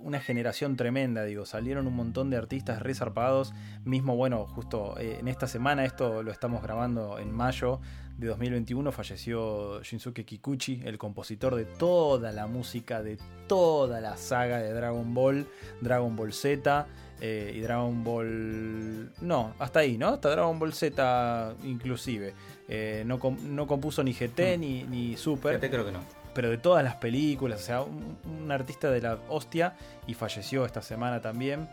una 0.03 0.21
generación 0.21 0.77
tremenda, 0.77 1.25
digo. 1.25 1.47
Salieron 1.47 1.87
un 1.87 1.95
montón 1.97 2.31
de 2.31 2.37
artistas 2.37 2.83
resarpados. 2.83 3.53
Mismo, 3.85 4.17
bueno, 4.17 4.47
justo 4.47 4.99
eh, 4.99 5.19
en 5.21 5.29
esta 5.29 5.47
semana, 5.47 5.85
esto 5.85 6.23
lo 6.23 6.31
estamos 6.31 6.63
grabando 6.63 7.19
en 7.19 7.33
mayo 7.33 7.81
de 8.19 8.27
2021, 8.29 8.93
falleció 8.93 9.83
Shinsuke 9.83 10.25
Kikuchi, 10.25 10.83
el 10.85 10.99
compositor 10.99 11.55
de 11.55 11.65
toda 11.65 12.31
la 12.33 12.47
música 12.47 13.03
de 13.03 13.19
toda 13.49 14.01
la 14.01 14.17
saga 14.17 14.59
de 14.59 14.73
Dragon 14.73 15.15
Ball, 15.15 15.47
Dragon 15.81 16.15
Ball 16.15 16.33
Z. 16.33 16.87
eh, 17.21 17.53
y 17.55 17.61
Dragon 17.61 18.03
Ball. 18.05 19.13
No, 19.21 19.55
hasta 19.59 19.81
ahí, 19.81 19.97
¿no? 19.97 20.09
Hasta 20.09 20.31
Dragon 20.31 20.59
Ball 20.59 20.73
Z, 20.73 21.55
inclusive. 21.65 22.35
Eh, 22.69 23.05
no, 23.07 23.19
no 23.45 23.67
compuso 23.67 24.03
ni 24.03 24.13
GT 24.13 24.59
ni, 24.59 24.85
ni 24.85 25.17
Super, 25.17 25.53
Fíjate, 25.53 25.71
creo 25.71 25.85
que 25.85 25.93
no. 25.93 26.22
Pero 26.35 26.51
de 26.51 26.59
todas 26.59 26.83
las 26.85 26.97
películas. 26.97 27.61
O 27.61 27.65
sea, 27.65 27.83
un, 27.83 28.17
un 28.43 28.51
artista 28.53 28.91
de 28.91 29.01
la 29.01 29.19
hostia 29.29 29.75
y 30.07 30.15
falleció 30.15 30.65
esta 30.65 30.83
semana 30.83 31.21
también. 31.21 31.69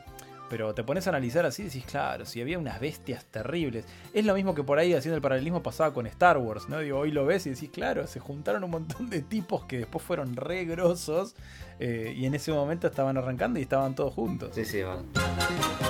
Pero 0.49 0.73
te 0.73 0.83
pones 0.83 1.05
a 1.05 1.11
analizar 1.11 1.45
así 1.45 1.61
y 1.61 1.65
decís, 1.65 1.85
claro, 1.85 2.25
si 2.25 2.41
había 2.41 2.57
unas 2.57 2.79
bestias 2.79 3.23
terribles. 3.25 3.85
Es 4.15 4.25
lo 4.25 4.33
mismo 4.33 4.55
que 4.55 4.63
por 4.63 4.79
ahí 4.79 4.95
haciendo 4.95 5.15
el 5.15 5.21
paralelismo 5.21 5.61
pasaba 5.61 5.93
con 5.93 6.07
Star 6.07 6.39
Wars, 6.39 6.67
¿no? 6.67 6.79
Digo, 6.79 6.97
hoy 6.97 7.11
lo 7.11 7.23
ves 7.23 7.45
y 7.45 7.51
decís, 7.51 7.69
claro, 7.71 8.07
se 8.07 8.19
juntaron 8.19 8.63
un 8.63 8.71
montón 8.71 9.11
de 9.11 9.21
tipos 9.21 9.65
que 9.65 9.77
después 9.77 10.03
fueron 10.03 10.35
re 10.35 10.65
grosos 10.65 11.35
eh, 11.79 12.15
y 12.17 12.25
en 12.25 12.33
ese 12.33 12.51
momento 12.51 12.87
estaban 12.87 13.15
arrancando 13.15 13.59
y 13.59 13.61
estaban 13.61 13.93
todos 13.93 14.11
juntos. 14.15 14.49
Sí, 14.55 14.65
sí, 14.65 14.81
va. 14.81 14.97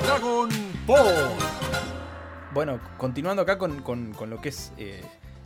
Dragon 0.03 0.49
Ball. 0.85 1.29
Bueno, 2.53 2.81
continuando 2.97 3.41
acá 3.43 3.57
con, 3.57 3.81
con- 3.81 4.11
con 4.13 4.29
lo 4.29 4.41
que 4.41 4.49
es 4.49 4.73
eh, 4.77 5.01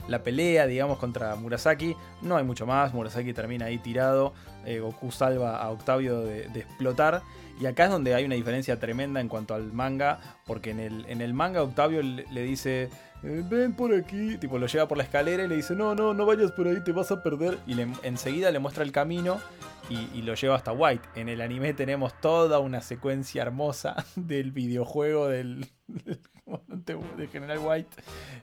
la 0.08 0.24
pelea, 0.24 0.68
digamos, 0.68 0.98
contra 0.98 1.36
Murasaki, 1.36 1.96
no 2.22 2.38
hay 2.38 2.44
mucho 2.44 2.66
más. 2.66 2.94
Murasaki 2.94 3.34
termina 3.34 3.66
ahí 3.66 3.78
tirado. 3.78 4.34
eh, 4.66 4.80
Goku 4.80 5.12
salva 5.12 5.58
a 5.58 5.70
Octavio 5.70 6.22
de, 6.22 6.46
explotar. 6.56 7.22
Y 7.60 7.66
acá 7.68 7.86
es 7.86 7.92
donde 7.92 8.14
hay 8.16 8.26
una 8.26 8.36
diferencia 8.36 8.80
tremenda 8.80 9.22
en 9.22 9.30
cuanto 9.30 9.54
al 9.54 9.72
manga. 9.72 10.20
Porque 10.46 10.72
en 10.72 10.80
el, 10.80 11.06
en 11.08 11.22
el 11.22 11.34
manga 11.34 11.64
Octavio 11.64 12.02
le, 12.02 12.42
dice. 12.44 12.90
"Eh, 13.24 13.44
ven 13.50 13.74
por 13.74 13.94
aquí. 13.94 14.38
Tipo, 14.38 14.58
lo 14.58 14.68
lleva 14.68 14.88
por 14.88 14.98
la 14.98 15.04
escalera 15.04 15.44
y 15.44 15.48
le 15.48 15.56
dice: 15.56 15.76
No, 15.76 15.96
no, 15.96 16.14
no 16.14 16.26
vayas 16.26 16.52
por 16.52 16.68
ahí, 16.68 16.84
te 16.84 16.92
vas 16.92 17.12
a 17.12 17.24
perder. 17.24 17.58
Y 17.66 17.80
enseguida 18.04 18.52
le 18.52 18.60
muestra 18.60 18.84
el 18.84 18.92
camino. 18.92 19.40
Y, 19.90 20.22
lo 20.22 20.34
lleva 20.34 20.56
hasta 20.56 20.72
White. 20.72 21.08
En 21.16 21.30
el 21.30 21.42
anime 21.42 21.74
tenemos 21.74 22.20
toda 22.20 22.60
una 22.60 22.82
secuencia 22.82 23.42
hermosa 23.42 23.96
del 24.16 24.52
videojuego 24.52 25.28
del, 25.28 25.68
de 27.18 27.28
General 27.28 27.60
White, 27.60 27.90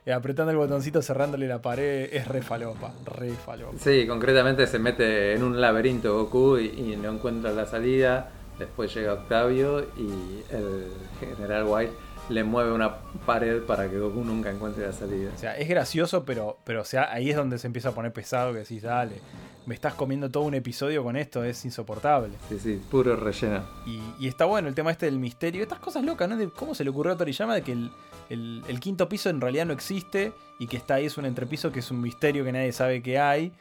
eh, 0.05 0.13
apretando 0.13 0.51
el 0.51 0.57
botoncito, 0.57 1.01
cerrándole 1.01 1.47
la 1.47 1.61
pared, 1.61 2.09
es 2.11 2.27
re 2.27 2.41
falopa, 2.41 2.93
re 3.05 3.31
falopa. 3.31 3.77
Sí, 3.77 4.07
concretamente 4.07 4.65
se 4.67 4.79
mete 4.79 5.33
en 5.33 5.43
un 5.43 5.61
laberinto 5.61 6.17
Goku 6.17 6.57
y, 6.57 6.67
y 6.67 6.95
no 6.95 7.11
encuentra 7.11 7.51
la 7.51 7.65
salida. 7.65 8.31
Después 8.57 8.93
llega 8.93 9.13
Octavio 9.13 9.81
y 9.97 10.43
el 10.53 10.91
general 11.19 11.65
White 11.67 11.93
le 12.29 12.43
mueve 12.43 12.71
una 12.71 12.95
pared 13.25 13.61
para 13.63 13.89
que 13.89 13.99
Goku 13.99 14.23
nunca 14.23 14.51
encuentre 14.51 14.85
la 14.85 14.93
salida. 14.93 15.31
O 15.35 15.37
sea, 15.37 15.57
es 15.57 15.67
gracioso, 15.67 16.23
pero, 16.25 16.57
pero 16.63 16.81
o 16.81 16.85
sea, 16.85 17.11
ahí 17.11 17.29
es 17.29 17.35
donde 17.35 17.57
se 17.57 17.67
empieza 17.67 17.89
a 17.89 17.91
poner 17.93 18.13
pesado, 18.13 18.53
que 18.53 18.59
decís, 18.59 18.83
dale, 18.83 19.15
me 19.65 19.75
estás 19.75 19.93
comiendo 19.93 20.29
todo 20.29 20.43
un 20.43 20.53
episodio 20.55 21.03
con 21.03 21.15
esto, 21.15 21.43
es 21.43 21.63
insoportable. 21.65 22.33
Sí, 22.49 22.59
sí, 22.59 22.81
puro 22.89 23.15
relleno. 23.15 23.63
Y, 23.85 24.01
y 24.19 24.27
está 24.27 24.45
bueno 24.45 24.67
el 24.67 24.75
tema 24.75 24.91
este 24.91 25.05
del 25.05 25.19
misterio, 25.19 25.61
estas 25.61 25.79
cosas 25.79 26.03
locas, 26.03 26.27
¿no? 26.29 26.35
De 26.37 26.49
cómo 26.49 26.73
se 26.75 26.83
le 26.83 26.89
ocurrió 26.89 27.13
a 27.13 27.17
Toriyama 27.17 27.53
de 27.55 27.61
que 27.61 27.71
el, 27.73 27.91
el- 28.29 28.63
el 28.67 28.79
quinto 28.79 29.07
piso 29.07 29.29
en 29.29 29.39
realidad 29.41 29.65
no 29.65 29.73
existe 29.73 30.33
y 30.59 30.67
que 30.67 30.77
está 30.77 30.95
ahí 30.95 31.05
es 31.05 31.17
un 31.17 31.25
entrepiso 31.25 31.71
que 31.71 31.79
es 31.79 31.91
un 31.91 32.01
misterio 32.01 32.43
que 32.43 32.51
nadie 32.51 32.71
sabe 32.71 33.01
que 33.03 33.19
hay. 33.19 33.51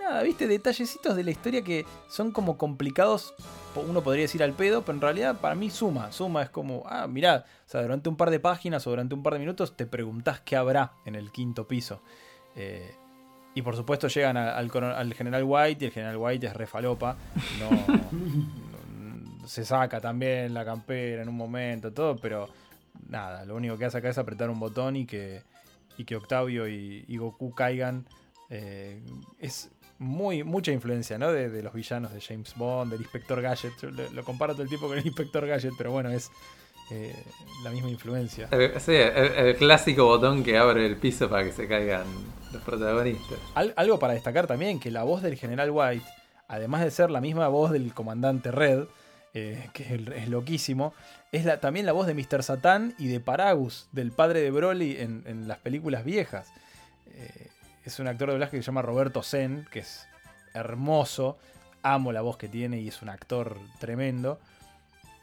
Nada, 0.00 0.22
viste, 0.22 0.46
detallecitos 0.46 1.16
de 1.16 1.24
la 1.24 1.30
historia 1.30 1.62
que 1.62 1.86
son 2.08 2.30
como 2.30 2.58
complicados, 2.58 3.32
uno 3.88 4.02
podría 4.02 4.24
decir 4.24 4.42
al 4.42 4.52
pedo, 4.52 4.82
pero 4.82 4.96
en 4.96 5.00
realidad 5.00 5.40
para 5.40 5.54
mí 5.54 5.70
suma, 5.70 6.12
suma 6.12 6.42
es 6.42 6.50
como, 6.50 6.82
ah, 6.86 7.06
mirá, 7.06 7.46
o 7.66 7.70
sea, 7.70 7.80
durante 7.80 8.10
un 8.10 8.16
par 8.16 8.30
de 8.30 8.38
páginas 8.38 8.86
o 8.86 8.90
durante 8.90 9.14
un 9.14 9.22
par 9.22 9.32
de 9.32 9.38
minutos 9.38 9.76
te 9.76 9.86
preguntás 9.86 10.40
qué 10.40 10.56
habrá 10.56 10.92
en 11.06 11.14
el 11.14 11.32
quinto 11.32 11.66
piso. 11.66 12.02
Eh, 12.54 12.94
y 13.54 13.62
por 13.62 13.76
supuesto 13.76 14.08
llegan 14.08 14.36
al, 14.36 14.70
general 15.14 15.44
White 15.44 15.84
y 15.84 15.86
el 15.86 15.92
general 15.92 16.16
White 16.16 16.46
es 16.46 16.54
re 16.54 16.66
falopa. 16.66 17.16
No, 17.60 19.46
se 19.46 19.64
saca 19.64 20.00
también 20.00 20.52
la 20.54 20.64
campera 20.64 21.22
en 21.22 21.28
un 21.28 21.36
momento, 21.36 21.92
todo, 21.92 22.16
pero 22.16 22.48
nada, 23.08 23.44
lo 23.44 23.56
único 23.56 23.78
que 23.78 23.84
hace 23.84 23.98
acá 23.98 24.08
es 24.08 24.18
apretar 24.18 24.50
un 24.50 24.58
botón 24.58 24.96
y 24.96 25.06
que, 25.06 25.42
y 25.96 26.04
que 26.04 26.16
Octavio 26.16 26.66
y, 26.66 27.16
Goku 27.16 27.54
caigan. 27.54 28.06
Eh, 28.50 29.00
es 29.38 29.70
muy 29.98 30.42
mucha 30.42 30.72
influencia 30.72 31.16
¿no? 31.18 31.32
de, 31.32 31.48
de 31.48 31.62
los 31.62 31.72
villanos 31.72 32.12
de 32.12 32.20
James 32.20 32.54
Bond, 32.56 32.90
del 32.90 33.02
Inspector 33.02 33.40
Gadget. 33.40 33.82
Lo, 33.82 34.10
lo 34.10 34.24
comparo 34.24 34.54
todo 34.54 34.64
el 34.64 34.68
tiempo 34.68 34.88
con 34.88 34.98
el 34.98 35.06
Inspector 35.06 35.46
Gadget, 35.46 35.74
pero 35.78 35.92
bueno, 35.92 36.10
es 36.10 36.30
eh, 36.90 37.14
la 37.62 37.70
misma 37.70 37.90
influencia. 37.90 38.48
El, 38.50 38.80
sí, 38.80 38.92
el, 38.92 39.16
el 39.16 39.56
clásico 39.56 40.04
botón 40.04 40.42
que 40.44 40.58
abre 40.58 40.86
el 40.86 40.96
piso 40.96 41.28
para 41.30 41.44
que 41.44 41.52
se 41.52 41.66
caigan 41.68 42.04
los 42.52 42.62
protagonistas. 42.62 43.38
Al- 43.54 43.74
algo 43.76 43.98
para 43.98 44.12
destacar 44.14 44.46
también, 44.46 44.78
que 44.80 44.90
la 44.90 45.02
voz 45.02 45.22
del 45.22 45.36
General 45.36 45.70
White, 45.70 46.04
además 46.48 46.82
de 46.82 46.90
ser 46.90 47.10
la 47.10 47.20
misma 47.20 47.48
voz 47.48 47.70
del 47.70 47.92
comandante 47.94 48.50
Red, 48.50 48.84
eh, 49.36 49.68
que 49.72 49.94
es, 50.16 50.28
loquísimo, 50.28 50.94
es 51.32 51.44
la, 51.44 51.58
también 51.58 51.86
la 51.86 51.92
voz 51.92 52.06
de 52.06 52.14
Mr. 52.14 52.42
Satan 52.44 52.94
y 52.98 53.08
de 53.08 53.18
Paragus, 53.18 53.88
del 53.90 54.12
padre 54.12 54.40
de 54.40 54.50
Broly 54.52 54.96
en, 55.00 55.24
en 55.26 55.48
las 55.48 55.58
películas 55.58 56.04
viejas. 56.04 56.48
Eh, 57.16 57.48
es 57.84 57.98
un 57.98 58.06
actor 58.06 58.28
de 58.28 58.34
doblaje 58.34 58.56
que 58.56 58.62
se 58.62 58.66
llama 58.66 58.82
Roberto 58.82 59.22
Zen, 59.24 59.66
que 59.72 59.80
es 59.80 60.06
hermoso, 60.54 61.36
amo 61.82 62.12
la 62.12 62.20
voz 62.20 62.36
que 62.36 62.48
tiene 62.48 62.78
y 62.80 62.88
es 62.88 63.02
un 63.02 63.08
actor 63.08 63.58
tremendo. 63.80 64.38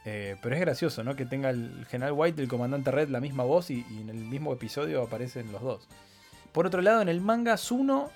Eh, 0.04 0.36
pero 0.42 0.54
es 0.54 0.60
gracioso, 0.60 1.04
¿no? 1.04 1.14
Que 1.14 1.26
tenga 1.26 1.50
el 1.50 1.86
General 1.88 2.12
White 2.12 2.40
y 2.40 2.44
el 2.44 2.48
comandante 2.48 2.90
Red 2.90 3.08
la 3.08 3.20
misma 3.20 3.44
voz 3.44 3.70
y, 3.70 3.84
en 3.90 4.08
el 4.08 4.16
mismo 4.16 4.52
episodio 4.52 5.02
aparecen 5.02 5.52
los 5.52 5.62
dos. 5.62 5.88
Por 6.52 6.66
otro 6.66 6.82
lado, 6.82 7.02
en 7.02 7.08
el 7.08 7.20
manga, 7.20 7.56
Zuno 7.56 8.10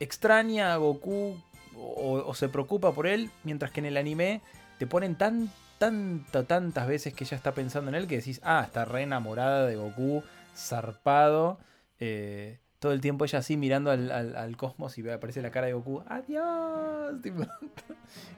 extraña 0.00 0.72
a 0.72 0.76
Goku 0.76 1.36
o, 1.76 2.34
se 2.34 2.48
preocupa 2.48 2.92
por 2.92 3.06
él, 3.06 3.30
mientras 3.44 3.70
que 3.70 3.80
en 3.80 3.86
el 3.86 3.96
anime 3.96 4.42
te 4.78 4.86
ponen 4.86 5.14
tan, 5.14 5.50
tanta, 5.78 6.44
tantas 6.44 6.86
veces 6.86 7.14
que 7.14 7.24
ella 7.24 7.36
está 7.36 7.52
pensando 7.52 7.90
en 7.90 7.94
él 7.94 8.06
que 8.06 8.16
decís, 8.16 8.40
ah, 8.42 8.62
está 8.66 8.84
re 8.84 9.02
enamorada 9.02 9.66
de 9.66 9.76
Goku, 9.76 10.22
zarpado. 10.56 11.58
eh, 12.00 12.58
todo 12.80 12.92
el 12.92 13.00
tiempo 13.00 13.24
ella 13.24 13.38
así 13.38 13.56
mirando 13.56 13.90
al, 13.92 14.10
al- 14.10 14.34
al 14.36 14.56
cosmos 14.56 14.98
y 14.98 15.02
ve, 15.02 15.12
aparece 15.12 15.40
la 15.42 15.50
cara 15.52 15.68
de 15.68 15.74
Goku, 15.74 16.02
adiós. 16.08 17.20
tipo, 17.22 17.44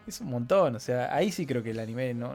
es 0.07 0.21
un 0.21 0.29
montón, 0.29 0.77
o 0.77 0.81
sea, 0.81 1.15
ahí 1.15 1.33
sí 1.33 1.47
creo 1.47 1.63
que 1.63 1.71
el 1.71 1.79
anime 1.81 2.13
no 2.13 2.35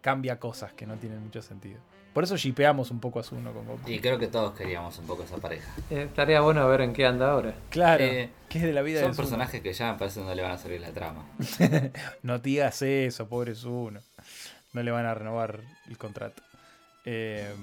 cambia 0.00 0.38
cosas 0.38 0.72
que 0.74 0.86
no 0.86 0.94
tienen 0.96 1.20
mucho 1.22 1.42
sentido. 1.42 1.80
Por 2.12 2.24
eso 2.24 2.36
shipeamos 2.36 2.90
un 2.90 2.98
poco 2.98 3.20
a 3.20 3.22
Zuno 3.22 3.52
con 3.52 3.64
Goku. 3.66 3.88
Y 3.88 4.00
creo 4.00 4.18
que 4.18 4.26
todos 4.26 4.52
queríamos 4.56 4.98
un 4.98 5.06
poco 5.06 5.22
esa 5.22 5.36
pareja. 5.36 5.72
Eh, 5.90 6.02
estaría 6.08 6.40
bueno 6.40 6.66
ver 6.68 6.80
en 6.80 6.92
qué 6.92 7.06
anda 7.06 7.30
ahora. 7.30 7.54
Claro, 7.70 8.02
Eh, 8.02 8.30
que 8.48 8.58
es 8.58 8.64
de 8.64 8.72
la 8.72 8.82
vida 8.82 9.00
Son 9.00 9.12
de 9.12 9.16
personajes 9.16 9.60
que 9.62 9.72
ya 9.72 9.92
me 9.92 9.98
parece 9.98 10.18
que 10.20 10.26
no 10.26 10.34
le 10.34 10.42
van 10.42 10.50
a 10.50 10.58
servir 10.58 10.80
la 10.80 10.90
trama. 10.90 11.24
No 12.24 12.38
digas 12.40 12.82
eso, 12.82 13.28
pobre 13.28 13.54
Zuno. 13.54 14.00
No 14.72 14.82
le 14.82 14.90
van 14.90 15.06
a 15.06 15.14
renovar 15.14 15.60
el 15.88 15.96
contrato. 15.98 16.42
Eh, 17.04 17.54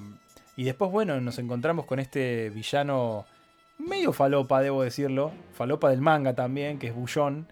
y 0.56 0.64
después, 0.64 0.92
bueno, 0.92 1.20
nos 1.20 1.38
encontramos 1.40 1.86
con 1.86 2.00
este 2.00 2.50
villano 2.50 3.26
medio 3.78 4.14
falopa, 4.14 4.62
debo 4.62 4.84
decirlo. 4.84 5.32
Falopa 5.54 5.90
del 5.90 6.02
manga 6.02 6.34
también, 6.34 6.80
que 6.80 6.88
es 6.88 6.96
Bullón. 6.96 7.48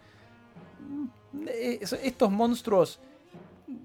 Eh, 1.48 1.80
es- 1.82 1.94
Estos 1.94 2.32
monstruos, 2.32 3.00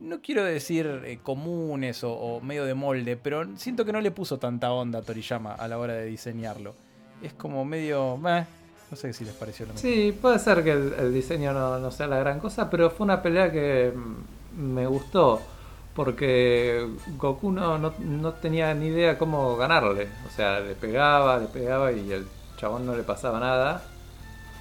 no 0.00 0.20
quiero 0.20 0.44
decir 0.44 0.86
eh, 1.04 1.18
comunes 1.22 2.04
o, 2.04 2.12
o 2.12 2.40
medio 2.40 2.64
de 2.64 2.74
molde, 2.74 3.16
pero 3.16 3.44
siento 3.56 3.84
que 3.84 3.92
no 3.92 4.00
le 4.00 4.10
puso 4.10 4.38
tanta 4.38 4.72
onda 4.72 5.00
a 5.00 5.02
Toriyama 5.02 5.54
a 5.54 5.68
la 5.68 5.78
hora 5.78 5.94
de 5.94 6.06
diseñarlo. 6.06 6.74
Es 7.22 7.32
como 7.34 7.64
medio... 7.64 8.16
meh, 8.16 8.44
no 8.90 8.96
sé 8.96 9.12
si 9.12 9.24
les 9.24 9.34
pareció 9.34 9.66
lo 9.66 9.72
mismo. 9.74 9.88
Sí, 9.88 10.16
puede 10.20 10.38
ser 10.38 10.64
que 10.64 10.72
el, 10.72 10.94
el 10.98 11.14
diseño 11.14 11.52
no, 11.52 11.78
no 11.78 11.90
sea 11.90 12.06
la 12.06 12.18
gran 12.18 12.40
cosa, 12.40 12.68
pero 12.70 12.90
fue 12.90 13.04
una 13.04 13.22
pelea 13.22 13.50
que 13.52 13.92
mm, 13.94 14.60
me 14.74 14.86
gustó. 14.86 15.40
Porque 15.94 16.86
Goku 17.18 17.50
no, 17.50 17.78
no, 17.78 17.92
no 17.98 18.32
tenía 18.34 18.72
ni 18.74 18.86
idea 18.86 19.18
cómo 19.18 19.56
ganarle. 19.56 20.08
O 20.26 20.30
sea, 20.34 20.60
le 20.60 20.74
pegaba, 20.74 21.38
le 21.38 21.46
pegaba 21.46 21.90
y 21.92 22.12
el 22.12 22.26
chabón 22.56 22.86
no 22.86 22.94
le 22.96 23.02
pasaba 23.02 23.40
nada. 23.40 23.82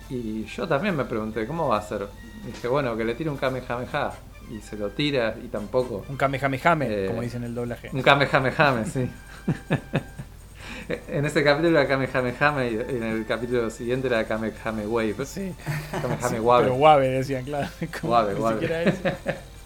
Y 0.09 0.43
yo 0.45 0.67
también 0.67 0.95
me 0.95 1.05
pregunté, 1.05 1.45
¿cómo 1.45 1.67
va 1.67 1.77
a 1.77 1.81
ser? 1.81 2.07
dije, 2.45 2.67
bueno, 2.67 2.95
que 2.97 3.03
le 3.03 3.13
tire 3.15 3.29
un 3.29 3.37
Kamehameha. 3.37 4.11
Y 4.49 4.59
se 4.61 4.75
lo 4.77 4.89
tira 4.89 5.35
y 5.43 5.47
tampoco. 5.47 6.03
Un 6.09 6.17
Kamehamehame, 6.17 6.87
Eh, 6.89 7.07
como 7.07 7.21
dicen 7.21 7.43
en 7.43 7.49
el 7.49 7.55
doblaje. 7.55 7.91
Un 7.93 8.01
Kamehameha, 8.01 8.83
sí. 8.85 9.07
en 11.07 11.25
ese 11.25 11.43
capítulo 11.43 11.79
era 11.79 11.87
Kamehameha 11.87 12.65
y 12.65 12.75
en 12.95 13.03
el 13.03 13.25
capítulo 13.27 13.69
siguiente 13.69 14.07
era 14.07 14.25
Kamehameha 14.25 14.87
Wave. 14.87 15.25
Sí. 15.25 15.53
Kamehameha 15.91 16.29
Pero 16.31 16.43
Wave. 16.43 16.69
guave 16.71 17.09
decían, 17.09 17.45
claro. 17.45 17.67
Como 18.01 18.13
Guave, 18.13 18.93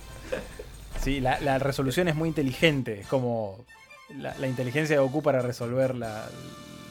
Sí, 1.03 1.19
la, 1.19 1.39
la 1.41 1.59
resolución 1.59 2.07
es 2.07 2.15
muy 2.15 2.29
inteligente. 2.29 3.01
Es 3.01 3.07
como 3.07 3.65
la, 4.17 4.35
la 4.37 4.47
inteligencia 4.47 4.95
de 4.95 5.01
Goku 5.01 5.21
para 5.21 5.41
resolver 5.41 5.95
la, 5.95 6.25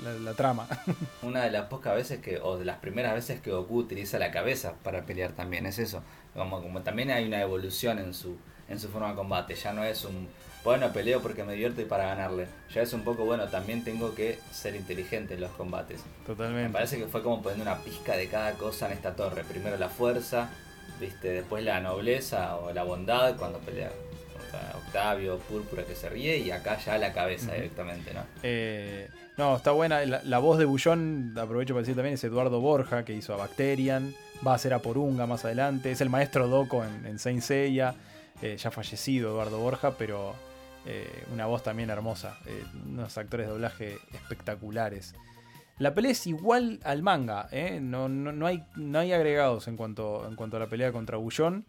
la- 0.05 0.13
la 0.15 0.35
trama. 0.35 0.69
Una 1.23 1.43
de 1.45 1.51
las 1.51 1.67
pocas 1.67 1.95
veces 1.95 2.21
que, 2.21 2.39
o 2.39 2.59
de 2.59 2.65
las 2.65 2.79
primeras 2.79 3.15
veces 3.15 3.41
que 3.41 3.51
Goku 3.51 3.79
utiliza 3.79 4.19
la 4.19 4.31
cabeza 4.31 4.75
para 4.83 5.03
pelear 5.07 5.33
también, 5.33 5.67
es 5.67 5.79
eso. 5.79 6.03
Como, 6.35 6.61
como 6.63 6.83
también 6.83 7.11
hay 7.11 7.27
una 7.27 7.41
evolución 7.41 7.99
en 7.99 8.13
su, 8.15 8.37
en 8.69 8.79
su 8.81 8.89
forma 8.89 9.11
de 9.11 9.15
combate. 9.15 9.55
Ya 9.55 9.73
no 9.73 9.85
es 9.85 10.05
un, 10.05 10.29
bueno, 10.65 10.93
peleo 10.93 11.21
porque 11.23 11.45
me 11.45 11.53
divierto 11.53 11.81
y 11.81 11.85
para 11.85 12.07
ganarle. 12.07 12.49
Ya 12.75 12.83
es 12.83 12.93
un 12.93 13.03
poco, 13.05 13.25
bueno, 13.25 13.49
también 13.49 13.83
tengo 13.85 14.15
que 14.15 14.39
ser 14.51 14.75
inteligente 14.77 15.35
en 15.35 15.41
los 15.41 15.51
combates. 15.53 16.01
Me 16.21 16.27
Totalmente. 16.27 16.73
parece 16.73 16.99
que 16.99 17.07
fue 17.07 17.23
como 17.23 17.41
poniendo 17.43 17.63
una 17.71 17.79
pizca 17.83 18.17
de 18.17 18.29
cada 18.29 18.53
cosa 18.53 18.87
en 18.87 18.93
esta 18.93 19.15
torre. 19.17 19.45
Primero 19.45 19.77
la 19.77 19.89
fuerza, 19.89 20.51
viste, 21.03 21.29
después 21.33 21.63
la 21.65 21.81
nobleza 21.81 22.57
o 22.57 22.73
la 22.73 22.83
bondad 22.85 23.37
cuando 23.37 23.59
pelea 23.59 23.91
contra 24.33 24.77
Octavio, 24.79 25.39
Púrpura 25.39 25.83
que 25.85 25.95
se 25.95 26.09
ríe 26.09 26.39
y 26.39 26.51
acá 26.51 26.79
ya 26.79 26.97
la 26.97 27.13
cabeza 27.13 27.53
directamente, 27.53 28.15
¿no? 28.15 28.25
Eh, 28.43 29.09
no, 29.37 29.57
está 29.57 29.73
buena. 29.73 30.05
La, 30.07 30.23
la 30.25 30.39
voz 30.39 30.59
de 30.59 30.65
Bullón, 30.65 31.35
aprovecho 31.39 31.75
para 31.75 31.83
decir 31.83 31.97
también, 31.97 32.15
es 32.15 32.25
Eduardo 32.25 32.61
Borja, 32.61 33.05
que 33.05 33.13
hizo 33.13 33.35
a 33.35 33.37
Bacterian. 33.37 34.15
Va 34.47 34.55
a 34.55 34.59
ser 34.59 34.75
a 34.75 34.81
Porunga 34.81 35.27
más 35.27 35.45
adelante. 35.45 35.91
Es 35.91 36.01
el 36.01 36.11
maestro 36.11 36.49
Doco 36.49 36.85
en, 36.85 37.07
en 37.07 37.19
Saint 37.19 37.43
Seiya. 37.43 37.95
Eh, 38.41 38.57
ya 38.57 38.71
fallecido 38.71 39.31
Eduardo 39.31 39.59
Borja, 39.59 39.93
pero 39.97 40.35
eh, 40.85 41.25
una 41.33 41.47
voz 41.47 41.63
también 41.63 41.91
hermosa. 41.91 42.39
Unos 42.87 43.17
actores 43.17 43.47
de 43.47 43.53
doblaje 43.53 43.99
espectaculares. 44.13 45.15
La 45.83 45.95
pelea 45.95 46.13
es 46.13 46.29
igual 46.29 46.79
al 46.85 47.03
manga, 47.03 47.49
¿eh? 47.51 47.81
no, 47.83 48.09
no, 48.09 48.31
no 48.31 48.47
hay, 48.47 48.63
no 48.77 49.01
hay 49.01 49.13
agregados 49.13 49.67
en 49.67 49.77
cuanto, 49.77 50.29
en 50.29 50.37
cuanto 50.37 50.57
a 50.57 50.61
la 50.61 50.69
pelea 50.69 50.93
contra 50.93 51.17
Bullón. 51.17 51.65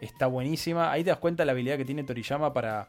Está 0.00 0.26
buenísima. 0.26 0.90
Ahí 0.90 1.04
te 1.04 1.10
das 1.10 1.18
cuenta 1.18 1.44
la 1.44 1.52
habilidad 1.52 1.76
que 1.76 1.84
tiene 1.84 2.02
Toriyama 2.02 2.54
para, 2.54 2.88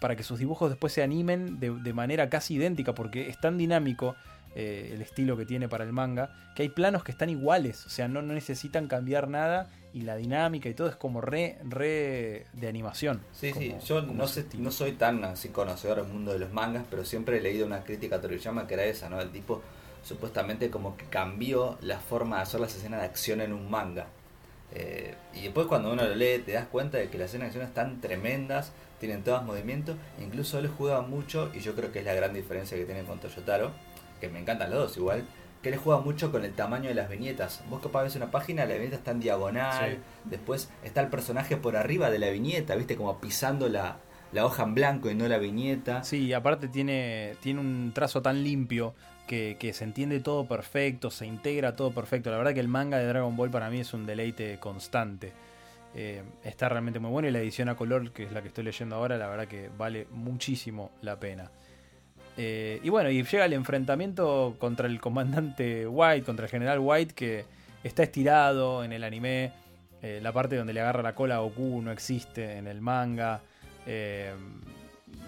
para 0.00 0.14
que 0.14 0.22
sus 0.22 0.38
dibujos 0.38 0.70
después 0.70 0.92
se 0.92 1.02
animen 1.02 1.58
de, 1.58 1.70
de 1.70 1.92
manera 1.92 2.30
casi 2.30 2.54
idéntica, 2.54 2.94
porque 2.94 3.28
es 3.28 3.40
tan 3.40 3.58
dinámico 3.58 4.14
eh, 4.54 4.92
el 4.94 5.02
estilo 5.02 5.36
que 5.36 5.44
tiene 5.44 5.68
para 5.68 5.82
el 5.82 5.92
manga, 5.92 6.30
que 6.54 6.62
hay 6.62 6.68
planos 6.68 7.02
que 7.02 7.10
están 7.10 7.28
iguales, 7.28 7.84
o 7.86 7.88
sea, 7.88 8.06
no, 8.06 8.22
no 8.22 8.32
necesitan 8.32 8.86
cambiar 8.86 9.28
nada 9.28 9.70
y 9.92 10.02
la 10.02 10.14
dinámica 10.14 10.68
y 10.68 10.74
todo 10.74 10.88
es 10.88 10.94
como 10.96 11.20
re, 11.20 11.58
re 11.68 12.46
de 12.52 12.68
animación. 12.68 13.22
Sí, 13.32 13.52
sí, 13.52 13.74
yo 13.84 14.02
no 14.02 14.28
sé, 14.28 14.46
no 14.58 14.70
soy 14.70 14.92
tan 14.92 15.24
así 15.24 15.48
conocedor 15.48 15.98
del 16.02 16.12
mundo 16.12 16.32
de 16.32 16.38
los 16.38 16.52
mangas, 16.52 16.84
pero 16.88 17.04
siempre 17.04 17.38
he 17.38 17.40
leído 17.40 17.66
una 17.66 17.82
crítica 17.82 18.16
a 18.16 18.20
Toriyama 18.20 18.68
que 18.68 18.74
era 18.74 18.84
esa, 18.84 19.08
¿no? 19.08 19.20
El 19.20 19.30
tipo 19.30 19.62
supuestamente 20.02 20.70
como 20.70 20.96
que 20.96 21.04
cambió 21.06 21.78
la 21.82 21.98
forma 21.98 22.36
de 22.36 22.42
hacer 22.42 22.60
las 22.60 22.74
escenas 22.74 23.00
de 23.00 23.06
acción 23.06 23.40
en 23.40 23.52
un 23.52 23.70
manga. 23.70 24.06
Eh, 24.72 25.14
y 25.34 25.42
después 25.42 25.66
cuando 25.66 25.92
uno 25.92 26.04
lo 26.04 26.14
lee 26.14 26.38
te 26.44 26.52
das 26.52 26.66
cuenta 26.66 26.98
de 26.98 27.08
que 27.08 27.18
las 27.18 27.30
escenas 27.30 27.46
de 27.52 27.60
acción 27.60 27.64
están 27.66 28.00
tremendas, 28.00 28.72
tienen 29.00 29.22
todos 29.24 29.42
movimientos, 29.44 29.96
incluso 30.20 30.58
él 30.58 30.68
juega 30.68 31.00
mucho, 31.00 31.50
y 31.54 31.60
yo 31.60 31.74
creo 31.74 31.90
que 31.90 32.00
es 32.00 32.04
la 32.04 32.14
gran 32.14 32.32
diferencia 32.34 32.76
que 32.76 32.84
tiene 32.84 33.02
con 33.02 33.18
Toyotaro, 33.18 33.70
que 34.20 34.28
me 34.28 34.38
encantan 34.38 34.70
los 34.70 34.78
dos 34.78 34.96
igual, 34.96 35.24
que 35.62 35.70
él 35.70 35.76
juega 35.76 36.00
mucho 36.00 36.30
con 36.30 36.44
el 36.44 36.52
tamaño 36.52 36.88
de 36.88 36.94
las 36.94 37.08
viñetas. 37.08 37.62
Vos 37.68 37.82
capaz 37.82 38.02
ves 38.04 38.16
una 38.16 38.30
página, 38.30 38.64
la 38.66 38.74
viñeta 38.74 38.96
está 38.96 39.10
en 39.10 39.20
diagonal, 39.20 39.90
Sí. 39.96 39.98
después 40.24 40.70
está 40.84 41.00
el 41.00 41.08
personaje 41.08 41.56
por 41.56 41.76
arriba 41.76 42.10
de 42.10 42.18
la 42.18 42.28
viñeta, 42.30 42.74
viste, 42.76 42.96
como 42.96 43.18
pisando 43.18 43.68
la, 43.68 43.96
la 44.32 44.44
hoja 44.46 44.62
en 44.62 44.74
blanco 44.74 45.10
y 45.10 45.14
no 45.14 45.26
la 45.28 45.38
viñeta. 45.38 46.04
Sí, 46.04 46.26
y 46.26 46.32
aparte 46.32 46.68
tiene, 46.68 47.36
tiene 47.40 47.60
un 47.60 47.92
trazo 47.94 48.22
tan 48.22 48.44
limpio 48.44 48.94
que, 49.30 49.72
se 49.72 49.84
entiende 49.84 50.18
todo 50.18 50.46
perfecto, 50.46 51.08
se 51.08 51.24
integra 51.24 51.76
todo 51.76 51.92
perfecto. 51.92 52.32
La 52.32 52.36
verdad 52.36 52.52
que 52.52 52.58
el 52.58 52.66
manga 52.66 52.98
de 52.98 53.06
Dragon 53.06 53.36
Ball 53.36 53.48
para 53.48 53.70
mí 53.70 53.78
es 53.78 53.94
un 53.94 54.04
deleite 54.04 54.58
constante. 54.58 55.32
Eh, 55.94 56.22
está 56.42 56.68
realmente 56.68 56.98
muy 56.98 57.10
bueno 57.10 57.28
y 57.28 57.30
la 57.30 57.38
edición 57.38 57.68
a 57.68 57.76
color, 57.76 58.10
que 58.10 58.24
es 58.24 58.32
la 58.32 58.42
que 58.42 58.48
estoy 58.48 58.64
leyendo 58.64 58.96
ahora, 58.96 59.16
la 59.18 59.28
verdad 59.28 59.46
que 59.46 59.70
vale 59.78 60.08
muchísimo 60.10 60.90
la 61.02 61.20
pena. 61.20 61.48
Eh, 62.36 62.80
y 62.82 62.88
bueno, 62.88 63.08
y 63.08 63.22
llega 63.22 63.44
el 63.44 63.52
enfrentamiento 63.52 64.56
contra 64.58 64.88
el 64.88 65.00
comandante 65.00 65.86
White, 65.86 66.24
contra 66.24 66.46
el 66.46 66.50
general 66.50 66.80
White, 66.80 67.14
que 67.14 67.44
está 67.84 68.02
estirado 68.02 68.82
en 68.82 68.92
el 68.92 69.04
anime. 69.04 69.52
Eh, 70.02 70.18
la 70.20 70.32
parte 70.32 70.56
donde 70.56 70.72
le 70.72 70.80
agarra 70.80 71.02
la 71.02 71.14
cola 71.14 71.36
a 71.36 71.38
Goku 71.38 71.82
no 71.82 71.92
existe 71.92 72.56
en 72.56 72.66
el 72.66 72.80
manga. 72.80 73.42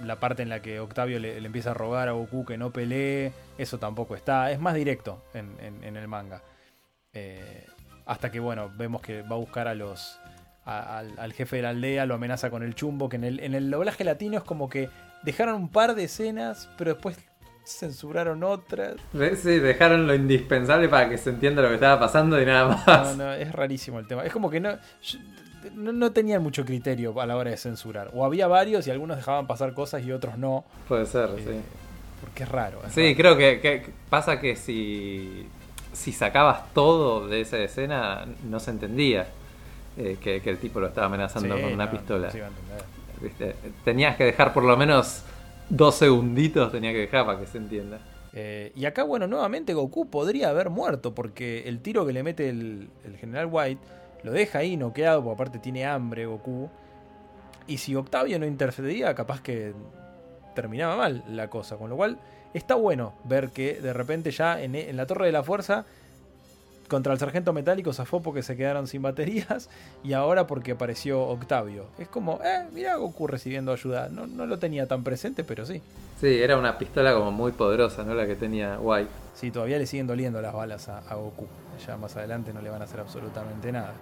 La 0.04 0.16
parte 0.18 0.42
en 0.42 0.48
la 0.48 0.60
que 0.62 0.80
Octavio 0.80 1.18
le, 1.20 1.40
le 1.40 1.46
empieza 1.46 1.70
a 1.70 1.74
rogar 1.74 2.08
a 2.08 2.12
Goku 2.12 2.44
que 2.44 2.58
no 2.58 2.72
pelee, 2.72 3.32
eso 3.58 3.78
tampoco 3.78 4.16
está. 4.16 4.50
Es 4.50 4.58
más 4.60 4.74
directo 4.74 5.22
en, 5.34 5.54
en- 5.60 5.84
en 5.84 5.96
el 5.96 6.08
manga. 6.08 6.42
Eh, 7.12 7.66
hasta 8.06 8.30
que, 8.32 8.40
bueno, 8.40 8.70
vemos 8.76 9.00
que 9.00 9.22
va 9.22 9.36
a 9.36 9.38
buscar 9.38 9.68
a 9.68 9.74
los. 9.74 10.18
a- 10.64 10.98
al, 10.98 11.18
al 11.18 11.32
jefe 11.32 11.56
de 11.56 11.62
la 11.62 11.68
aldea, 11.70 12.06
lo 12.06 12.14
amenaza 12.14 12.50
con 12.50 12.62
el 12.62 12.74
chumbo. 12.74 13.08
Que 13.08 13.16
en 13.16 13.24
el, 13.24 13.40
en 13.40 13.54
el 13.54 13.70
doblaje 13.70 14.02
latino 14.04 14.38
es 14.38 14.44
como 14.44 14.68
que 14.68 14.88
dejaron 15.22 15.54
un 15.54 15.68
par 15.68 15.94
de 15.94 16.04
escenas, 16.04 16.68
pero 16.76 16.94
después 16.94 17.16
censuraron 17.64 18.42
otras. 18.42 18.96
Sí, 19.36 19.58
dejaron 19.60 20.06
lo 20.08 20.14
indispensable 20.14 20.88
para 20.88 21.08
que 21.08 21.16
se 21.18 21.30
entienda 21.30 21.62
lo 21.62 21.68
que 21.68 21.74
estaba 21.74 22.00
pasando 22.00 22.40
y 22.40 22.46
nada 22.46 22.64
No, 22.64 22.82
más. 22.92 23.16
no, 23.16 23.32
es 23.32 23.52
rarísimo 23.52 23.98
el 24.00 24.06
tema. 24.08 24.24
Es 24.24 24.32
como 24.32 24.50
que 24.50 24.58
no, 24.60 24.72
yo- 25.02 25.18
no, 25.74 25.92
no 25.92 26.12
tenían 26.12 26.42
mucho 26.42 26.64
criterio 26.64 27.18
a 27.20 27.26
la 27.26 27.36
hora 27.36 27.50
de 27.50 27.56
censurar. 27.56 28.10
O 28.14 28.24
había 28.24 28.46
varios 28.46 28.86
y 28.86 28.90
algunos 28.90 29.16
dejaban 29.16 29.46
pasar 29.46 29.74
cosas 29.74 30.02
y 30.04 30.12
otros 30.12 30.38
no. 30.38 30.64
Puede 30.88 31.06
ser, 31.06 31.30
eh, 31.38 31.42
sí. 31.44 31.60
Porque 32.20 32.42
es 32.44 32.48
raro. 32.48 32.80
es 32.86 32.92
Sí, 32.92 33.02
raro. 33.02 33.16
creo 33.16 33.36
que, 33.36 33.60
que 33.60 33.86
pasa 34.10 34.40
que 34.40 34.56
si, 34.56 35.46
si 35.92 36.12
sacabas 36.12 36.72
todo 36.72 37.28
de 37.28 37.40
esa 37.40 37.58
escena, 37.58 38.26
no 38.48 38.60
se 38.60 38.70
entendía 38.70 39.26
eh, 39.96 40.16
que, 40.20 40.40
que 40.40 40.50
el 40.50 40.58
tipo 40.58 40.80
lo 40.80 40.86
estaba 40.88 41.06
amenazando 41.08 41.56
Sí, 41.56 41.62
con 41.62 41.72
una 41.72 41.86
no, 41.86 41.90
pistola. 41.90 42.26
no 42.26 42.32
se 42.32 42.38
iba 42.38 42.46
a 42.46 42.50
entender. 42.50 42.84
¿Viste? 43.20 43.54
Tenías 43.84 44.16
que 44.16 44.24
dejar 44.24 44.52
por 44.52 44.64
lo 44.64 44.76
menos 44.76 45.22
dos 45.68 45.94
segunditos, 45.94 46.72
tenía 46.72 46.92
que 46.92 46.98
dejar 46.98 47.24
para 47.26 47.38
que 47.38 47.46
se 47.46 47.58
entienda. 47.58 47.98
Eh, 48.34 48.72
y 48.74 48.86
acá, 48.86 49.02
bueno, 49.02 49.26
nuevamente 49.26 49.74
Goku 49.74 50.08
podría 50.08 50.48
haber 50.48 50.70
muerto 50.70 51.14
porque 51.14 51.68
el 51.68 51.80
tiro 51.80 52.06
que 52.06 52.12
le 52.14 52.22
mete 52.22 52.48
el, 52.48 52.88
el 53.04 53.16
general 53.18 53.48
White 53.50 53.80
lo 54.22 54.32
deja 54.32 54.60
ahí 54.60 54.76
noqueado, 54.76 55.22
porque 55.22 55.34
aparte 55.34 55.58
tiene 55.58 55.86
hambre 55.86 56.26
Goku. 56.26 56.70
Y 57.66 57.78
si 57.78 57.94
Octavio 57.94 58.38
no 58.38 58.46
intercedía, 58.46 59.14
capaz 59.14 59.40
que 59.40 59.72
terminaba 60.54 60.96
mal 60.96 61.24
la 61.28 61.48
cosa. 61.48 61.76
Con 61.76 61.90
lo 61.90 61.96
cual, 61.96 62.18
está 62.54 62.74
bueno 62.74 63.14
ver 63.24 63.50
que 63.50 63.80
de 63.80 63.92
repente 63.92 64.30
ya 64.30 64.60
en, 64.60 64.74
en 64.74 64.96
la 64.96 65.06
Torre 65.06 65.26
de 65.26 65.32
la 65.32 65.42
Fuerza, 65.42 65.84
contra 66.92 67.12
el 67.12 67.18
Sargento 67.18 67.52
Metálico 67.52 67.92
zafó 67.92 68.22
porque 68.22 68.42
se 68.44 68.56
quedaron 68.56 68.86
sin 68.86 69.02
baterías. 69.02 69.68
Y 70.04 70.12
ahora 70.12 70.46
porque 70.46 70.72
apareció 70.72 71.22
Octavio. 71.22 71.86
Es 71.98 72.06
como, 72.06 72.38
eh, 72.44 72.68
mira 72.72 72.94
Goku 72.96 73.26
recibiendo 73.26 73.72
ayuda. 73.72 74.08
No, 74.10 74.26
no 74.28 74.46
lo 74.46 74.58
tenía 74.58 74.86
tan 74.86 75.02
presente, 75.02 75.42
pero 75.42 75.66
sí. 75.66 75.82
Sí, 76.20 76.40
era 76.40 76.56
una 76.56 76.78
pistola 76.78 77.12
como 77.14 77.32
muy 77.32 77.52
poderosa, 77.52 78.04
¿no? 78.04 78.14
La 78.14 78.26
que 78.26 78.36
tenía 78.36 78.78
White. 78.78 79.10
Sí, 79.34 79.50
todavía 79.50 79.78
le 79.78 79.86
siguen 79.86 80.06
doliendo 80.06 80.40
las 80.40 80.52
balas 80.54 80.88
a, 80.88 80.98
a 80.98 81.14
Goku. 81.16 81.46
Ya 81.86 81.96
más 81.96 82.16
adelante 82.16 82.52
no 82.52 82.60
le 82.62 82.70
van 82.70 82.82
a 82.82 82.84
hacer 82.84 83.00
absolutamente 83.00 83.72
nada. 83.72 83.94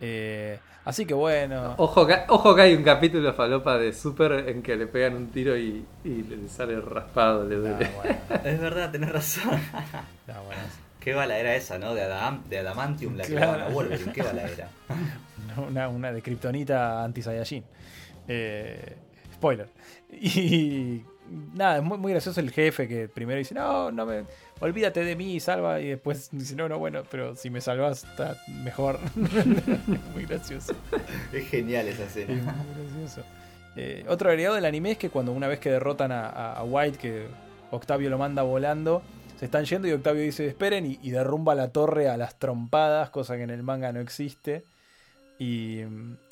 Eh, 0.00 0.58
así 0.84 1.06
que 1.06 1.14
bueno. 1.14 1.74
Ojo 1.78 2.06
que, 2.06 2.16
ojo 2.28 2.54
que 2.54 2.62
hay 2.62 2.74
un 2.74 2.84
capítulo 2.84 3.32
falopa 3.34 3.78
de 3.78 3.92
Super 3.92 4.48
en 4.48 4.62
que 4.62 4.76
le 4.76 4.86
pegan 4.86 5.16
un 5.16 5.28
tiro 5.30 5.56
y, 5.56 5.84
y 6.04 6.22
le 6.22 6.48
sale 6.48 6.80
raspado, 6.80 7.44
le 7.44 7.56
Ah, 7.56 7.58
duele. 7.58 7.90
bueno, 7.96 8.18
Es 8.44 8.60
verdad, 8.60 8.90
tenés 8.92 9.10
razón. 9.10 9.58
ah, 9.82 10.40
bueno. 10.46 10.62
¿Qué 11.00 11.14
bala 11.14 11.38
era 11.38 11.54
esa, 11.54 11.78
no? 11.78 11.94
De, 11.94 12.02
Adam, 12.02 12.42
de 12.48 12.58
Adamantium, 12.58 13.16
la 13.16 13.24
que 13.24 13.32
Claro. 13.32 13.52
daban 13.52 13.62
a 13.70 13.74
Wolverine. 13.74 14.12
¿Qué 14.12 14.22
bala 14.22 14.42
era? 14.42 14.68
Una, 15.68 15.88
una 15.88 16.12
de 16.12 16.22
Kryptonita 16.22 17.02
anti-Saiyajin. 17.04 17.64
Eh, 18.28 18.96
spoiler. 19.34 19.68
Y 20.10 21.02
nada, 21.54 21.76
es 21.78 21.82
muy, 21.82 21.98
muy 21.98 22.12
gracioso 22.12 22.40
el 22.40 22.50
jefe 22.50 22.88
que 22.88 23.08
primero 23.08 23.38
dice, 23.38 23.54
no, 23.54 23.90
no 23.92 24.06
me... 24.06 24.24
Olvídate 24.60 25.04
de 25.04 25.14
mí, 25.16 25.38
salva. 25.40 25.80
Y 25.80 25.88
después 25.90 26.28
dice, 26.32 26.54
no, 26.56 26.68
no, 26.68 26.78
bueno, 26.78 27.02
pero 27.10 27.36
si 27.36 27.50
me 27.50 27.60
salvas 27.60 28.04
está 28.04 28.36
mejor. 28.64 28.98
muy 30.14 30.24
gracioso. 30.26 30.74
Es 31.32 31.48
genial 31.48 31.86
esa 31.88 32.04
Es 32.04 32.16
escena. 32.16 32.52
muy 32.52 32.84
gracioso. 32.86 33.22
Eh, 33.76 34.04
otro 34.08 34.30
agregado 34.30 34.54
del 34.56 34.64
anime 34.64 34.92
es 34.92 34.98
que 34.98 35.10
cuando 35.10 35.32
una 35.32 35.46
vez 35.46 35.58
que 35.60 35.70
derrotan 35.70 36.10
a 36.12 36.62
White, 36.64 36.98
que 36.98 37.26
Octavio 37.70 38.08
lo 38.10 38.18
manda 38.18 38.42
volando, 38.42 39.02
se 39.38 39.44
están 39.44 39.64
yendo 39.64 39.86
y 39.86 39.92
Octavio 39.92 40.22
dice 40.22 40.46
esperen 40.46 40.84
y, 40.84 40.98
y 41.02 41.10
derrumba 41.10 41.54
la 41.54 41.68
torre 41.68 42.08
a 42.08 42.16
las 42.16 42.38
trompadas, 42.38 43.10
cosa 43.10 43.36
que 43.36 43.42
en 43.42 43.50
el 43.50 43.62
manga 43.62 43.92
no 43.92 44.00
existe. 44.00 44.64
Y, 45.38 45.82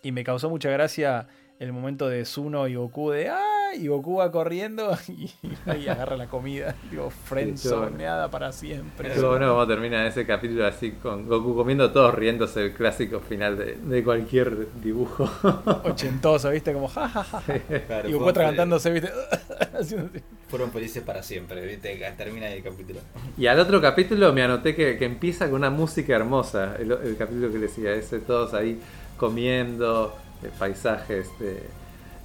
y 0.02 0.12
me 0.12 0.24
causó 0.24 0.50
mucha 0.50 0.70
gracia 0.70 1.28
el 1.59 1.72
momento 1.72 2.09
de 2.09 2.24
Zuno 2.24 2.68
y 2.68 2.74
Goku 2.74 3.11
de 3.11 3.30
¡ay! 3.30 3.84
y 3.84 3.88
Goku 3.88 4.16
va 4.16 4.30
corriendo 4.30 4.96
y, 5.09 5.30
y 5.76 5.88
agarra 5.88 6.16
la 6.16 6.26
comida. 6.26 6.74
Digo, 6.90 7.11
frenzoneada 7.11 8.30
para 8.30 8.52
siempre. 8.52 9.11
Pero 9.14 9.30
bueno 9.30 9.50
cómo 9.50 9.66
termina 9.66 10.07
ese 10.07 10.26
capítulo 10.26 10.66
así 10.66 10.92
con 10.92 11.26
Goku 11.26 11.54
comiendo 11.54 11.90
todos 11.92 12.14
riéndose 12.14 12.64
el 12.66 12.72
clásico 12.72 13.20
final 13.20 13.57
de, 13.57 13.74
de 13.74 14.04
cualquier 14.04 14.68
dibujo. 14.82 15.28
Ochentoso, 15.84 16.50
¿viste? 16.50 16.72
Como 16.72 16.88
jajaja. 16.88 17.42
Claro, 17.86 18.09
Y 18.09 18.12
Goku 18.12 18.24
fueron 18.24 18.28
atragantándose, 18.28 18.90
¿viste? 18.90 19.11
Fueron 20.48 20.70
felices 20.70 21.02
para 21.02 21.24
siempre, 21.24 21.66
¿viste? 21.66 21.98
Termina 22.16 22.48
el 22.48 22.62
capítulo. 22.62 23.00
Y 23.36 23.46
al 23.46 23.59
otro 23.59 23.80
capítulo 23.80 24.32
me 24.32 24.42
anoté 24.42 24.76
que, 24.76 24.96
que 24.96 25.04
empieza 25.04 25.46
con 25.46 25.57
una 25.57 25.70
música 25.70 26.14
hermosa. 26.14 26.76
El, 26.78 26.92
el 26.92 27.16
capítulo 27.16 27.50
que 27.50 27.59
decía 27.59 27.92
ese, 27.92 28.20
todos 28.20 28.54
ahí 28.54 28.78
comiendo, 29.16 30.14
eh, 30.43 30.51
paisajes 30.59 31.28
de, 31.39 31.62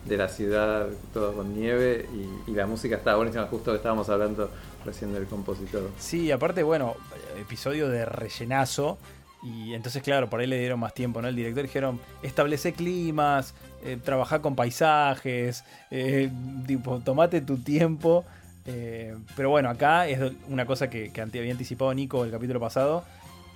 de 0.05 0.18
la 0.18 0.28
ciudad, 0.28 0.88
todo 1.14 1.34
con 1.34 1.53
nieve. 1.53 2.07
Y, 2.47 2.51
la 2.51 2.68
música 2.68 2.97
estaba 2.97 3.18
buenísima, 3.18 3.47
justo 3.47 3.72
que 3.72 3.78
estábamos 3.78 4.09
hablando 4.09 4.49
recién 4.86 5.14
del 5.14 5.26
compositor. 5.26 5.89
Sí, 5.97 6.32
aparte, 6.32 6.64
bueno, 6.64 6.95
episodio 7.39 7.89
de 7.89 8.05
rellenazo. 8.05 8.97
Y 9.43 9.74
entonces, 9.74 10.03
claro, 10.03 10.30
por 10.30 10.39
ahí 10.39 10.47
le 10.47 10.59
dieron 10.59 10.80
más 10.80 10.93
tiempo, 10.93 11.22
¿no? 11.22 11.28
El 11.28 11.36
director 11.36 11.64
dijeron, 11.64 11.99
establece 12.22 12.74
climas, 12.74 13.55
eh, 13.84 13.97
trabaja 14.03 14.39
con 14.41 14.55
paisajes, 14.55 15.64
eh, 15.89 16.30
tipo, 16.68 16.99
tomate 16.99 17.41
tu 17.41 17.57
tiempo. 17.57 18.24
Eh, 18.66 19.16
pero 19.36 19.49
bueno, 19.49 19.70
acá 19.70 20.07
es 20.07 20.20
una 20.47 20.68
cosa 20.68 20.89
que, 20.89 21.12
que 21.12 21.22
había 21.22 21.51
anticipado 21.51 21.91
Nico 21.93 22.24
el 22.24 22.30
capítulo 22.30 22.59
pasado, 22.59 23.03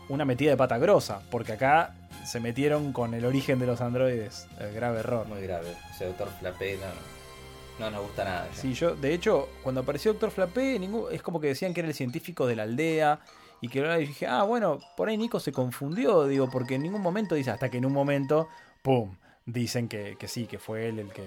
una 0.09 0.25
metida 0.25 0.49
de 0.49 0.57
pata 0.57 0.79
grosa, 0.79 1.21
porque 1.29 1.53
acá 1.53 1.93
se 2.25 2.39
metieron 2.39 2.91
con 2.91 3.13
el 3.13 3.25
origen 3.25 3.59
de 3.59 3.67
los 3.67 3.81
androides, 3.81 4.47
el 4.59 4.73
grave 4.73 4.99
error. 4.99 5.27
Muy 5.27 5.41
grave. 5.41 5.75
Ese 5.91 6.05
doctor 6.05 6.29
Flapé 6.39 6.77
no, 6.77 7.85
no 7.85 7.91
nos 7.91 8.03
gusta 8.03 8.23
nada. 8.23 8.47
ya. 8.53 8.61
Sí, 8.61 8.73
yo, 8.73 8.95
de 8.95 9.13
hecho, 9.13 9.49
cuando 9.63 9.81
apareció 9.81 10.13
Doctor 10.13 10.31
Flapé, 10.31 10.79
ningún, 10.79 11.05
es 11.11 11.21
como 11.21 11.39
que 11.39 11.47
decían 11.47 11.73
que 11.73 11.81
era 11.81 11.89
el 11.89 11.95
científico 11.95 12.47
de 12.47 12.55
la 12.55 12.63
aldea. 12.63 13.19
Y 13.61 13.69
que 13.69 13.79
ahora 13.79 13.97
dije, 13.97 14.27
ah, 14.27 14.43
bueno, 14.43 14.79
por 14.97 15.07
ahí 15.07 15.17
Nico 15.17 15.39
se 15.39 15.51
confundió, 15.51 16.27
digo, 16.27 16.49
porque 16.51 16.75
en 16.75 16.83
ningún 16.83 17.01
momento 17.01 17.35
dice, 17.35 17.51
hasta 17.51 17.69
que 17.69 17.77
en 17.77 17.85
un 17.85 17.93
momento, 17.93 18.49
¡pum! 18.81 19.15
Dicen 19.45 19.87
que, 19.87 20.17
que 20.19 20.27
sí, 20.27 20.45
que 20.45 20.59
fue 20.59 20.89
él 20.89 20.99
el 20.99 21.11
que, 21.11 21.25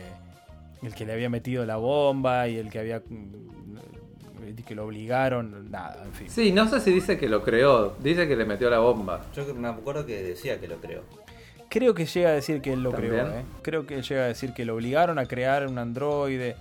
el 0.82 0.94
que 0.94 1.06
le 1.06 1.14
había 1.14 1.30
metido 1.30 1.64
la 1.64 1.76
bomba 1.76 2.46
y 2.48 2.56
el 2.56 2.70
que 2.70 2.78
había. 2.78 3.02
Mm, 4.38 4.62
que 4.64 4.74
lo 4.74 4.84
obligaron, 4.86 5.70
nada, 5.70 6.02
en 6.04 6.12
fin. 6.12 6.30
Sí, 6.30 6.52
no 6.52 6.68
sé 6.68 6.80
si 6.80 6.92
dice 6.92 7.18
que 7.18 7.28
lo 7.28 7.42
creó, 7.42 7.96
dice 8.02 8.26
que 8.28 8.36
le 8.36 8.44
metió 8.44 8.70
la 8.70 8.78
bomba. 8.78 9.26
Yo 9.34 9.44
me 9.54 9.68
acuerdo 9.68 10.04
que 10.06 10.22
decía 10.22 10.58
que 10.60 10.68
lo 10.68 10.76
creo. 10.76 11.02
Creo 11.70 11.92
que 11.94 12.06
llega 12.06 12.30
a 12.30 12.32
decir 12.32 12.62
que 12.62 12.72
él 12.72 12.82
lo 12.82 12.90
¿También? 12.90 13.12
creó, 13.12 13.26
¿eh? 13.28 13.42
Creo 13.62 13.86
que 13.86 14.00
llega 14.02 14.22
a 14.24 14.26
decir 14.28 14.54
que 14.54 14.64
lo 14.64 14.74
obligaron 14.74 15.18
a 15.18 15.26
crear 15.26 15.66
un 15.66 15.78
androide. 15.78 16.56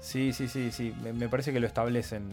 Sí, 0.00 0.32
sí, 0.34 0.46
sí, 0.48 0.70
sí. 0.72 0.94
Me, 1.02 1.12
me 1.14 1.28
parece 1.28 1.52
que 1.54 1.60
lo 1.60 1.66
establecen. 1.66 2.28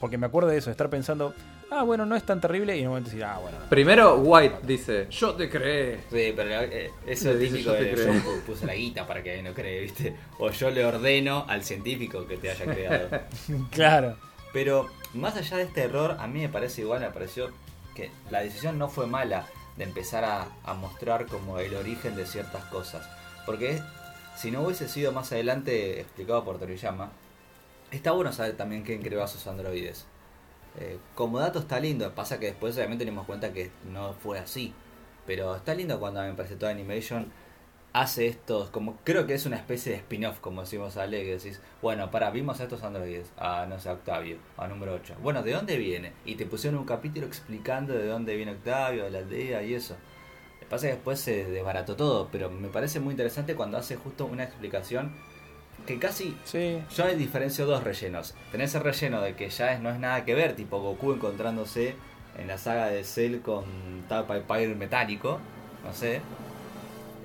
Porque 0.00 0.16
me 0.16 0.26
acuerdo 0.26 0.48
de 0.48 0.56
eso, 0.56 0.66
de 0.66 0.72
estar 0.72 0.88
pensando, 0.88 1.34
ah, 1.72 1.82
bueno, 1.82 2.06
no 2.06 2.14
es 2.16 2.22
tan 2.22 2.40
terrible. 2.40 2.74
Y 2.76 2.80
en 2.80 2.86
un 2.86 2.90
momento 2.92 3.10
decir, 3.10 3.24
ah, 3.24 3.38
bueno. 3.42 3.58
no. 3.58 3.68
Primero 3.68 4.16
White 4.18 4.60
dice, 4.62 5.08
yo 5.10 5.34
te 5.34 5.50
creé. 5.50 5.96
Sí, 6.10 6.32
pero 6.34 6.50
eh, 6.62 6.90
eso 7.06 7.32
es 7.32 7.38
típico 7.40 7.72
"Yo 7.72 7.76
te 7.76 7.84
de 7.84 7.92
creo". 7.92 8.12
yo 8.14 8.20
pu- 8.20 8.40
puse 8.46 8.64
la 8.64 8.74
guita 8.74 9.06
para 9.06 9.22
que 9.22 9.42
no 9.42 9.52
cree, 9.52 9.80
¿viste? 9.80 10.14
O 10.38 10.50
yo 10.50 10.70
le 10.70 10.86
ordeno 10.86 11.44
al 11.48 11.62
científico 11.64 12.26
que 12.26 12.36
te 12.38 12.50
haya 12.50 12.64
creado. 12.64 13.08
Claro. 13.72 14.16
Pero 14.52 14.88
más 15.14 15.36
allá 15.36 15.56
de 15.58 15.64
este 15.64 15.82
error, 15.82 16.16
a 16.18 16.26
mí 16.26 16.40
me 16.40 16.48
parece 16.48 16.82
igual, 16.82 17.00
me 17.00 17.10
pareció 17.10 17.50
que 17.94 18.10
la 18.30 18.40
decisión 18.40 18.78
no 18.78 18.88
fue 18.88 19.06
mala 19.06 19.46
de 19.76 19.84
empezar 19.84 20.24
a, 20.24 20.74
mostrar 20.74 21.26
como 21.26 21.58
el 21.58 21.74
origen 21.74 22.16
de 22.16 22.26
ciertas 22.26 22.64
cosas. 22.64 23.08
Porque 23.46 23.80
si 24.36 24.50
no 24.50 24.62
hubiese 24.62 24.88
sido 24.88 25.12
más 25.12 25.32
adelante 25.32 26.00
explicado 26.00 26.44
por 26.44 26.58
Toriyama, 26.58 27.10
está 27.90 28.12
bueno 28.12 28.32
saber 28.32 28.56
también 28.56 28.82
quién 28.82 29.02
creó 29.02 29.22
a 29.22 29.28
sus 29.28 29.46
androides. 29.46 30.06
Eh, 30.78 30.98
como 31.14 31.38
dato 31.38 31.58
está 31.58 31.80
lindo, 31.80 32.14
pasa 32.14 32.38
que 32.38 32.46
después 32.46 32.76
obviamente 32.76 33.04
nos 33.04 33.12
dimos 33.12 33.26
cuenta 33.26 33.52
que 33.52 33.70
no 33.90 34.14
fue 34.14 34.38
así. 34.38 34.74
Pero 35.26 35.56
está 35.56 35.74
lindo 35.74 35.98
cuando 36.00 36.22
me 36.22 36.34
parece 36.34 36.56
toda 36.56 36.72
Animation 36.72 37.30
hace 38.00 38.26
estos, 38.26 38.70
como 38.70 38.96
creo 39.02 39.26
que 39.26 39.34
es 39.34 39.44
una 39.46 39.56
especie 39.56 39.92
de 39.92 39.98
spin-off, 39.98 40.38
como 40.40 40.60
decimos 40.60 40.96
Ale, 40.96 41.24
que 41.24 41.32
decís, 41.32 41.60
bueno, 41.82 42.10
para, 42.10 42.30
vimos 42.30 42.60
a 42.60 42.64
estos 42.64 42.82
androides, 42.82 43.32
a 43.36 43.66
no 43.68 43.78
sé, 43.80 43.88
a 43.88 43.94
Octavio, 43.94 44.38
a 44.56 44.68
número 44.68 44.94
8. 44.94 45.16
Bueno, 45.20 45.42
¿de 45.42 45.52
dónde 45.52 45.76
viene? 45.76 46.12
Y 46.24 46.36
te 46.36 46.46
pusieron 46.46 46.78
un 46.78 46.86
capítulo 46.86 47.26
explicando 47.26 47.94
de 47.94 48.06
dónde 48.06 48.36
viene 48.36 48.52
Octavio, 48.52 49.04
de 49.04 49.10
la 49.10 49.18
aldea 49.18 49.62
y 49.62 49.74
eso. 49.74 49.94
Lo 49.94 50.60
que 50.60 50.66
pasa 50.66 50.86
es 50.86 50.90
que 50.90 50.96
después 50.96 51.20
se 51.20 51.44
desbarató 51.46 51.96
todo, 51.96 52.28
pero 52.30 52.50
me 52.50 52.68
parece 52.68 53.00
muy 53.00 53.12
interesante 53.12 53.54
cuando 53.54 53.78
hace 53.78 53.96
justo 53.96 54.26
una 54.26 54.44
explicación 54.44 55.12
que 55.86 55.98
casi 55.98 56.36
Sí. 56.44 56.82
yo 56.94 57.06
diferencio 57.14 57.66
dos 57.66 57.82
rellenos. 57.82 58.34
Tenés 58.52 58.74
el 58.74 58.82
relleno 58.82 59.20
de 59.22 59.34
que 59.34 59.48
ya 59.48 59.72
es, 59.72 59.80
no 59.80 59.90
es 59.90 59.98
nada 59.98 60.24
que 60.24 60.34
ver, 60.34 60.54
tipo 60.54 60.80
Goku 60.80 61.14
encontrándose 61.14 61.94
en 62.36 62.46
la 62.46 62.58
saga 62.58 62.86
de 62.86 63.02
Cell 63.04 63.40
con 63.40 63.64
tal 64.08 64.26
Pai 64.26 64.42
Pai 64.46 64.66
metálico, 64.74 65.40
no 65.84 65.92
sé. 65.92 66.20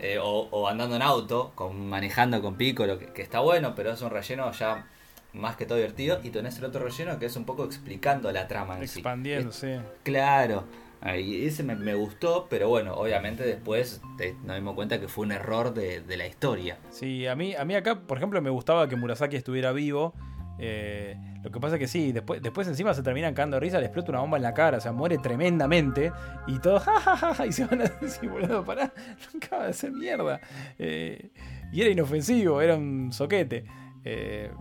Eh, 0.06 0.20
o, 0.20 0.50
o 0.52 0.68
andando 0.68 0.98
en 0.98 1.02
auto, 1.02 1.54
con, 1.56 1.88
manejando 1.88 2.42
con 2.42 2.56
Piccolo, 2.56 3.00
que, 3.00 3.08
que 3.14 3.22
está 3.22 3.40
bueno, 3.40 3.74
pero 3.74 3.92
es 3.92 4.02
un 4.02 4.10
relleno 4.10 4.52
ya 4.52 4.86
más 5.32 5.56
que 5.56 5.66
todo 5.66 5.78
divertido. 5.78 6.20
Y 6.24 6.30
tenés 6.30 6.58
el 6.58 6.66
otro 6.66 6.84
relleno 6.84 7.18
que 7.20 7.26
es 7.28 7.36
un 7.38 7.46
poco 7.46 7.64
explicando 7.64 8.30
la 8.34 8.48
trama 8.50 8.76
en. 8.78 8.84
Expandiendo, 8.84 9.52
sí. 9.54 9.78
Claro. 10.04 10.66
Ah, 11.00 11.18
Y 11.18 11.46
ese 11.46 11.64
me, 11.64 11.76
me 11.76 11.96
gustó, 11.96 12.48
pero 12.50 12.68
bueno, 12.70 12.96
obviamente 12.96 13.44
después 13.44 14.02
te- 14.18 14.36
nos 14.44 14.56
dimos 14.56 14.74
cuenta 14.76 15.00
que 15.00 15.08
fue 15.08 15.26
un 15.26 15.32
error 15.34 15.74
de, 15.74 16.02
de 16.02 16.18
la 16.18 16.28
historia. 16.28 16.78
Sí, 16.92 17.26
a 17.28 17.36
mí, 17.36 17.56
a 17.56 17.64
mí 17.66 17.76
acá, 17.76 18.02
por 18.02 18.18
ejemplo, 18.18 18.42
me 18.42 18.50
gustaba 18.50 18.88
que 18.90 18.96
Murasaki 18.96 19.36
estuviera 19.38 19.72
vivo. 19.74 20.14
Eh, 20.60 21.16
lo 21.44 21.52
que 21.52 21.60
pasa 21.60 21.76
es 21.76 21.80
que 21.80 21.88
sí, 21.88 22.12
después, 22.14 22.42
después 22.42 22.68
encima 22.68 22.94
se 22.94 23.04
terminan 23.04 23.34
cagando 23.34 23.60
risa, 23.60 23.78
le 23.80 23.86
explota 23.88 24.12
una 24.12 24.22
bomba 24.22 24.38
en 24.38 24.44
la 24.44 24.54
cara, 24.54 24.78
o 24.78 24.82
sea, 24.82 24.92
muere 24.94 25.18
tremendamente. 25.18 26.12
Y 26.48 26.58
todos, 26.60 26.84
jajaja, 26.86 27.46
y 27.46 27.52
se 27.52 27.66
van 27.66 27.82
a 27.82 27.86
decir, 27.86 28.30
boludo, 28.30 28.64
pará, 28.64 28.94
no 29.34 29.40
acaba 29.44 29.64
de 29.66 29.70
hacer 29.72 29.92
mierda. 29.92 30.40
Eh, 30.80 31.32
y 31.74 31.82
era 31.82 31.90
inofensivo, 31.90 32.62
era 32.62 32.76
un 32.76 33.12
soquete. 33.12 33.66
Eh, 34.06 34.52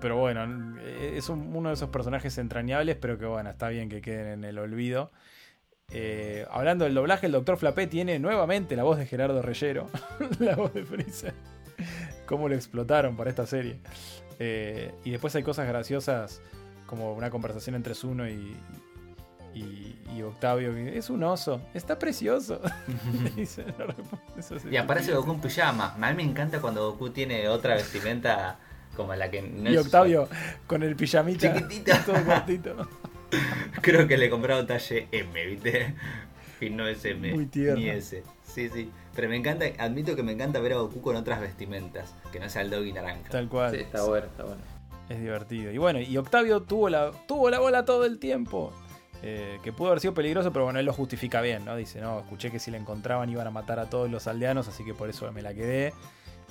pero 0.00 0.16
bueno, 0.18 0.76
eh, 0.80 1.14
es 1.16 1.28
un- 1.28 1.54
uno 1.54 1.68
de 1.70 1.74
esos 1.74 1.90
personajes 1.90 2.36
entrañables, 2.38 2.96
pero 2.96 3.16
que 3.18 3.26
bueno, 3.26 3.48
está 3.50 3.68
bien 3.68 3.88
que 3.88 4.00
queden 4.00 4.26
en 4.40 4.44
el 4.44 4.58
olvido. 4.58 5.12
Hablando 6.50 6.84
del 6.84 6.94
doblaje, 6.94 7.26
el 7.26 7.32
Dr. 7.32 7.56
Flapé 7.56 7.86
tiene 7.88 8.18
nuevamente 8.20 8.76
la 8.76 8.84
voz 8.84 8.96
de 8.98 9.06
Gerardo 9.06 9.42
Reyero, 9.42 9.88
la 10.38 10.54
voz 10.56 10.72
de 10.74 10.84
Freezer. 10.84 11.34
Cómo 12.26 12.48
lo 12.48 12.54
explotaron 12.54 13.16
para 13.16 13.30
esta 13.30 13.44
serie. 13.46 13.80
Eh, 14.42 14.92
y 15.04 15.10
después 15.10 15.34
hay 15.36 15.42
cosas 15.42 15.68
graciosas, 15.68 16.40
como 16.86 17.12
una 17.12 17.30
conversación 17.30 17.76
entre 17.76 17.94
Zuno 17.94 18.26
y, 18.28 18.56
y, 19.54 19.96
y 20.16 20.22
Octavio. 20.22 20.74
que 20.74 20.96
es 20.96 21.10
un 21.10 21.22
oso, 21.22 21.60
está 21.74 21.98
precioso. 21.98 22.60
No 23.36 23.38
eso 24.38 24.56
Y 24.70 24.76
aparece 24.76 25.12
Goku 25.12 25.32
en 25.32 25.40
pijama. 25.40 25.94
A 26.00 26.10
mí 26.10 26.16
me 26.16 26.22
encanta 26.22 26.60
cuando 26.60 26.90
Goku 26.92 27.10
tiene 27.10 27.48
otra 27.48 27.74
vestimenta 27.74 28.58
como 28.96 29.14
la 29.14 29.30
que 29.30 29.42
no 29.42 29.70
Y 29.70 29.76
es- 29.76 29.84
Octavio 29.84 30.28
con 30.66 30.82
el 30.82 30.96
pijamita 30.96 31.52
Chiquitita. 31.54 32.02
todo 32.06 32.24
cortito. 32.24 32.88
Creo 33.82 34.08
que 34.08 34.16
le 34.16 34.28
compraron 34.30 34.66
talle 34.66 35.06
M, 35.12 35.46
¿viste? 35.46 35.94
Y 36.60 36.70
no 36.70 36.86
es 36.88 37.04
M. 37.04 37.32
Muy 37.34 37.46
tierno. 37.46 37.76
Ni 37.80 37.88
S. 37.90 38.22
Sí, 38.42 38.68
sí. 38.68 38.90
Pero 39.20 39.28
me 39.28 39.36
encanta, 39.36 39.66
admito 39.78 40.16
que 40.16 40.22
me 40.22 40.32
encanta 40.32 40.60
ver 40.60 40.72
a 40.72 40.76
Goku 40.76 41.02
con 41.02 41.14
otras 41.14 41.42
vestimentas. 41.42 42.14
Que 42.32 42.40
no 42.40 42.48
sea 42.48 42.62
el 42.62 42.70
doggy 42.70 42.94
naranja. 42.94 43.28
Tal 43.28 43.50
cual. 43.50 43.72
Sí, 43.74 43.82
está 43.82 44.02
bueno, 44.04 44.28
está 44.28 44.44
bueno. 44.44 44.62
Es 45.10 45.20
divertido. 45.20 45.70
Y 45.72 45.76
bueno, 45.76 46.00
y 46.00 46.16
Octavio 46.16 46.62
tuvo 46.62 46.88
la, 46.88 47.10
tuvo 47.28 47.50
la 47.50 47.58
bola 47.58 47.84
todo 47.84 48.06
el 48.06 48.18
tiempo. 48.18 48.72
eh, 49.22 49.58
que 49.62 49.74
pudo 49.74 49.88
haber 49.88 50.00
sido 50.00 50.14
peligroso, 50.14 50.54
pero 50.54 50.64
bueno, 50.64 50.78
él 50.78 50.86
lo 50.86 50.94
justifica 50.94 51.42
bien, 51.42 51.66
¿no? 51.66 51.76
Dice, 51.76 52.00
no, 52.00 52.20
escuché 52.20 52.50
que 52.50 52.58
si 52.58 52.70
la 52.70 52.78
encontraban 52.78 53.28
iban 53.28 53.46
a 53.46 53.50
matar 53.50 53.78
a 53.78 53.90
todos 53.90 54.10
los 54.10 54.26
aldeanos, 54.26 54.68
así 54.68 54.86
que 54.86 54.94
por 54.94 55.10
eso 55.10 55.30
me 55.32 55.42
la 55.42 55.52
quedé. 55.52 55.92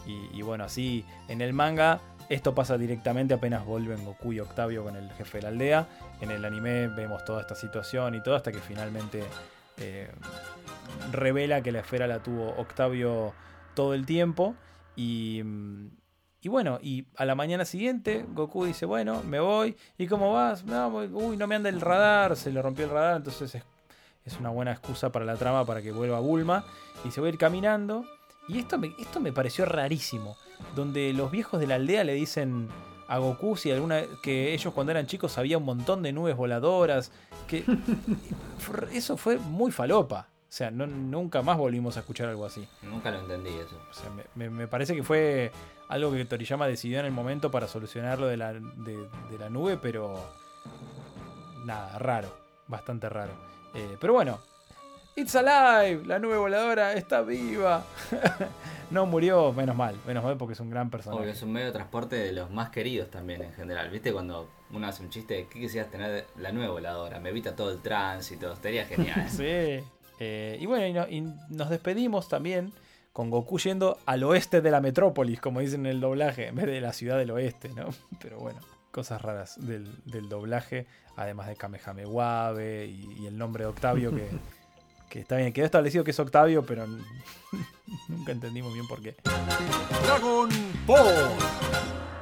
Y, 0.05 0.30
y 0.38 0.43
bueno, 0.43 0.63
así 0.63 1.03
en 1.28 1.41
el 1.41 1.53
manga 1.53 2.01
esto 2.30 2.53
pasa 2.53 2.78
directamente 2.78 3.34
apenas 3.34 3.65
vuelven 3.65 4.05
Goku 4.05 4.34
y 4.34 4.39
Octavio 4.39 4.84
con 4.84 4.95
el 4.95 5.09
jefe 5.13 5.39
de 5.39 5.41
la 5.41 5.49
aldea. 5.49 5.88
En 6.22 6.30
el 6.30 6.45
anime 6.45 6.88
vemos 6.89 7.26
toda 7.26 7.41
esta 7.41 7.55
situación 7.55 8.13
y 8.13 8.22
todo 8.22 8.36
hasta 8.36 8.51
que 8.51 8.59
finalmente 8.59 9.24
eh, 9.78 10.07
revela 11.11 11.61
que 11.61 11.71
la 11.71 11.79
esfera 11.79 12.07
la 12.07 12.21
tuvo 12.21 12.55
Octavio 12.57 13.33
todo 13.73 13.93
el 13.93 14.05
tiempo. 14.05 14.55
Y, 14.95 15.43
y 16.41 16.49
bueno, 16.49 16.79
y 16.81 17.05
a 17.15 17.25
la 17.25 17.35
mañana 17.35 17.65
siguiente 17.65 18.25
Goku 18.29 18.65
dice, 18.65 18.85
bueno, 18.85 19.23
me 19.23 19.39
voy. 19.39 19.75
¿Y 19.97 20.07
cómo 20.07 20.33
vas? 20.33 20.65
No, 20.65 20.87
uy, 20.89 21.37
no 21.37 21.47
me 21.47 21.55
anda 21.55 21.69
el 21.69 21.81
radar, 21.81 22.35
se 22.35 22.51
le 22.51 22.61
rompió 22.61 22.85
el 22.85 22.91
radar, 22.91 23.17
entonces 23.17 23.55
es, 23.55 23.63
es 24.25 24.39
una 24.39 24.49
buena 24.49 24.71
excusa 24.71 25.11
para 25.11 25.25
la 25.25 25.35
trama 25.35 25.65
para 25.65 25.81
que 25.81 25.91
vuelva 25.91 26.19
Bulma. 26.19 26.65
Y 27.05 27.11
se 27.11 27.21
va 27.21 27.27
a 27.27 27.29
ir 27.29 27.37
caminando. 27.37 28.05
Y 28.47 28.59
esto 28.59 28.77
me, 28.77 28.93
esto 28.99 29.19
me 29.19 29.31
pareció 29.31 29.65
rarísimo. 29.65 30.35
Donde 30.75 31.13
los 31.13 31.31
viejos 31.31 31.59
de 31.59 31.67
la 31.67 31.75
aldea 31.75 32.03
le 32.03 32.13
dicen 32.13 32.67
a 33.07 33.17
Goku 33.17 33.55
si 33.55 33.71
alguna 33.71 34.03
que 34.21 34.53
ellos 34.53 34.73
cuando 34.73 34.91
eran 34.91 35.07
chicos 35.07 35.37
había 35.37 35.57
un 35.57 35.65
montón 35.65 36.03
de 36.03 36.13
nubes 36.13 36.35
voladoras. 36.35 37.11
Que 37.47 37.63
eso 38.91 39.17
fue 39.17 39.37
muy 39.37 39.71
falopa. 39.71 40.29
O 40.49 40.51
sea, 40.51 40.71
no, 40.71 40.87
nunca 40.87 41.41
más 41.43 41.57
volvimos 41.57 41.95
a 41.97 41.99
escuchar 41.99 42.27
algo 42.27 42.43
así. 42.45 42.67
Nunca 42.81 43.11
lo 43.11 43.19
entendí 43.19 43.49
eso. 43.51 43.77
O 43.89 43.93
sea, 43.93 44.09
me, 44.09 44.23
me- 44.35 44.49
me 44.49 44.67
parece 44.67 44.95
que 44.95 45.03
fue 45.03 45.51
algo 45.89 46.11
que 46.11 46.25
Toriyama 46.25 46.65
decidió 46.67 46.99
en 46.99 47.05
el 47.05 47.11
momento 47.11 47.51
para 47.51 47.67
solucionarlo 47.67 48.25
de 48.27 48.37
la, 48.37 48.53
de, 48.53 49.07
de 49.29 49.37
la 49.39 49.49
nube, 49.49 49.77
pero 49.77 50.15
nada, 51.65 51.97
raro, 51.99 52.29
bastante 52.67 53.09
raro. 53.09 53.31
Eh, 53.75 53.97
pero 53.99 54.13
bueno, 54.13 54.39
It's 55.15 55.35
Alive, 55.35 56.05
la 56.05 56.17
nube 56.17 56.37
voladora 56.37 56.93
está 56.93 57.21
viva. 57.21 57.83
no 58.91 59.05
murió, 59.05 59.51
menos 59.53 59.75
mal, 59.75 59.95
menos 60.07 60.23
mal 60.23 60.37
porque 60.37 60.53
es 60.53 60.59
un 60.59 60.69
gran 60.69 60.89
personaje. 60.89 61.21
Obvio, 61.21 61.31
es 61.33 61.41
un 61.43 61.51
medio 61.51 61.67
de 61.67 61.73
transporte 61.73 62.15
de 62.15 62.31
los 62.31 62.49
más 62.49 62.69
queridos 62.69 63.09
también 63.11 63.43
en 63.43 63.53
general. 63.53 63.89
¿Viste 63.91 64.11
cuando 64.13 64.49
uno 64.71 64.87
hace 64.87 65.03
un 65.03 65.09
chiste? 65.09 65.47
¿Qué 65.51 65.59
quisieras 65.59 65.91
tener 65.91 66.25
la 66.37 66.51
nueva 66.51 66.73
voladora? 66.73 67.19
Me 67.19 67.29
evita 67.29 67.55
todo 67.55 67.71
el 67.71 67.79
tránsito, 67.81 68.51
estaría 68.51 68.85
genial. 68.85 69.29
Sí. 69.29 69.83
Eh, 70.20 70.57
y 70.59 70.65
bueno, 70.65 70.86
y, 70.86 70.93
no- 70.93 71.07
y 71.09 71.22
nos 71.55 71.70
despedimos 71.70 72.28
también 72.30 72.74
con 73.13 73.30
Goku 73.30 73.57
yendo 73.59 73.97
al 74.05 74.24
oeste 74.24 74.61
de 74.61 74.72
la 74.72 74.82
metrópolis, 74.82 75.39
como 75.41 75.59
dicen 75.61 75.86
en 75.86 75.93
el 75.93 75.99
doblaje, 76.01 76.47
en 76.47 76.55
vez 76.55 76.65
de 76.67 76.82
la 76.82 76.93
ciudad 76.93 77.17
del 77.17 77.32
oeste, 77.32 77.70
¿no? 77.70 77.88
Pero 78.22 78.39
bueno, 78.39 78.59
cosas 78.91 79.22
raras 79.22 79.55
del, 79.65 79.88
del 80.05 80.30
doblaje, 80.30 80.86
además 81.15 81.47
de 81.47 81.55
Kamehameha 81.55 82.53
y, 82.86 83.17
y 83.22 83.26
el 83.28 83.38
nombre 83.38 83.63
de 83.63 83.70
Octavio, 83.70 84.13
que, 84.15 84.28
que 85.09 85.20
está 85.22 85.38
bien, 85.38 85.51
quedó 85.53 85.65
establecido 85.65 86.03
que 86.03 86.11
es 86.11 86.20
Octavio, 86.20 86.65
pero 86.65 86.86
nunca 88.07 88.32
entendimos 88.32 88.74
bien 88.74 88.88
por 88.88 89.01
qué. 89.01 89.15
Dragon 90.05 90.49
Ball. 90.86 91.30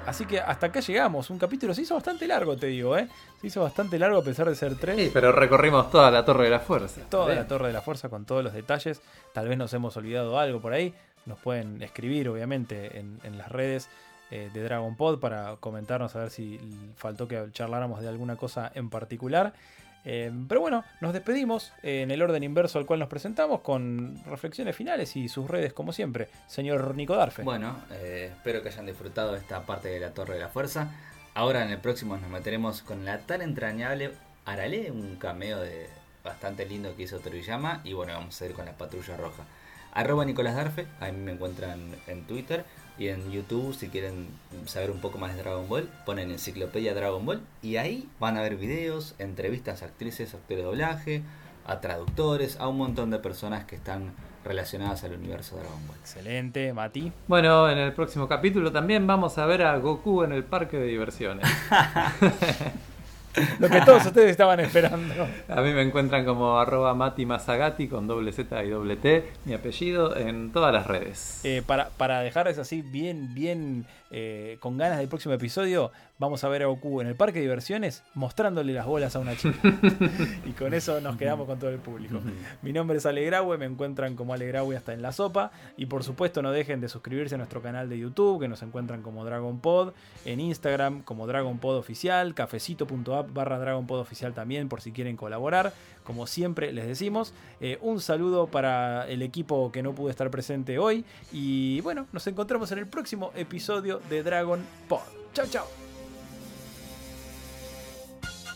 Así 0.08 0.26
que 0.26 0.40
hasta 0.40 0.68
acá 0.68 0.80
llegamos. 0.80 1.30
Un 1.30 1.38
capítulo 1.38 1.74
se 1.74 1.82
hizo 1.82 1.94
bastante 1.94 2.26
largo, 2.28 2.56
te 2.56 2.68
digo, 2.68 2.98
¿eh? 2.98 3.10
Se 3.42 3.48
hizo 3.48 3.62
bastante 3.62 4.00
largo 4.00 4.20
a 4.20 4.24
pesar 4.24 4.48
de 4.48 4.56
ser 4.56 4.76
tres. 4.76 4.96
Sí, 4.96 5.12
pero 5.14 5.34
recorrimos 5.34 5.92
toda 5.92 6.10
la 6.10 6.24
Torre 6.24 6.46
de 6.46 6.50
la 6.50 6.62
Fuerza. 6.62 7.02
toda 7.10 7.36
la 7.36 7.46
Torre 7.46 7.68
de 7.68 7.74
la 7.74 7.82
Fuerza 7.82 8.08
con 8.08 8.26
todos 8.26 8.44
los 8.44 8.54
detalles. 8.54 9.02
Tal 9.34 9.50
vez 9.50 9.58
nos 9.58 9.74
hemos 9.74 9.96
olvidado 9.98 10.40
algo 10.40 10.62
por 10.62 10.72
ahí. 10.72 10.94
Nos 11.26 11.38
pueden 11.40 11.82
escribir, 11.84 12.30
obviamente, 12.30 12.98
en, 13.00 13.20
en 13.24 13.38
las 13.38 13.52
redes 13.52 13.90
eh, 14.32 14.50
de 14.54 14.64
Dragon 14.64 14.96
Pod 14.96 15.20
para 15.20 15.58
comentarnos 15.58 16.16
a 16.16 16.20
ver 16.20 16.30
si 16.30 16.60
faltó 16.96 17.28
que 17.28 17.46
charláramos 17.52 18.02
de 18.02 18.08
alguna 18.08 18.38
cosa 18.38 18.72
en 18.76 18.90
particular. 18.90 19.54
Eh, 20.10 20.32
pero 20.48 20.62
bueno, 20.62 20.86
nos 21.02 21.12
despedimos 21.12 21.74
eh, 21.84 22.04
en 22.04 22.12
el 22.12 22.22
orden 22.22 22.42
inverso 22.42 22.80
al 22.80 22.86
cual 22.86 23.02
nos 23.02 23.10
presentamos 23.10 23.60
con 23.60 24.24
reflexiones 24.24 24.74
finales 24.74 25.18
y 25.18 25.28
sus 25.28 25.50
redes 25.50 25.74
como 25.74 25.92
siempre. 25.92 26.30
Señor 26.48 26.96
Nico 26.96 27.14
Darfe. 27.18 27.44
Bueno, 27.44 27.76
eh, 27.92 28.32
espero 28.32 28.64
que 28.64 28.70
hayan 28.70 28.86
disfrutado 28.86 29.36
esta 29.36 29.66
parte 29.66 29.90
de 29.90 30.00
la 30.00 30.14
Torre 30.14 30.36
de 30.36 30.40
la 30.40 30.48
Fuerza. 30.48 30.94
Ahora 31.34 31.62
en 31.66 31.72
el 31.72 31.80
próximo 31.80 32.16
nos 32.16 32.30
meteremos 32.30 32.84
con 32.84 33.04
la 33.04 33.20
tan 33.20 33.42
entrañable 33.42 34.12
Arale, 34.46 34.92
un 34.92 35.18
cameo 35.18 35.60
de 35.60 35.90
bastante 36.24 36.66
lindo 36.66 36.96
que 36.96 37.04
hizo 37.04 37.20
Toriyama. 37.20 37.82
Y 37.84 37.92
bueno, 37.92 38.14
vamos 38.14 38.42
a 38.42 38.46
ir 38.46 38.54
con 38.54 38.64
la 38.64 38.78
Patrulla 38.78 39.18
Roja. 39.18 39.44
Arroba 39.92 40.24
Nicolás 40.24 40.56
Darfe, 40.56 40.88
a 41.02 41.12
mí 41.12 41.18
me 41.18 41.34
encuentran 41.34 41.82
en 42.08 42.24
Twitter 42.24 42.64
y 42.98 43.10
en 43.10 43.32
YouTube 43.32 43.76
si 43.76 43.90
quieren 43.90 44.28
saber 44.66 44.92
un 44.92 45.00
poco 45.00 45.18
más 45.18 45.36
de 45.36 45.42
Dragon 45.42 45.68
Ball, 45.70 45.90
ponen 46.06 46.32
enciclopedia 46.32 46.94
Dragon 46.94 47.26
Ball 47.26 47.42
y 47.62 47.78
ahí 47.78 48.10
van 48.20 48.38
a 48.38 48.42
ver 48.42 48.56
videos, 48.56 49.16
entrevistas 49.20 49.84
a 49.84 49.86
actrices, 49.86 50.34
actores 50.34 50.58
de 50.58 50.64
doblaje, 50.64 51.24
a 51.66 51.82
traductores, 51.82 52.58
a 52.60 52.68
un 52.68 52.78
montón 52.78 53.10
de 53.10 53.20
personas 53.20 53.66
que 53.66 53.76
están 53.76 54.14
relacionadas 54.44 55.04
al 55.04 55.14
universo 55.14 55.56
de 55.56 55.64
Dragon 55.64 55.88
Ball. 55.88 55.98
Excelente, 55.98 56.74
Mati. 56.74 57.12
Bueno, 57.28 57.70
en 57.70 57.78
el 57.78 57.94
próximo 57.94 58.28
capítulo 58.28 58.72
también 58.72 59.06
vamos 59.06 59.38
a 59.38 59.46
ver 59.46 59.64
a 59.64 59.78
Goku 59.78 60.24
en 60.24 60.32
el 60.32 60.44
parque 60.44 60.78
de 60.78 60.88
diversiones. 60.88 61.48
Lo 63.60 63.70
que 63.70 63.82
todos 63.82 64.06
ustedes 64.06 64.32
estaban 64.32 64.60
esperando. 64.60 65.28
A 65.48 65.62
mí 65.62 65.72
me 65.72 65.82
encuentran 65.82 66.26
como 66.26 66.60
arroba 66.60 66.94
Mati 66.94 67.26
Masagati 67.26 67.88
con 67.88 68.08
doble 68.08 68.32
Z 68.32 68.64
y 68.64 68.70
doble 68.70 68.96
T, 68.96 69.26
mi 69.46 69.54
apellido, 69.54 70.16
en 70.16 70.52
todas 70.52 70.74
las 70.74 70.88
redes. 70.88 71.42
Eh, 71.44 71.62
para, 71.66 71.90
para 71.90 72.22
dejarles 72.22 72.58
así 72.58 72.82
bien, 72.82 73.34
bien 73.34 73.86
eh, 74.12 74.58
con 74.60 74.78
ganas 74.78 74.98
del 74.98 75.08
próximo 75.08 75.34
episodio, 75.34 75.92
vamos 76.18 76.44
a 76.44 76.50
ver 76.50 76.64
a 76.64 76.68
Goku 76.68 77.02
en 77.02 77.08
el 77.08 77.16
parque 77.16 77.40
de 77.40 77.42
diversiones 77.42 78.04
mostrándole 78.14 78.74
las 78.74 78.86
bolas 78.86 79.16
a 79.16 79.20
una 79.20 79.36
chica. 79.36 79.60
y 80.46 80.52
con 80.52 80.74
eso 80.74 81.02
nos 81.02 81.18
quedamos 81.18 81.48
con 81.48 81.60
todo 81.60 81.70
el 81.70 81.80
público. 81.80 82.20
Mi 82.62 82.74
nombre 82.74 82.98
es 82.98 83.06
Alegraue, 83.06 83.58
me 83.58 83.66
encuentran 83.66 84.16
como 84.16 84.34
Alegraue 84.34 84.76
hasta 84.76 84.94
en 84.94 85.02
la 85.02 85.12
sopa. 85.12 85.52
Y 85.76 85.88
por 85.88 86.04
supuesto 86.04 86.42
no 86.42 86.52
dejen 86.52 86.82
de 86.82 86.90
suscribirse 86.90 87.36
a 87.36 87.38
nuestro 87.38 87.62
canal 87.62 87.90
de 87.90 88.00
YouTube, 88.00 88.40
que 88.40 88.48
nos 88.48 88.62
encuentran 88.62 89.02
como 89.02 89.26
Dragon 89.26 89.60
Pod, 89.60 89.94
en 90.26 90.40
Instagram 90.40 91.02
como 91.04 91.28
Dragon 91.28 91.60
Pod 91.60 91.78
Oficial, 91.78 92.34
cafecito.app 92.34 93.34
barra 93.34 93.60
Dragon 93.60 93.86
Pod 93.88 94.00
Oficial 94.00 94.34
también 94.34 94.70
por 94.70 94.82
si 94.82 94.92
quieren 94.92 95.18
colaborar. 95.18 95.74
Como 96.08 96.26
siempre 96.26 96.72
les 96.72 96.88
decimos, 96.88 97.34
eh, 97.60 97.78
un 97.82 98.00
saludo 98.00 98.48
para 98.48 99.06
el 99.10 99.22
equipo 99.22 99.74
que 99.74 99.84
no 99.84 99.94
pudo 99.94 100.10
estar 100.10 100.32
presente 100.32 100.80
hoy. 100.80 101.04
Y 101.34 101.82
bueno, 101.82 102.08
nos 102.14 102.26
encontramos 102.28 102.72
en 102.72 102.80
el 102.80 102.88
próximo 102.88 103.34
episodio 103.36 104.00
de 104.10 104.24
Dragon 104.24 104.66
Pod. 104.88 105.02
Chao, 105.34 105.46
chao. 105.48 105.68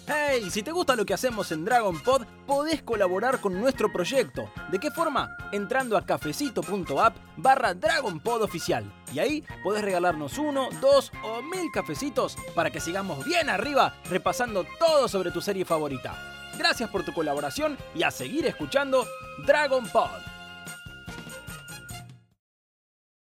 Hey, 0.08 0.49
si 0.49 0.64
te 0.64 0.72
gusta 0.72 0.95
lo 0.95 1.06
que 1.06 1.14
hacemos 1.14 1.52
en 1.52 1.66
Dragon 1.66 1.99
Pod, 1.99 2.26
podés 2.47 2.84
colaborar 2.84 3.41
con 3.41 3.60
nuestro 3.60 3.91
proyecto. 3.91 4.49
¿De 4.72 4.80
qué 4.80 4.89
forma? 4.89 5.36
Entrando 5.52 5.97
a 5.97 6.06
cafecito.app 6.06 7.18
barra 7.36 7.74
Dragon 7.74 8.22
Pod 8.22 8.43
oficial. 8.43 8.89
Y 9.14 9.20
ahí 9.20 9.43
podés 9.62 9.84
regalarnos 9.84 10.38
uno, 10.38 10.70
dos 10.80 11.12
o 11.22 11.41
mil 11.41 11.70
cafecitos 11.74 12.38
para 12.56 12.72
que 12.72 12.80
sigamos 12.80 13.26
bien 13.26 13.49
arriba 13.49 13.93
repasando 14.10 14.66
todo 14.80 15.10
sobre 15.10 15.32
tu 15.32 15.41
serie 15.41 15.66
favorita. 15.66 16.31
Gracias 16.58 16.89
por 16.89 17.04
tu 17.04 17.14
colaboración 17.14 17.78
y 17.95 18.04
a 18.04 18.12
seguir 18.12 18.45
escuchando 18.45 19.08
Dragon 19.45 19.88
Pod. 19.88 20.31